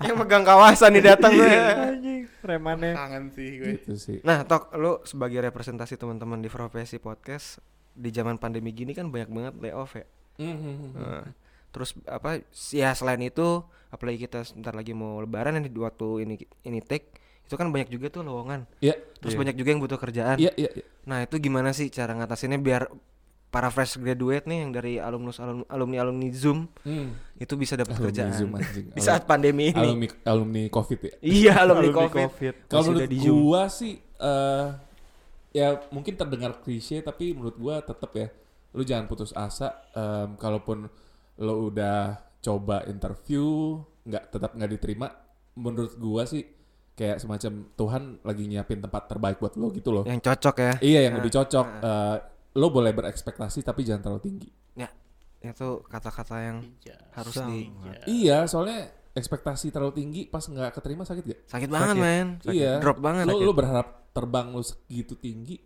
Yang 0.00 0.16
megang 0.16 0.42
kawasan 0.42 0.90
nih 0.90 1.04
datang 1.06 1.32
gue. 1.34 1.44
Anjing, 1.44 2.20
premannya. 2.40 2.96
kangen 2.96 3.24
sih 3.28 3.48
gue 3.52 3.68
Gitu 3.76 3.92
sih. 3.94 4.16
Nah, 4.22 4.42
Tok, 4.42 4.72
lu 4.74 4.96
sebagai 5.04 5.38
representasi 5.42 5.94
teman-teman 5.94 6.40
di 6.40 6.48
profesi 6.48 6.96
podcast 6.96 7.60
di 7.92 8.08
zaman 8.08 8.34
pandemi 8.34 8.72
gini 8.72 8.90
kan 8.90 9.06
banyak 9.06 9.28
banget 9.28 9.54
layoff 9.60 9.92
ya. 9.92 10.08
Mhm. 10.38 10.96
Nah, 10.96 11.24
terus 11.70 11.94
apa 12.04 12.42
ya 12.70 12.90
selain 12.92 13.22
itu 13.22 13.62
apalagi 13.88 14.24
kita 14.24 14.42
sebentar 14.42 14.70
lagi 14.70 14.90
mau 14.90 15.18
lebaran 15.18 15.54
nih 15.56 15.66
di 15.66 15.78
waktu 15.78 16.22
ini 16.22 16.34
ini 16.62 16.78
take 16.80 17.14
itu 17.42 17.54
kan 17.54 17.66
banyak 17.66 17.90
juga 17.90 18.06
tuh 18.08 18.22
lowongan. 18.22 18.62
Iya, 18.78 18.94
Terus 19.18 19.34
Iya. 19.34 19.40
banyak 19.42 19.54
juga 19.54 19.68
yang 19.70 19.82
butuh 19.82 19.98
kerjaan. 19.98 20.38
iya, 20.38 20.54
iya. 20.54 20.70
iya. 20.70 20.84
Nah, 21.02 21.26
itu 21.26 21.34
gimana 21.36 21.74
sih 21.74 21.90
cara 21.90 22.14
ngatasinnya 22.14 22.62
biar 22.62 22.86
para 23.50 23.66
fresh 23.66 23.98
graduate 23.98 24.46
nih 24.46 24.62
yang 24.62 24.70
dari 24.70 25.02
alumnus 25.02 25.42
alumni 25.42 25.66
alumni, 25.66 25.96
alumni 25.98 26.30
Zoom 26.30 26.70
Hmm. 26.86 27.10
itu 27.34 27.50
bisa 27.58 27.74
dapat 27.74 27.98
kerjaan 27.98 28.30
Zoom, 28.30 28.54
anjing. 28.54 28.86
di 28.94 29.02
saat 29.02 29.26
pandemi 29.26 29.74
ini. 29.74 29.82
Alumni 29.82 30.06
alumni 30.22 30.62
Covid 30.70 30.98
ya. 31.02 31.12
Iya, 31.18 31.52
alumni, 31.58 31.90
Alumni 31.90 31.98
COVID. 31.98 32.22
COVID. 32.30 32.54
Kalau 32.66 32.82
menurut 32.86 32.98
udah 33.02 33.08
di 33.08 33.18
Zoom. 33.18 33.36
gua 33.42 33.62
sih 33.66 33.94
eh 33.98 34.66
ya 35.50 35.68
mungkin 35.90 36.14
terdengar 36.14 36.62
klise 36.62 37.02
tapi 37.02 37.34
menurut 37.34 37.58
gua 37.58 37.82
tetap 37.82 38.14
ya 38.14 38.30
lu 38.70 38.86
jangan 38.86 39.10
putus 39.10 39.34
asa 39.34 39.74
em, 39.90 40.38
kalaupun 40.38 40.86
lo 41.40 41.72
udah 41.72 42.20
coba 42.40 42.84
interview 42.88 43.76
nggak 44.04 44.32
tetap 44.32 44.56
nggak 44.56 44.70
diterima 44.76 45.08
menurut 45.56 45.96
gua 45.96 46.24
sih 46.24 46.44
kayak 46.96 47.16
semacam 47.16 47.72
Tuhan 47.76 48.02
lagi 48.24 48.44
nyiapin 48.44 48.80
tempat 48.84 49.08
terbaik 49.08 49.40
buat 49.40 49.56
lo 49.56 49.72
gitu 49.72 49.88
loh. 49.88 50.04
Yang 50.04 50.20
cocok 50.28 50.56
ya. 50.60 50.74
Iya 50.84 51.00
yang 51.08 51.14
Nah, 51.16 51.20
lebih 51.24 51.32
cocok. 51.32 51.66
Eh, 51.80 52.16
lo 52.60 52.66
boleh 52.68 52.92
berekspektasi 52.92 53.64
tapi 53.64 53.88
jangan 53.88 54.04
terlalu 54.04 54.22
tinggi. 54.28 54.50
Ya, 55.40 55.56
itu 55.56 55.80
kata-kata 55.88 56.36
yang 56.44 56.58
harus 57.16 57.32
di 57.48 57.72
Iya 58.04 58.44
soalnya 58.44 58.92
ekspektasi 59.16 59.72
terlalu 59.72 59.96
tinggi 59.96 60.22
pas 60.28 60.44
nggak 60.44 60.76
keterima 60.76 61.08
sakit 61.08 61.24
gak? 61.24 61.40
sakit 61.48 61.68
banget, 61.72 61.96
men. 61.96 62.28
Iya. 62.44 62.76
Drop 62.84 63.00
banget. 63.00 63.24
Lo, 63.24 63.40
lo 63.40 63.56
berharap 63.56 64.12
terbang 64.12 64.52
lo 64.52 64.60
segitu 64.60 65.16
tinggi, 65.16 65.56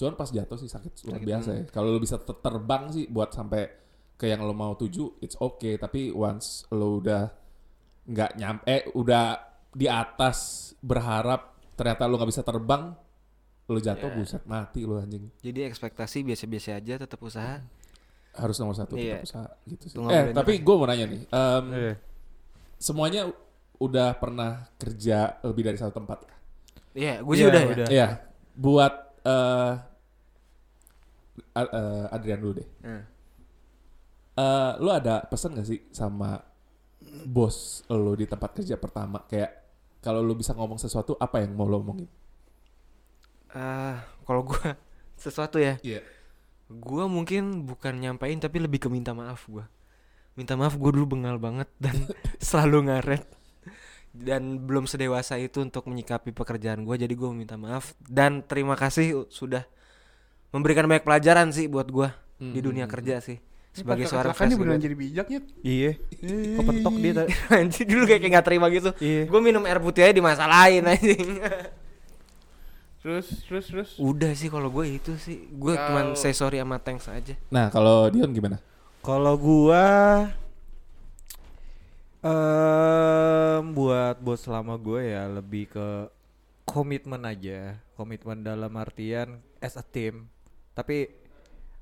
cuman 0.00 0.16
pas 0.16 0.32
jatuh 0.32 0.56
sih 0.56 0.72
sakit 0.72 0.92
luar 1.04 1.20
Sakit 1.20 1.28
biasa 1.28 1.50
ya. 1.52 1.62
Kalau 1.68 1.92
lo 1.92 2.00
bisa 2.00 2.16
terbang 2.24 2.88
sih 2.88 3.04
buat 3.04 3.36
sampai 3.36 3.68
ke 4.16 4.26
yang 4.26 4.40
lo 4.40 4.52
mau 4.52 4.72
tuju, 4.72 5.20
it's 5.20 5.36
okay. 5.36 5.76
Tapi 5.76 6.08
once 6.10 6.64
lo 6.70 6.98
udah 6.98 7.28
nggak 8.06 8.30
nyampe, 8.34 8.64
eh, 8.64 8.82
udah 8.92 9.36
di 9.70 9.86
atas 9.86 10.72
berharap 10.80 11.52
ternyata 11.74 12.08
lo 12.08 12.16
nggak 12.16 12.30
bisa 12.30 12.40
terbang, 12.40 12.96
lo 13.66 13.78
jatuh 13.78 14.08
Yeah. 14.08 14.16
buset 14.16 14.42
mati 14.44 14.80
lo 14.82 14.96
anjing. 14.96 15.28
Jadi 15.42 15.60
ekspektasi 15.66 16.24
biasa-biasa 16.24 16.76
aja 16.76 16.94
tetap 16.96 17.20
usaha. 17.20 17.60
Harus 18.32 18.56
nomor 18.56 18.72
satu 18.72 18.96
Iya. 18.96 19.20
tetap 19.20 19.28
usaha 19.28 19.48
gitu 19.66 19.84
sih. 19.88 19.96
Eh 20.08 20.32
tapi 20.32 20.60
gue 20.60 20.74
mau 20.74 20.86
nanya 20.86 21.06
nih, 21.06 21.22
em, 21.26 21.64
Iya. 21.72 21.94
semuanya 22.76 23.22
udah 23.76 24.16
pernah 24.16 24.72
kerja 24.76 25.36
lebih 25.44 25.68
dari 25.68 25.76
satu 25.76 25.92
tempat? 25.92 26.24
Iya, 26.96 27.20
gue 27.20 27.34
sih 27.36 27.44
Iya, 27.44 27.50
udah, 27.52 27.60
ya. 27.60 27.68
udah. 27.68 27.86
Iya, 27.92 28.08
buat 28.56 28.92
eh 29.26 29.72
A- 31.52 31.72
eh, 31.72 32.06
Adrian 32.12 32.40
dulu 32.40 32.60
deh. 32.60 32.68
Nah. 32.80 33.04
Eh, 34.36 34.72
lu 34.84 34.90
ada 34.92 35.24
pesan 35.30 35.56
gak 35.56 35.68
sih 35.70 35.80
sama 35.98 36.30
bos 37.34 37.56
lu 37.88 38.12
di 38.20 38.26
tempat 38.32 38.50
kerja 38.56 38.76
pertama? 38.84 39.18
Kayak 39.30 39.50
kalau 40.04 40.20
lu 40.22 40.34
bisa 40.40 40.52
ngomong 40.56 40.78
sesuatu, 40.84 41.12
apa 41.18 41.36
yang 41.42 41.52
mau 41.58 41.66
lo 41.70 41.78
omongin? 41.82 42.08
Eh, 43.54 43.96
kalau 44.26 44.42
gue 44.44 44.68
sesuatu 45.22 45.56
ya, 45.58 45.80
Iya. 45.82 46.00
gue 46.68 47.04
mungkin 47.06 47.64
bukan 47.68 47.94
nyampein 48.02 48.38
tapi 48.42 48.58
lebih 48.58 48.80
ke 48.82 48.88
minta 48.90 49.12
maaf 49.14 49.46
gue. 49.46 49.64
Minta 50.38 50.54
maaf 50.58 50.74
gue 50.76 50.90
dulu 50.94 51.18
bengal 51.18 51.36
banget 51.40 51.68
dan 51.80 51.96
selalu 52.48 52.90
ngaret 52.90 53.24
dan 54.16 54.64
belum 54.64 54.88
sedewasa 54.88 55.36
itu 55.36 55.60
untuk 55.60 55.84
menyikapi 55.92 56.32
pekerjaan 56.32 56.88
gue 56.88 56.96
jadi 56.96 57.12
gue 57.12 57.30
minta 57.36 57.60
maaf 57.60 57.92
dan 58.00 58.40
terima 58.40 58.72
kasih 58.72 59.28
sudah 59.28 59.68
memberikan 60.54 60.88
banyak 60.88 61.04
pelajaran 61.04 61.52
sih 61.52 61.68
buat 61.68 61.88
gue 61.92 62.08
di 62.40 62.60
dunia 62.64 62.88
kerja 62.88 63.20
sih 63.20 63.36
sebagai 63.76 64.08
suara 64.08 64.32
kan 64.32 64.48
dia 64.48 64.56
fresh 64.56 64.56
beneran 64.56 64.80
jadi 64.80 64.96
bijaknya 64.96 65.40
Iya. 65.60 65.90
Kepentok 66.56 66.94
dia 66.96 67.12
tadi. 67.14 67.30
Anjing 67.52 67.86
dulu 67.86 68.04
kayak 68.04 68.20
kayak 68.20 68.32
nggak 68.32 68.46
terima 68.46 68.66
gitu. 68.68 68.90
Iya. 68.98 69.22
Gue 69.26 69.40
minum 69.40 69.62
air 69.62 69.76
putih 69.76 70.02
aja 70.02 70.12
dimasalahin 70.12 70.84
anjing. 70.86 71.28
terus 72.96 73.46
terus 73.46 73.66
terus 73.70 73.90
Udah 73.96 74.32
sih 74.32 74.48
kalau 74.48 74.66
gue 74.66 74.96
itu 74.96 75.14
sih. 75.16 75.46
Gue 75.52 75.76
cuman 75.76 76.12
Kalau- 76.12 76.18
say 76.18 76.32
sorry 76.32 76.58
sama 76.58 76.80
thanks 76.80 77.06
aja. 77.06 77.36
Nah, 77.48 77.68
kalau 77.68 78.08
Dion 78.08 78.32
gimana? 78.32 78.58
Kalau 78.98 79.36
gua 79.36 79.84
em 82.26 83.64
buat 83.70 84.18
bos 84.18 84.42
selama 84.42 84.74
gue 84.76 85.14
ya 85.14 85.30
lebih 85.30 85.70
ke 85.70 86.10
komitmen 86.66 87.22
aja, 87.22 87.78
komitmen 87.94 88.42
dalam 88.42 88.72
artian 88.74 89.38
as 89.60 89.78
a 89.78 89.84
team. 89.84 90.26
Tapi 90.74 91.06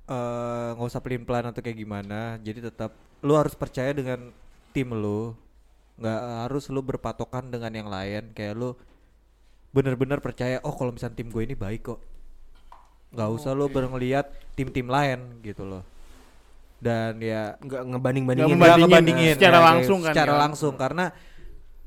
eh, 0.08 0.68
nggak 0.76 0.88
usah 0.90 1.02
pelin-pelan 1.02 1.50
atau 1.50 1.60
kayak 1.64 1.78
gimana. 1.78 2.36
Jadi 2.42 2.60
tetap 2.64 2.92
lu 3.24 3.34
harus 3.36 3.54
percaya 3.56 3.90
dengan 3.94 4.30
tim 4.74 4.90
lu. 4.92 5.34
nggak 5.94 6.22
harus 6.50 6.66
lu 6.74 6.82
berpatokan 6.82 7.54
dengan 7.54 7.70
yang 7.70 7.86
lain. 7.86 8.34
Kayak 8.34 8.54
lu 8.58 8.70
bener-bener 9.70 10.18
percaya 10.18 10.58
oh 10.66 10.74
kalau 10.74 10.90
misalnya 10.90 11.18
tim 11.18 11.30
gue 11.30 11.42
ini 11.42 11.54
baik 11.54 11.82
kok. 11.94 12.00
nggak 13.14 13.30
usah 13.30 13.54
lu 13.54 13.70
berngeliat 13.70 14.26
tim-tim 14.58 14.90
lain 14.90 15.38
gitu 15.46 15.62
loh. 15.62 15.86
Dan 16.82 17.22
ya 17.22 17.54
Nggak 17.62 17.82
ngebanding 17.94 18.24
Nggak 18.26 18.76
ngebandingin 18.82 19.34
secara 19.38 19.58
ya, 19.62 19.64
langsung 19.70 19.98
kan 20.02 20.10
secara 20.10 20.32
ya. 20.34 20.38
langsung 20.42 20.74
karena 20.74 21.06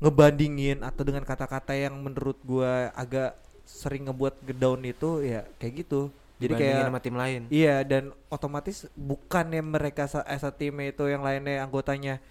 ngebandingin 0.00 0.78
atau 0.80 1.02
dengan 1.04 1.24
kata-kata 1.28 1.76
yang 1.76 1.94
menurut 2.00 2.38
gua 2.46 2.88
agak 2.96 3.36
sering 3.68 4.08
ngebuat 4.08 4.40
gedown 4.48 4.80
itu 4.88 5.20
ya 5.20 5.44
kayak 5.60 5.84
gitu 5.84 6.08
jadi 6.38 6.52
kayak 6.54 6.82
sama 6.90 7.00
tim 7.02 7.16
lain. 7.18 7.42
iya 7.50 7.82
dan 7.82 8.14
otomatis 8.30 8.86
bukannya 8.94 9.62
mereka 9.62 10.06
as 10.06 10.42
a 10.46 10.52
team 10.54 10.78
itu 10.80 11.04
yang 11.10 11.26
lainnya 11.26 11.62
anggotanya 11.66 12.22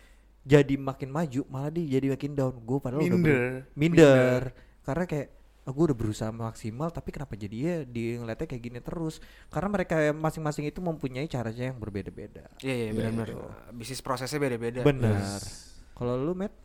jadi 0.48 0.80
makin 0.80 1.12
maju 1.12 1.42
malah 1.52 1.68
dia 1.68 2.00
jadi 2.00 2.16
makin 2.16 2.32
down. 2.32 2.56
Gue 2.64 2.80
padahal 2.80 3.04
udah 3.04 3.20
minder. 3.20 3.44
minder. 3.76 4.42
Karena 4.88 5.04
kayak 5.04 5.28
oh, 5.68 5.72
gue 5.76 5.84
udah 5.92 5.98
berusaha 6.00 6.32
maksimal 6.32 6.88
tapi 6.96 7.12
kenapa 7.12 7.36
jadi 7.36 7.58
ya 7.60 7.76
di 7.84 8.16
ngeliatnya 8.16 8.48
kayak 8.48 8.64
gini 8.64 8.80
terus? 8.80 9.20
Karena 9.52 9.68
mereka 9.68 10.00
masing-masing 10.16 10.72
itu 10.72 10.80
mempunyai 10.80 11.28
caranya 11.28 11.76
yang 11.76 11.78
berbeda-beda. 11.84 12.48
Iya 12.64 12.76
iya 12.80 12.92
benar-benar. 12.96 13.76
Bisnis 13.76 14.00
prosesnya 14.00 14.40
beda-beda. 14.40 14.88
benar. 14.88 15.44
Kalau 15.92 16.16
lu 16.16 16.32
Matt 16.32 16.56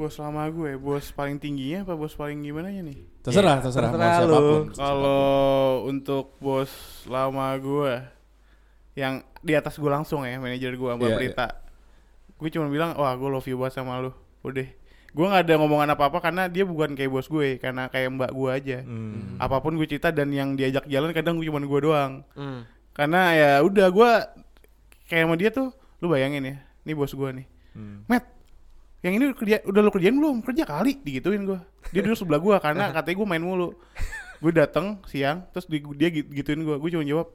bos 0.00 0.16
lama 0.16 0.48
gue, 0.48 0.80
bos 0.80 1.12
paling 1.12 1.36
tingginya 1.36 1.84
apa 1.84 1.92
bos 1.92 2.16
paling 2.16 2.40
gimana 2.40 2.72
ya 2.72 2.80
nih? 2.80 3.04
Terserah, 3.20 3.60
terserah, 3.60 3.92
mau 3.92 4.00
terserah 4.00 4.24
lu. 4.24 4.32
siapa 4.32 4.40
pun. 4.40 4.66
Kalau 4.72 5.44
untuk 5.84 6.24
bos 6.40 6.72
lama 7.04 7.52
gue 7.60 7.92
yang 8.96 9.20
di 9.44 9.52
atas 9.52 9.76
gue 9.76 9.90
langsung 9.92 10.24
ya, 10.24 10.40
manajer 10.40 10.72
gue 10.72 10.90
Mbak 10.96 11.04
Iya, 11.04 11.16
Prita. 11.20 11.48
Gue 12.40 12.48
cuma 12.48 12.72
bilang, 12.72 12.96
"Wah, 12.96 13.12
gue 13.12 13.28
love 13.28 13.44
you 13.44 13.60
banget 13.60 13.76
sama 13.76 14.00
lu." 14.00 14.16
Udah. 14.40 14.64
Gue 15.12 15.26
nggak 15.28 15.44
ada 15.44 15.54
ngomongan 15.60 15.92
apa-apa 15.92 16.18
karena 16.24 16.48
dia 16.48 16.64
bukan 16.64 16.96
kayak 16.96 17.12
bos 17.12 17.28
gue, 17.28 17.60
karena 17.60 17.92
kayak 17.92 18.08
mbak 18.16 18.32
gue 18.32 18.48
aja. 18.48 18.78
Hmm. 18.80 19.36
Apa 19.36 19.60
pun 19.60 19.76
gue 19.76 19.84
cerita 19.84 20.08
dan 20.08 20.32
yang 20.32 20.56
diajak 20.56 20.88
jalan 20.88 21.12
kadang 21.12 21.36
gue 21.36 21.44
cuma 21.44 21.60
gue 21.60 21.80
doang. 21.84 22.24
Hmm. 22.32 22.64
Karena 22.96 23.36
ya 23.36 23.50
udah 23.60 23.92
gue 23.92 24.10
kayak 25.12 25.28
sama 25.28 25.36
dia 25.36 25.52
tuh, 25.52 25.76
lu 26.00 26.08
bayangin 26.08 26.46
ya, 26.48 26.56
nih 26.88 26.96
bos 26.96 27.12
gue 27.12 27.30
nih. 27.36 27.46
Hmm. 27.76 28.06
Matt, 28.08 28.39
yang 29.00 29.12
ini 29.16 29.32
kerja 29.32 29.64
udah 29.64 29.80
lu 29.80 29.90
kerjain 29.90 30.12
belum? 30.12 30.44
Kerja 30.44 30.68
kali 30.68 31.00
digituin 31.00 31.48
gua. 31.48 31.64
Dia 31.88 32.04
duduk 32.04 32.18
sebelah 32.20 32.40
gua 32.40 32.56
karena 32.60 32.88
katanya 32.96 33.16
gua 33.16 33.28
main 33.28 33.40
mulu. 33.40 33.72
Gue 34.40 34.52
datang 34.52 35.00
siang 35.04 35.44
terus 35.52 35.68
di, 35.68 35.80
dia 35.96 36.08
gitu- 36.08 36.32
gituin 36.32 36.60
gua. 36.64 36.76
Gue 36.80 36.88
cuma 36.88 37.04
jawab, 37.04 37.28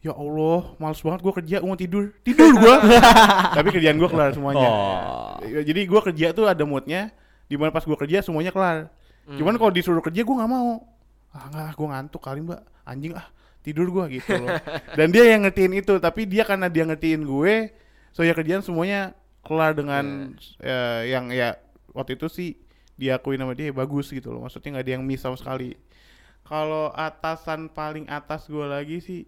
"Ya 0.00 0.12
Allah, 0.12 0.72
males 0.76 1.00
banget 1.00 1.20
gua 1.20 1.32
kerja, 1.36 1.56
gua 1.60 1.68
mau 1.72 1.80
tidur." 1.80 2.12
Tidur 2.20 2.52
gua. 2.56 2.80
Tapi 3.56 3.68
kerjaan 3.72 3.96
gua 3.96 4.08
kelar 4.08 4.30
semuanya. 4.32 4.68
Oh. 4.68 5.36
Ya, 5.44 5.60
Jadi 5.64 5.80
gua 5.84 6.00
kerja 6.00 6.32
tuh 6.32 6.48
ada 6.48 6.64
moodnya 6.64 7.12
di 7.44 7.56
mana 7.56 7.68
pas 7.68 7.84
gua 7.84 7.96
kerja 7.96 8.20
semuanya 8.20 8.52
kelar. 8.52 8.88
Cuman 9.30 9.54
kalau 9.56 9.70
disuruh 9.70 10.00
kerja 10.00 10.24
gua 10.24 10.44
nggak 10.44 10.50
mau. 10.50 10.84
Ah 11.30 11.46
nggak, 11.48 11.76
gua 11.76 11.88
ngantuk 11.96 12.20
kali 12.20 12.40
mbak. 12.42 12.60
Anjing 12.84 13.14
ah 13.14 13.28
tidur 13.60 13.86
gua 13.92 14.08
gitu 14.08 14.32
loh. 14.36 14.48
Dan 14.98 15.12
dia 15.12 15.28
yang 15.28 15.44
ngertiin 15.44 15.76
itu, 15.76 16.00
tapi 16.00 16.24
dia 16.24 16.42
karena 16.42 16.72
dia 16.72 16.88
ngertiin 16.88 17.20
gue, 17.22 17.68
so 18.10 18.24
ya 18.24 18.32
kerjaan 18.32 18.64
semuanya 18.64 19.12
kelar 19.40 19.72
dengan 19.72 20.34
eh, 20.58 21.08
yang 21.08 21.28
ya 21.28 21.56
waktu 21.90 22.14
itu 22.14 22.26
sih 22.26 22.50
diakui 22.94 23.34
sama 23.34 23.52
dia 23.52 23.68
ya 23.68 23.74
bagus 23.74 24.08
gitu 24.08 24.30
loh. 24.30 24.44
Maksudnya 24.44 24.76
nggak 24.76 24.84
ada 24.84 24.92
yang 24.92 25.02
miss 25.02 25.20
sama 25.20 25.34
sekali. 25.34 25.74
Kalau 26.42 26.90
atasan 26.90 27.68
paling 27.68 28.04
atas 28.06 28.44
gua 28.44 28.66
lagi 28.68 28.98
sih, 28.98 29.22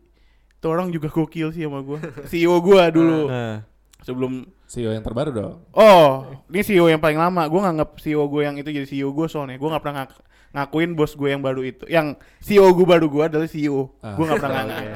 itu 0.52 0.66
orang 0.66 0.90
juga 0.90 1.06
gokil 1.06 1.50
sih 1.50 1.62
sama 1.62 1.80
gua. 1.80 2.02
CEO 2.30 2.58
gua 2.58 2.88
dulu 2.88 3.26
Nah. 3.26 3.62
sebelum 4.02 4.42
CEO 4.66 4.90
yang 4.90 5.00
terbaru 5.00 5.30
dong. 5.30 5.54
Oh, 5.70 6.26
ini 6.48 6.60
CEO 6.60 6.86
yang 6.86 6.98
paling 6.98 7.16
lama. 7.16 7.46
Gue 7.46 7.60
nganggap 7.60 7.96
CEO 7.96 8.26
gue 8.26 8.42
yang 8.42 8.56
itu 8.56 8.66
jadi 8.66 8.82
CEO 8.82 9.12
gue 9.12 9.28
soalnya. 9.28 9.54
Gue 9.54 9.68
nggak 9.68 9.78
pernah 9.78 9.96
ngak- 10.02 10.22
ngakuin 10.52 10.90
bos 10.92 11.12
gue 11.12 11.28
yang 11.28 11.38
baru 11.38 11.62
itu. 11.62 11.84
Yang 11.86 12.18
CEO 12.40 12.72
gue 12.72 12.82
baru 12.82 13.06
gue 13.06 13.22
adalah 13.22 13.46
CEO. 13.46 13.92
Ah. 14.00 14.16
Gue 14.16 14.24
nggak 14.26 14.40
pernah 14.40 14.60
ngakuin. 14.66 14.94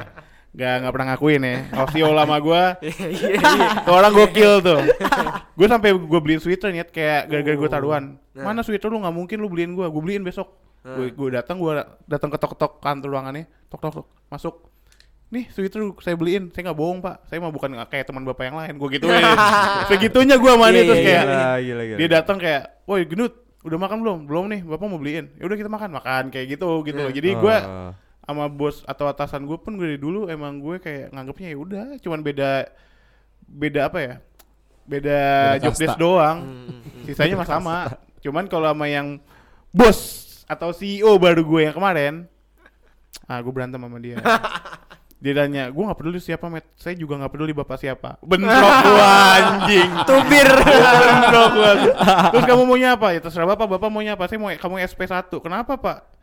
Gak 0.57 0.73
nggak 0.81 0.93
pernah 0.97 1.07
ngakuin 1.13 1.41
ya. 1.45 1.55
Kalau 1.69 1.87
CEO 1.93 2.11
lama 2.17 2.35
gue, 2.41 2.63
Iya 2.89 3.05
iya. 3.13 3.41
tuh 3.85 3.93
orang 3.93 4.09
gokil 4.09 4.53
tuh. 4.65 4.79
gue 5.53 5.67
sampai 5.69 5.93
gue 5.93 6.19
beliin 6.19 6.41
sweater 6.41 6.73
nih 6.73 6.81
kayak 6.89 7.29
gara-gara 7.29 7.55
gue 7.55 7.69
taruhan. 7.69 8.03
Nah. 8.33 8.41
Mana 8.41 8.65
sweater 8.65 8.89
lu 8.89 8.97
nggak 8.97 9.13
mungkin 9.13 9.37
lu 9.37 9.53
beliin 9.53 9.77
gue. 9.77 9.85
Gue 9.85 10.01
beliin 10.01 10.25
besok. 10.25 10.49
Gue 10.81 11.13
gue 11.13 11.29
datang 11.29 11.61
gue 11.61 11.77
datang 12.09 12.33
ke 12.33 12.41
tok-tok 12.41 12.81
kantor 12.81 13.05
ruangannya. 13.13 13.45
Tok-tok 13.69 14.01
tok. 14.01 14.07
masuk. 14.33 14.55
Nih 15.29 15.45
sweater 15.53 15.93
saya 16.01 16.17
beliin. 16.17 16.49
Saya 16.49 16.71
nggak 16.71 16.79
bohong 16.79 17.05
pak. 17.05 17.29
Saya 17.29 17.37
mah 17.37 17.53
bukan 17.53 17.77
kayak 17.85 18.09
teman 18.09 18.25
bapak 18.25 18.49
yang 18.49 18.57
lain. 18.57 18.73
Gue 18.81 18.89
gituin. 18.97 19.21
Segitunya 19.93 20.41
gue 20.41 20.51
Iya, 20.57 20.81
terus 20.81 20.97
iya, 20.97 21.05
kayak 21.05 21.97
dia 22.01 22.07
datang 22.09 22.41
kayak, 22.41 22.81
woi 22.89 23.05
gendut, 23.05 23.45
udah 23.61 23.77
makan 23.77 23.97
belum? 24.01 24.17
Belum 24.25 24.45
nih, 24.49 24.65
bapak 24.65 24.87
mau 24.87 24.97
beliin. 24.97 25.29
Ya 25.37 25.45
udah 25.45 25.57
kita 25.59 25.69
makan, 25.69 25.89
makan 25.93 26.23
kayak 26.33 26.57
gitu 26.57 26.81
gitu. 26.81 27.03
Jadi 27.13 27.29
gue 27.35 27.57
Oh. 27.61 27.91
Sama 28.27 28.51
bos 28.51 28.83
atau 28.83 29.07
atasan 29.07 29.47
gue 29.47 29.55
pun 29.55 29.79
dari 29.79 29.95
dulu 29.95 30.27
emang 30.27 30.59
gue 30.59 30.83
kayak 30.83 31.15
nganggapnya 31.15 31.47
ya 31.47 31.57
udah, 31.57 31.85
cuman 32.03 32.19
beda 32.19 32.67
beda 33.47 33.81
apa 33.87 33.99
ya? 34.03 34.15
Beda, 34.87 35.19
Beda 35.55 35.63
job 35.63 35.75
desk 35.79 35.95
doang. 35.99 36.37
Hmm, 36.43 36.79
hmm, 36.83 37.03
Sisanya 37.07 37.35
mah 37.39 37.47
sama. 37.47 37.77
Cuman 38.23 38.47
kalau 38.51 38.67
sama 38.71 38.87
yang 38.91 39.19
bos 39.71 39.99
atau 40.47 40.75
CEO 40.75 41.15
baru 41.15 41.43
gue 41.43 41.71
yang 41.71 41.75
kemarin, 41.75 42.27
ah 43.27 43.39
gue 43.39 43.51
berantem 43.51 43.79
sama 43.79 43.99
dia. 43.99 44.19
Dia 45.17 45.33
tanya, 45.33 45.73
gue 45.73 45.81
gak 45.81 45.97
peduli 45.97 46.21
siapa, 46.21 46.45
Met. 46.45 46.61
Saya 46.77 46.93
juga 46.93 47.17
gak 47.17 47.33
peduli 47.33 47.49
bapak 47.49 47.81
siapa. 47.81 48.21
Bentrok 48.21 48.75
gua 48.85 49.09
anjing. 49.33 49.89
Tubir. 50.05 50.45
Bentrok 51.01 51.49
gua. 51.57 51.71
Terus 52.29 52.45
kamu 52.45 52.63
maunya 52.69 52.93
apa? 52.93 53.17
Ya 53.17 53.19
terserah 53.25 53.49
bapak, 53.49 53.65
bapak 53.65 53.89
maunya 53.89 54.13
apa? 54.13 54.29
Saya 54.29 54.37
mau 54.37 54.53
kamu 54.53 54.77
SP1. 54.85 55.25
Kenapa 55.41 55.73
pak? 55.73 56.16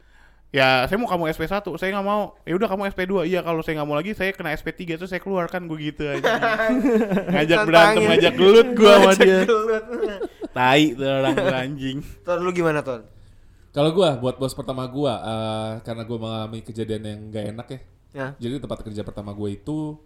Ya 0.54 0.86
saya 0.86 1.02
mau 1.02 1.10
kamu 1.10 1.34
SP1, 1.34 1.66
saya 1.66 1.90
nggak 1.98 2.06
mau. 2.06 2.38
Ya 2.46 2.54
udah 2.54 2.70
kamu 2.70 2.94
SP2. 2.94 3.26
Iya 3.26 3.42
kalau 3.42 3.58
saya 3.66 3.82
nggak 3.82 3.88
mau 3.90 3.98
lagi, 3.98 4.14
saya 4.14 4.30
kena 4.30 4.54
SP3 4.54 5.02
terus 5.02 5.10
saya 5.10 5.18
keluarkan 5.18 5.66
gue 5.66 5.78
gitu 5.90 6.06
aja. 6.06 6.22
ngajak 7.34 7.58
berantem, 7.66 8.06
ngajak 8.06 8.32
gelut 8.38 8.68
gue 8.70 8.92
sama 8.94 9.12
dia. 9.18 9.42
Tai 10.54 10.82
tuh 10.94 11.10
orang 11.10 11.34
anjing. 11.66 11.98
Ton 12.22 12.38
lu 12.38 12.54
gimana 12.54 12.86
ton? 12.86 13.02
Kalau 13.74 13.90
gua 13.90 14.14
buat 14.14 14.38
bos 14.38 14.54
pertama 14.54 14.86
gua 14.86 15.18
eh, 15.18 15.70
karena 15.82 16.06
gua 16.06 16.18
mengalami 16.22 16.62
kejadian 16.62 17.02
yang 17.02 17.20
gak 17.34 17.44
enak 17.50 17.66
ya. 17.66 17.78
Ya. 18.14 18.26
Jadi 18.38 18.62
tempat 18.62 18.86
kerja 18.86 19.02
pertama 19.02 19.34
gua 19.34 19.50
itu 19.50 19.98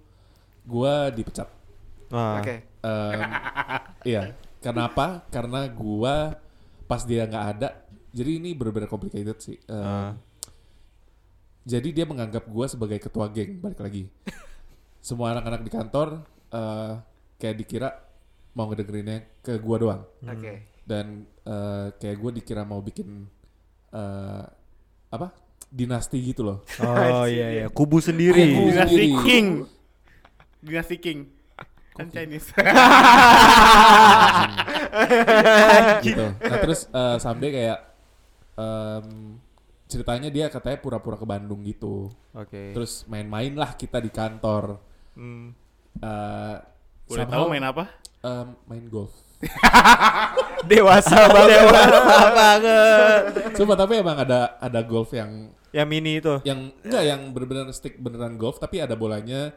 gua 0.64 1.12
dipecat. 1.12 1.52
Ah. 2.08 2.40
Oke. 2.40 2.64
Em, 2.64 3.20
iya. 4.16 4.32
Kenapa? 4.64 5.28
Karena 5.28 5.68
gua 5.68 6.40
pas 6.88 7.04
dia 7.04 7.28
nggak 7.28 7.46
ada. 7.60 7.84
Jadi 8.16 8.40
ini 8.40 8.56
benar-benar 8.56 8.88
complicated 8.88 9.36
sih. 9.44 9.60
Em, 9.68 9.84
Ah. 9.84 10.16
Jadi 11.68 11.92
dia 11.92 12.08
menganggap 12.08 12.48
gua 12.48 12.64
sebagai 12.64 12.96
ketua 12.96 13.28
geng 13.28 13.60
balik 13.60 13.84
lagi. 13.84 14.08
Semua 15.04 15.36
anak-anak 15.36 15.60
di 15.60 15.70
kantor 15.70 16.08
eh, 16.48 16.92
kayak 17.36 17.56
dikira 17.60 17.92
mau 18.56 18.72
ngedengerinnya 18.72 19.44
ke 19.44 19.60
gua 19.60 19.76
doang. 19.76 20.02
Oke. 20.24 20.64
Dan 20.88 21.28
eh, 21.44 21.92
kayak 22.00 22.16
gue 22.16 22.30
dikira 22.40 22.64
mau 22.64 22.80
bikin 22.80 23.28
eh, 23.92 24.44
apa 25.12 25.28
dinasti 25.68 26.16
gitu 26.24 26.40
loh. 26.40 26.58
Oh 26.80 27.28
iya 27.36 27.52
iya, 27.52 27.66
kubu 27.68 28.00
sendiri. 28.00 28.56
Kubu. 28.56 28.72
Dinasti 28.72 28.96
sendiri. 28.96 29.24
King. 29.28 29.46
Dinasti 30.64 30.96
King. 30.96 31.20
Kan 31.98 32.08
Chinese. 32.14 32.54
gitu. 36.06 36.26
Nah 36.30 36.58
terus 36.62 36.86
eh, 36.88 37.16
sampai 37.18 37.48
kayak 37.52 37.78
em, 38.56 39.36
ceritanya 39.88 40.28
dia 40.28 40.46
katanya 40.46 40.78
pura-pura 40.78 41.16
ke 41.16 41.24
Bandung 41.24 41.64
gitu. 41.64 42.12
Oke. 42.30 42.70
Terus 42.72 43.02
main-main 43.06 43.50
lah 43.52 43.72
kita 43.72 43.98
di 43.98 44.08
kantor. 44.08 44.76
Hmm. 45.16 45.56
Eh, 45.98 46.56
Boleh 47.04 47.24
somehow, 47.24 47.34
tahu 47.40 47.46
main 47.48 47.64
apa? 47.64 47.84
em, 48.18 48.46
main 48.64 48.84
golf. 48.86 49.14
Dewasa 50.70 51.18
banget. 51.26 51.58
Dewasa 51.62 52.20
banget. 52.32 53.20
Coba 53.54 53.72
tapi 53.74 53.92
emang 53.96 54.18
ada 54.18 54.58
ada 54.58 54.80
golf 54.80 55.10
yang 55.12 55.50
Yang 55.68 55.88
mini 55.88 56.12
itu. 56.16 56.34
yang 56.42 56.72
enggak 56.80 57.04
yang 57.04 57.20
bener-bener 57.30 57.68
stick 57.70 57.96
beneran 57.96 58.34
golf 58.34 58.56
tapi 58.56 58.80
ada 58.80 58.92
bolanya 58.92 59.52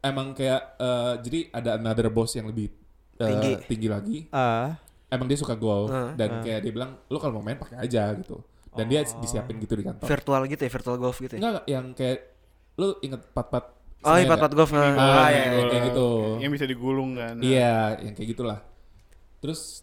emang 0.00 0.30
kayak 0.32 0.74
eh, 0.76 1.12
jadi 1.20 1.38
ada 1.52 1.70
another 1.76 2.08
boss 2.08 2.34
yang 2.34 2.46
lebih 2.46 2.70
eh, 3.16 3.24
Tinggi. 3.24 3.52
tinggi 3.64 3.88
lagi 3.88 4.18
Ah. 4.28 4.74
emang 5.06 5.24
dia 5.24 5.38
suka 5.38 5.54
golf 5.54 5.88
Ah. 5.88 6.10
dan 6.12 6.42
kayak 6.42 6.60
dia 6.60 6.72
bilang 6.72 6.98
lu 7.06 7.16
kalau 7.16 7.38
mau 7.38 7.44
main 7.44 7.56
pakai 7.56 7.78
aja 7.78 8.10
gitu 8.12 8.42
dan 8.76 8.86
dia 8.86 9.00
disiapin 9.16 9.56
gitu 9.56 9.74
di 9.74 9.82
kantor 9.82 10.04
Virtual 10.04 10.40
gitu 10.46 10.60
ya, 10.60 10.70
virtual 10.70 10.96
golf 10.96 11.16
gitu 11.16 11.32
ya. 11.32 11.38
enggak 11.38 11.50
enggak, 11.52 11.66
yang 11.66 11.86
kayak 11.92 12.18
lu 12.76 12.88
inget 13.00 13.22
pat-pat 13.32 13.64
Oh, 14.02 14.14
iya 14.14 14.28
pat-pat 14.28 14.52
golf. 14.52 14.70
nah. 14.70 14.86
Ah, 14.86 14.94
Ah, 14.94 15.28
iya, 15.28 15.40
yang 15.42 15.54
iya. 15.56 15.66
kayak 15.66 15.82
gitu 15.88 16.08
Yang 16.38 16.52
bisa 16.52 16.66
digulung 16.66 17.10
kan. 17.16 17.34
iya 17.40 17.74
yang 17.98 18.12
kayak 18.12 18.28
gitulah 18.30 18.60
terus 19.36 19.82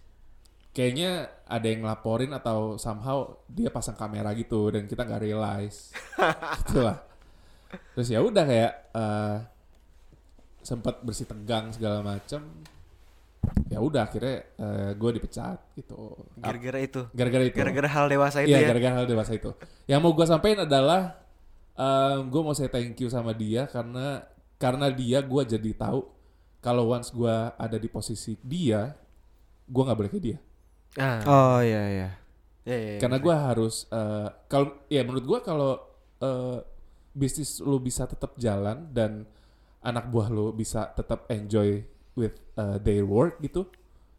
kayaknya 0.69 1.09
ada 1.45 1.65
yang 1.65 1.81
ngelaporin 1.81 2.31
atau 2.31 2.77
somehow 2.77 3.21
dia 3.45 3.69
pasang 3.69 3.93
kamera 3.93 4.33
gitu 4.33 4.69
dan 4.69 4.85
kita 4.85 5.03
nggak 5.03 5.21
realize 5.21 5.93
gitulah 6.63 6.97
terus 7.93 8.07
ya 8.07 8.19
udah 8.19 8.43
kayak 8.43 8.71
eh, 8.91 9.37
sempat 10.59 11.01
bersih 11.01 11.25
tegang 11.25 11.69
segala 11.69 11.99
macem 11.99 12.41
ya 13.67 13.79
udah 13.79 14.05
akhirnya 14.05 14.37
gue 14.93 15.09
dipecat 15.13 15.59
gitu 15.73 16.13
Gara-gara 16.37 16.79
itu. 16.79 17.01
gara-gara 17.11 17.43
itu 17.43 17.57
Gara-gara 17.57 17.89
hal 17.89 18.05
dewasa 18.07 18.37
itu 18.41 18.51
Iya 18.51 18.59
ya. 18.61 18.67
gara-gara 18.69 18.93
hal 19.01 19.05
dewasa 19.05 19.31
itu. 19.33 19.51
Yang 19.85 19.99
mau 19.99 20.11
gue 20.11 20.25
sampaikan 20.25 20.63
adalah 20.63 21.01
gue 22.23 22.41
mau 22.41 22.53
say 22.53 22.69
thank 22.69 22.95
you 22.97 23.09
sama 23.09 23.33
dia 23.33 23.65
karena 23.65 24.23
karena 24.55 24.87
dia 24.87 25.19
gue 25.19 25.41
jadi 25.43 25.71
tahu 25.75 25.99
kalau 26.63 26.87
once 26.87 27.11
gue 27.11 27.35
ada 27.59 27.75
di 27.75 27.91
posisi 27.91 28.39
dia, 28.39 28.95
gue 29.67 29.81
nggak 29.83 29.97
boleh 29.99 30.07
kayak 30.07 30.23
dia. 30.23 30.37
Ah. 30.95 31.19
Oh 31.27 31.59
iya 31.59 31.83
iya. 31.83 32.09
Iya, 32.63 32.77
iya, 32.79 32.91
iya. 32.95 32.99
Karena 33.03 33.19
gue 33.19 33.35
harus 33.35 33.83
eh, 33.91 34.27
kalau 34.47 34.79
ya 34.87 35.03
menurut 35.03 35.25
gue 35.27 35.39
kalau 35.43 35.75
eh, 36.23 36.63
bisnis 37.11 37.59
lu 37.59 37.77
bisa 37.77 38.07
tetap 38.07 38.39
jalan 38.39 38.87
dan 38.95 39.27
anak 39.83 40.07
buah 40.07 40.31
lu 40.31 40.55
bisa 40.55 40.95
tetap 40.95 41.27
enjoy 41.27 41.83
with 42.13 42.35
eh, 42.57 42.77
their 42.81 43.05
work 43.05 43.41
gitu, 43.41 43.69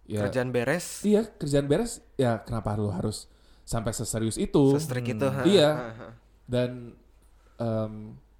ya 0.05 0.27
kerjaan 0.27 0.51
beres, 0.51 1.03
iya 1.07 1.25
kerjaan 1.25 1.67
beres 1.67 2.05
ya 2.19 2.43
kenapa 2.43 2.75
lu 2.77 2.91
harus 2.91 3.27
sampai 3.65 3.97
seserius 3.97 4.37
itu? 4.37 4.77
sestrik 4.77 5.17
itu. 5.17 5.27
ha. 5.27 5.43
Iya. 5.43 5.71
Ha, 5.73 5.89
ha. 5.97 6.09
dan 6.45 6.93
em, 7.57 7.93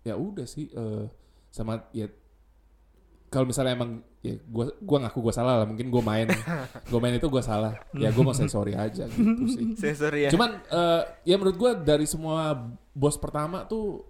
ya 0.05 0.15
udah 0.21 0.45
sih 0.45 0.69
eh, 0.69 1.09
sama 1.49 1.87
ya 1.97 2.11
kalau 3.33 3.51
misalnya 3.51 3.75
emang 3.75 3.99
ya 4.23 4.39
gua 4.47 4.71
gua 4.79 4.99
ngaku 5.05 5.19
gua 5.19 5.35
salah 5.35 5.55
lah 5.59 5.67
mungkin 5.67 5.91
gua 5.91 6.03
main 6.07 6.31
gua 6.93 7.01
main 7.03 7.19
itu 7.19 7.27
gua 7.27 7.43
salah 7.43 7.75
ya 7.99 8.15
gua 8.15 8.31
mau 8.31 8.37
say 8.37 8.47
sorry 8.47 8.79
aja 8.79 9.11
gitu 9.11 9.75
sih 9.75 9.95
sorry 9.99 10.29
ya. 10.29 10.31
cuman 10.31 10.63
eh, 10.71 11.03
ya 11.27 11.35
menurut 11.35 11.59
gua 11.59 11.75
dari 11.75 12.07
semua 12.07 12.55
bos 12.95 13.19
pertama 13.19 13.67
tuh 13.67 14.07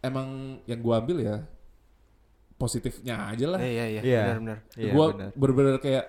emang 0.00 0.58
yang 0.64 0.80
gua 0.80 1.04
ambil 1.04 1.20
ya 1.20 1.36
positifnya 2.54 3.14
aja 3.26 3.46
lah 3.46 3.58
Eh, 3.58 3.70
iya 3.72 3.84
iya 3.88 4.00
Iya. 4.00 4.20
benar-benar. 4.24 4.58
Iya, 4.74 4.90
gua 4.90 5.04
bener. 5.10 5.30
bener-bener 5.34 5.76
kayak 5.78 6.04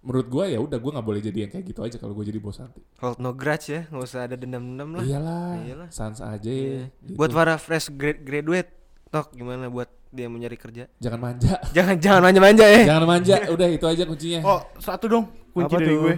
menurut 0.00 0.26
gua 0.28 0.44
ya 0.44 0.58
udah 0.58 0.76
gua 0.76 0.90
nggak 0.92 1.06
boleh 1.06 1.20
jadi 1.20 1.38
yang 1.40 1.50
kayak 1.50 1.64
gitu 1.66 1.80
aja 1.82 1.96
kalau 1.96 2.12
gua 2.12 2.22
jadi 2.22 2.38
bos 2.38 2.56
nanti 2.56 2.80
Hold 2.96 3.18
no 3.18 3.30
grudge 3.32 3.66
ya, 3.68 3.80
nggak 3.86 4.04
usah 4.04 4.20
ada 4.22 4.34
dendam-dendam 4.34 4.90
lah. 4.92 5.02
iyalah 5.02 5.52
Iyalah. 5.60 5.88
sans 5.90 6.18
aja 6.18 6.46
Iya. 6.46 6.92
gitu. 7.00 7.16
Buat 7.16 7.30
para 7.32 7.54
fresh 7.56 7.90
grad 7.90 8.20
graduate, 8.20 8.70
tok 9.08 9.32
gimana 9.32 9.66
buat 9.66 9.88
dia 10.08 10.26
mau 10.26 10.36
nyari 10.36 10.54
kerja? 10.54 10.84
jangan 10.96 11.20
manja 11.20 11.58
Jangan 11.76 11.96
jangan 11.98 12.20
manja-manja 12.22 12.64
ya. 12.64 12.82
jangan 12.86 13.04
manja 13.04 13.34
udah 13.48 13.68
itu 13.68 13.84
aja 13.84 14.02
kuncinya 14.04 14.40
Oh, 14.42 14.60
satu 14.76 15.04
dong 15.06 15.24
kunci 15.50 15.72
Apa 15.72 15.80
dari 15.80 15.90
tuh? 15.90 16.00
gue. 16.02 16.14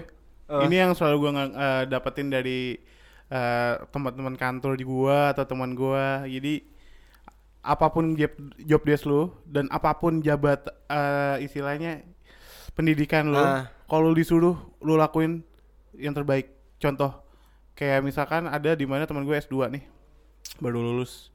Oh. 0.48 0.62
Ini 0.64 0.74
yang 0.80 0.92
selalu 0.92 1.16
gue 1.18 1.30
eh, 1.50 1.82
dapetin 1.86 2.28
dari 2.28 2.60
eh, 3.28 3.74
teman-teman 3.86 4.32
kantor 4.34 4.72
di 4.74 4.82
gua 4.82 5.30
atau 5.30 5.44
teman 5.44 5.72
gua. 5.72 6.24
Jadi 6.24 6.64
apa 7.68 7.86
pun 7.88 8.16
job, 8.16 8.32
job 8.58 8.82
desk 8.82 9.04
lu 9.04 9.28
dan 9.44 9.68
apa 9.68 9.92
pun 9.94 10.18
jabat 10.18 10.58
eh, 10.88 11.44
istilahnya 11.44 12.00
pendidikan 12.72 13.28
lu, 13.28 13.36
Ah. 13.36 13.68
kalau 13.84 14.08
lu 14.08 14.16
disuruh 14.16 14.56
lu 14.80 14.94
lakuin 14.94 15.44
yang 15.94 16.12
terbaik. 16.12 16.48
Contoh 16.78 17.10
kayak 17.74 18.00
misalkan 18.00 18.46
ada 18.46 18.72
di 18.72 18.84
mana 18.84 19.04
teman 19.04 19.22
gue 19.22 19.34
S2 19.34 19.68
nih 19.68 19.84
baru 20.58 20.78
lulus 20.80 21.30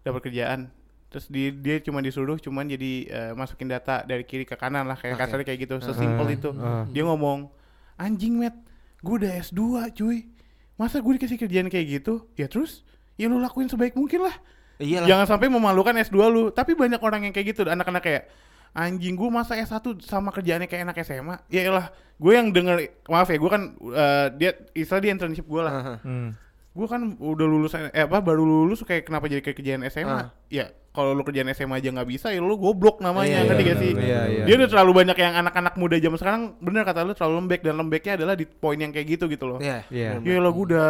dapat 0.00 0.22
kerjaan 0.22 0.72
terus 1.08 1.28
di, 1.28 1.52
dia 1.52 1.76
cuma 1.78 2.00
disuruh 2.00 2.36
cuman 2.36 2.64
jadi 2.66 2.92
eh, 3.04 3.32
masukin 3.32 3.68
data 3.68 4.00
dari 4.02 4.24
kiri 4.24 4.44
ke 4.44 4.54
kanan 4.54 4.84
lah 4.84 4.96
kayak 4.96 5.16
Oke. 5.16 5.22
kasarnya 5.22 5.44
kayak 5.44 5.60
gitu 5.60 5.76
sesimpel 5.78 6.24
itu 6.30 6.50
Ah. 6.54 6.88
dia 6.88 7.04
ngomong 7.04 7.52
anjing 7.96 8.36
met 8.36 8.56
gue 9.00 9.14
udah 9.18 9.32
S2 9.38 9.60
cuy 9.92 10.28
masa 10.74 10.98
gue 10.98 11.12
dikasih 11.14 11.36
kerjaan 11.36 11.68
kayak 11.68 12.00
gitu 12.00 12.24
ya 12.34 12.48
terus 12.48 12.80
ya 13.14 13.28
lu 13.28 13.36
lakuin 13.36 13.68
sebaik 13.68 13.92
mungkin 13.92 14.24
lah 14.24 14.36
Iyalah. 14.80 15.08
jangan 15.08 15.26
sampai 15.26 15.48
memalukan 15.52 15.92
S2 15.92 16.16
lu 16.32 16.42
tapi 16.48 16.72
banyak 16.72 17.00
orang 17.00 17.28
yang 17.28 17.34
kayak 17.34 17.56
gitu 17.56 17.68
anak-anak 17.68 18.02
kayak 18.04 18.22
anjing 18.72 19.12
gue 19.16 19.28
masa 19.28 19.52
S1 19.56 19.84
sama 20.00 20.32
kerjaannya 20.32 20.64
kayak 20.64 20.88
anak 20.88 20.96
SMA 21.04 21.36
ya 21.52 21.68
lah 21.68 21.92
gue 22.16 22.32
yang 22.32 22.48
denger 22.54 22.88
maaf 23.04 23.28
ya 23.28 23.36
gue 23.36 23.50
kan 23.52 23.62
eh, 23.76 24.26
dia 24.40 24.50
istilah 24.72 25.00
dia 25.04 25.12
internship 25.12 25.44
gue 25.44 25.60
lah 25.60 25.72
Aha. 25.72 25.94
Hmm. 26.00 26.30
Gue 26.72 26.86
kan 26.86 27.00
udah 27.14 27.46
lulus 27.46 27.72
eh 27.74 28.00
apa 28.00 28.18
baru 28.18 28.40
lulus 28.42 28.80
kayak 28.80 29.04
kenapa 29.04 29.26
jadi 29.26 29.40
kayak 29.40 29.56
kerjaan 29.56 29.82
SMA 29.86 30.08
Ah. 30.10 30.26
ya 30.48 30.64
kalau 30.88 31.12
lu 31.12 31.20
kerjaan 31.20 31.48
SMA 31.50 31.76
aja 31.78 31.88
nggak 31.90 32.04
bisa 32.06 32.28
ya 32.28 32.38
lu 32.38 32.52
goblok 32.54 33.00
namanya 33.00 33.40
Iya, 33.40 33.44
ngerti 33.46 33.56
iya, 33.58 33.64
gak 33.66 33.78
sih 33.78 33.92
Iya, 33.94 34.20
iya. 34.26 34.44
dia 34.44 34.54
udah 34.56 34.68
terlalu 34.68 34.92
banyak 34.94 35.16
yang 35.18 35.34
anak-anak 35.38 35.74
muda 35.74 35.96
zaman 35.96 36.16
sekarang 36.16 36.42
bener 36.58 36.82
kata 36.82 37.00
lu 37.00 37.12
terlalu 37.12 37.34
lembek 37.38 37.60
dan 37.60 37.74
lembeknya 37.74 38.12
adalah 38.14 38.34
di 38.34 38.44
poin 38.44 38.76
yang 38.76 38.88
kayak 38.88 39.04
gitu 39.10 39.24
gitu 39.26 39.44
loh 39.46 39.56
Iya. 39.58 39.84
Iya. 39.86 40.08
benar-benar. 40.16 40.32
Ya 40.32 40.40
lah 40.40 40.50
gue 40.50 40.64
udah 40.66 40.88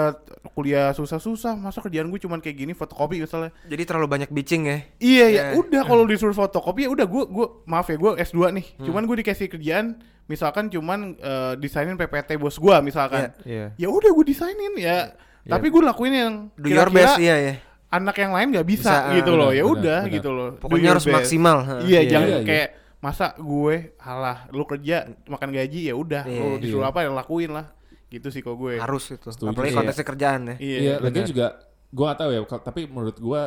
kuliah 0.53 0.89
susah-susah 0.91 1.55
Masa 1.57 1.79
kerjaan 1.81 2.07
gue 2.09 2.21
cuman 2.21 2.39
kayak 2.39 2.57
gini 2.57 2.73
fotokopi 2.73 3.19
misalnya 3.19 3.51
Jadi 3.65 3.83
terlalu 3.83 4.07
banyak 4.09 4.29
bitching 4.29 4.63
ya. 4.65 4.79
Iya 4.99 5.27
ya 5.29 5.31
Iya. 5.31 5.45
udah 5.57 5.83
kalau 5.83 6.05
disuruh 6.05 6.35
fotokopi 6.37 6.87
ya 6.87 6.91
udah 6.91 7.07
gue 7.09 7.23
gue 7.25 7.47
maaf 7.65 7.87
ya 7.87 7.97
gue 7.97 8.11
S2 8.21 8.39
nih 8.53 8.67
Hmm. 8.73 8.87
Cuman 8.87 9.03
gue 9.05 9.17
dikasih 9.19 9.47
kerjaan 9.49 9.99
misalkan 10.25 10.67
cuman 10.67 11.15
eh, 11.17 11.53
desainin 11.57 11.95
PPT 11.97 12.39
bos 12.39 12.55
gue 12.55 12.77
misalkan 12.81 13.35
Iya. 13.43 13.75
Ya 13.77 13.89
udah 13.89 14.11
gue 14.11 14.25
desainin 14.25 14.75
ya 14.77 15.15
Iya. 15.43 15.53
Tapi 15.53 15.67
gue 15.69 15.83
lakuin 15.83 16.15
yang 16.15 16.35
Do 16.55 16.67
your 16.67 16.87
kira-kira 16.87 16.95
best 16.95 17.15
iya 17.19 17.37
ya. 17.37 17.55
anak 17.89 18.17
yang 18.17 18.33
lain 18.33 18.49
nggak 18.51 18.65
bisa, 18.65 18.89
Bisa, 18.89 19.05
ah, 19.05 19.15
gitu 19.15 19.33
loh 19.35 19.51
ya 19.51 19.65
udah 19.65 20.01
gitu 20.07 20.31
loh 20.31 20.49
Pokoknya 20.57 20.95
harus 20.95 21.05
best. 21.05 21.17
maksimal. 21.19 21.57
Iya 21.83 21.99
Iya, 21.99 22.01
jangan 22.09 22.29
iya, 22.29 22.39
iya. 22.39 22.47
kayak 22.47 22.69
masa 22.99 23.27
gue 23.35 23.77
halah 23.99 24.47
lu 24.49 24.63
kerja 24.63 24.97
makan 25.27 25.51
gaji 25.51 25.91
ya 25.91 25.95
udah 25.95 26.23
Iya, 26.25 26.39
lu 26.39 26.57
disuruh 26.57 26.87
iya. 26.87 26.93
apa 26.95 26.99
ya 27.03 27.11
lakuin 27.11 27.51
lah 27.51 27.67
gitu 28.07 28.29
sih 28.29 28.41
kok 28.41 28.55
gue 28.55 28.79
Harus 28.79 29.11
itu. 29.11 29.27
Setuju 29.27 29.51
Apalagi 29.51 29.69
sih. 29.69 29.77
konteksnya 29.77 30.07
kerjaan 30.07 30.41
ya. 30.45 30.55
iya, 30.57 30.79
Iya, 30.79 30.95
lagian 31.01 31.13
benar. 31.19 31.31
juga 31.35 31.47
gua 31.91 32.05
gak 32.09 32.19
tahu 32.19 32.31
ya, 32.31 32.41
tapi 32.63 32.81
menurut 32.87 33.17
gua 33.19 33.43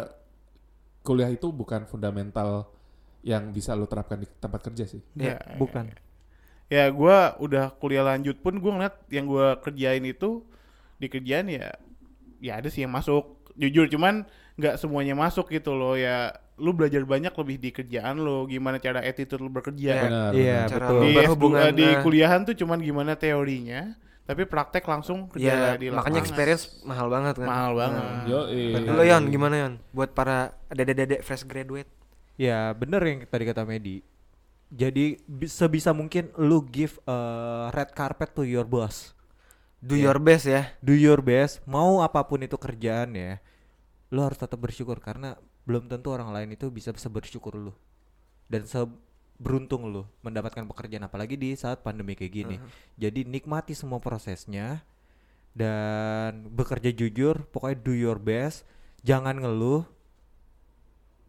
kuliah 1.01 1.29
itu 1.29 1.47
bukan 1.49 1.85
fundamental 1.85 2.69
yang 3.21 3.49
bisa 3.49 3.73
lo 3.73 3.85
terapkan 3.85 4.17
di 4.17 4.27
tempat 4.29 4.61
kerja 4.61 4.85
sih. 4.85 5.01
Iya. 5.15 5.39
Bukan. 5.55 5.89
ya 6.65 6.89
gue 6.89 7.17
udah 7.39 7.71
kuliah 7.75 8.01
lanjut 8.01 8.37
pun 8.37 8.57
gue 8.57 8.67
ngeliat 8.67 8.97
yang 9.07 9.25
gue 9.25 9.47
kerjain 9.61 10.01
itu 10.01 10.41
di 10.95 11.07
kerjaan 11.07 11.47
ya 11.47 11.71
ya 12.39 12.57
ada 12.57 12.67
sih 12.67 12.83
yang 12.83 12.91
masuk 12.91 13.23
jujur 13.53 13.87
cuman 13.87 14.23
nggak 14.55 14.75
semuanya 14.75 15.13
masuk 15.13 15.47
gitu 15.49 15.71
loh 15.71 15.93
ya 15.93 16.29
lu 16.55 16.71
belajar 16.71 17.03
banyak 17.03 17.31
lebih 17.31 17.57
di 17.57 17.69
kerjaan 17.69 18.15
lo 18.17 18.43
gimana 18.45 18.77
cara 18.77 18.99
attitude 18.99 19.39
lu 19.39 19.49
bekerja 19.49 19.91
Iya. 19.91 20.01
Benar. 20.01 20.31
Iya, 20.31 20.55
benar. 20.57 20.69
Cara 20.69 20.85
betul. 20.85 20.95
di, 20.95 21.09
S2, 21.09 21.17
berhubungan, 21.17 21.69
di 21.73 21.85
eh. 21.85 21.99
kuliahan 21.99 22.41
tuh 22.43 22.55
cuman 22.55 22.79
gimana 22.79 23.11
teorinya 23.13 23.81
tapi 24.23 24.41
praktek 24.43 24.83
langsung 24.83 25.27
kerja 25.27 25.45
Ya, 25.45 25.59
di 25.75 25.87
makanya 25.87 26.01
lapangan. 26.01 26.21
experience 26.21 26.63
mahal 26.81 27.07
banget 27.07 27.33
kan. 27.35 27.45
mahal 27.45 27.71
banget 27.73 28.03
Yo, 28.25 28.39
Lo 28.89 29.03
Yon 29.03 29.23
gimana 29.29 29.55
Yon? 29.57 29.73
Buat 29.91 30.11
para 30.11 30.37
dede-dede 30.67 31.19
fresh 31.21 31.43
graduate. 31.43 31.87
Ya 32.35 32.71
bener 32.71 32.99
yang 33.01 33.19
tadi 33.23 33.43
kata 33.43 33.63
Medi. 33.63 34.03
Jadi 34.67 35.21
bi- 35.23 35.47
sebisa 35.47 35.91
mungkin 35.91 36.33
lu 36.35 36.65
give 36.65 36.99
a 37.05 37.17
red 37.69 37.93
carpet 37.93 38.33
to 38.33 38.43
your 38.43 38.65
boss. 38.65 39.14
Do 39.81 39.93
your 39.93 40.17
best 40.17 40.45
ya. 40.47 40.71
Do 40.79 40.95
your 40.95 41.21
best, 41.21 41.61
mau 41.65 42.01
apa 42.01 42.25
pun 42.25 42.41
itu 42.41 42.57
kerjaan 42.57 43.13
ya. 43.13 43.41
Lu 44.09 44.23
harus 44.23 44.39
tetap 44.39 44.57
bersyukur 44.57 44.97
karena 44.97 45.37
belum 45.65 45.89
tentu 45.89 46.13
orang 46.13 46.29
lain 46.29 46.53
itu 46.53 46.69
bisa 46.69 46.93
sebersyukur 46.93 47.57
lu. 47.57 47.73
Dan 48.45 48.65
seberuntung 48.65 49.89
lu 49.89 50.05
mendapatkan 50.21 50.65
pekerjaan 50.65 51.05
apalagi 51.05 51.35
di 51.35 51.53
saat 51.53 51.81
pandemi 51.81 52.13
kayak 52.13 52.33
gini. 52.33 52.55
Jadi 52.97 53.25
nikmati 53.25 53.73
semua 53.73 54.01
prosesnya 54.01 54.85
dan 55.55 56.51
bekerja 56.51 56.91
jujur, 56.91 57.47
pokoknya 57.49 57.77
do 57.79 57.93
your 57.95 58.19
best, 58.19 58.67
jangan 59.01 59.39
ngeluh. 59.39 59.87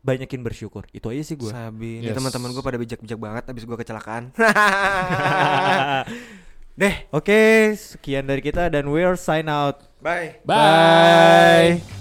Banyakin 0.07 0.39
bersyukur. 0.39 0.87
Itu 0.95 1.11
aja 1.11 1.19
sih 1.27 1.35
gua. 1.35 1.51
Sabi. 1.51 1.99
Ini 1.99 2.15
Yes. 2.15 2.15
teman-teman 2.15 2.55
gue 2.55 2.63
pada 2.63 2.79
bijak-bijak 2.79 3.19
banget 3.19 3.43
abis 3.51 3.67
gue 3.67 3.75
kecelakaan. 3.75 4.31
Deh. 6.77 7.09
Oke, 7.09 7.73
sekian 7.73 8.29
dari 8.29 8.45
kita 8.45 8.69
dan 8.69 8.93
we're 8.93 9.17
sign 9.17 9.49
out. 9.49 9.89
Bye. 10.05 10.45
Bye. 10.45 11.81
Bye. 11.81 11.96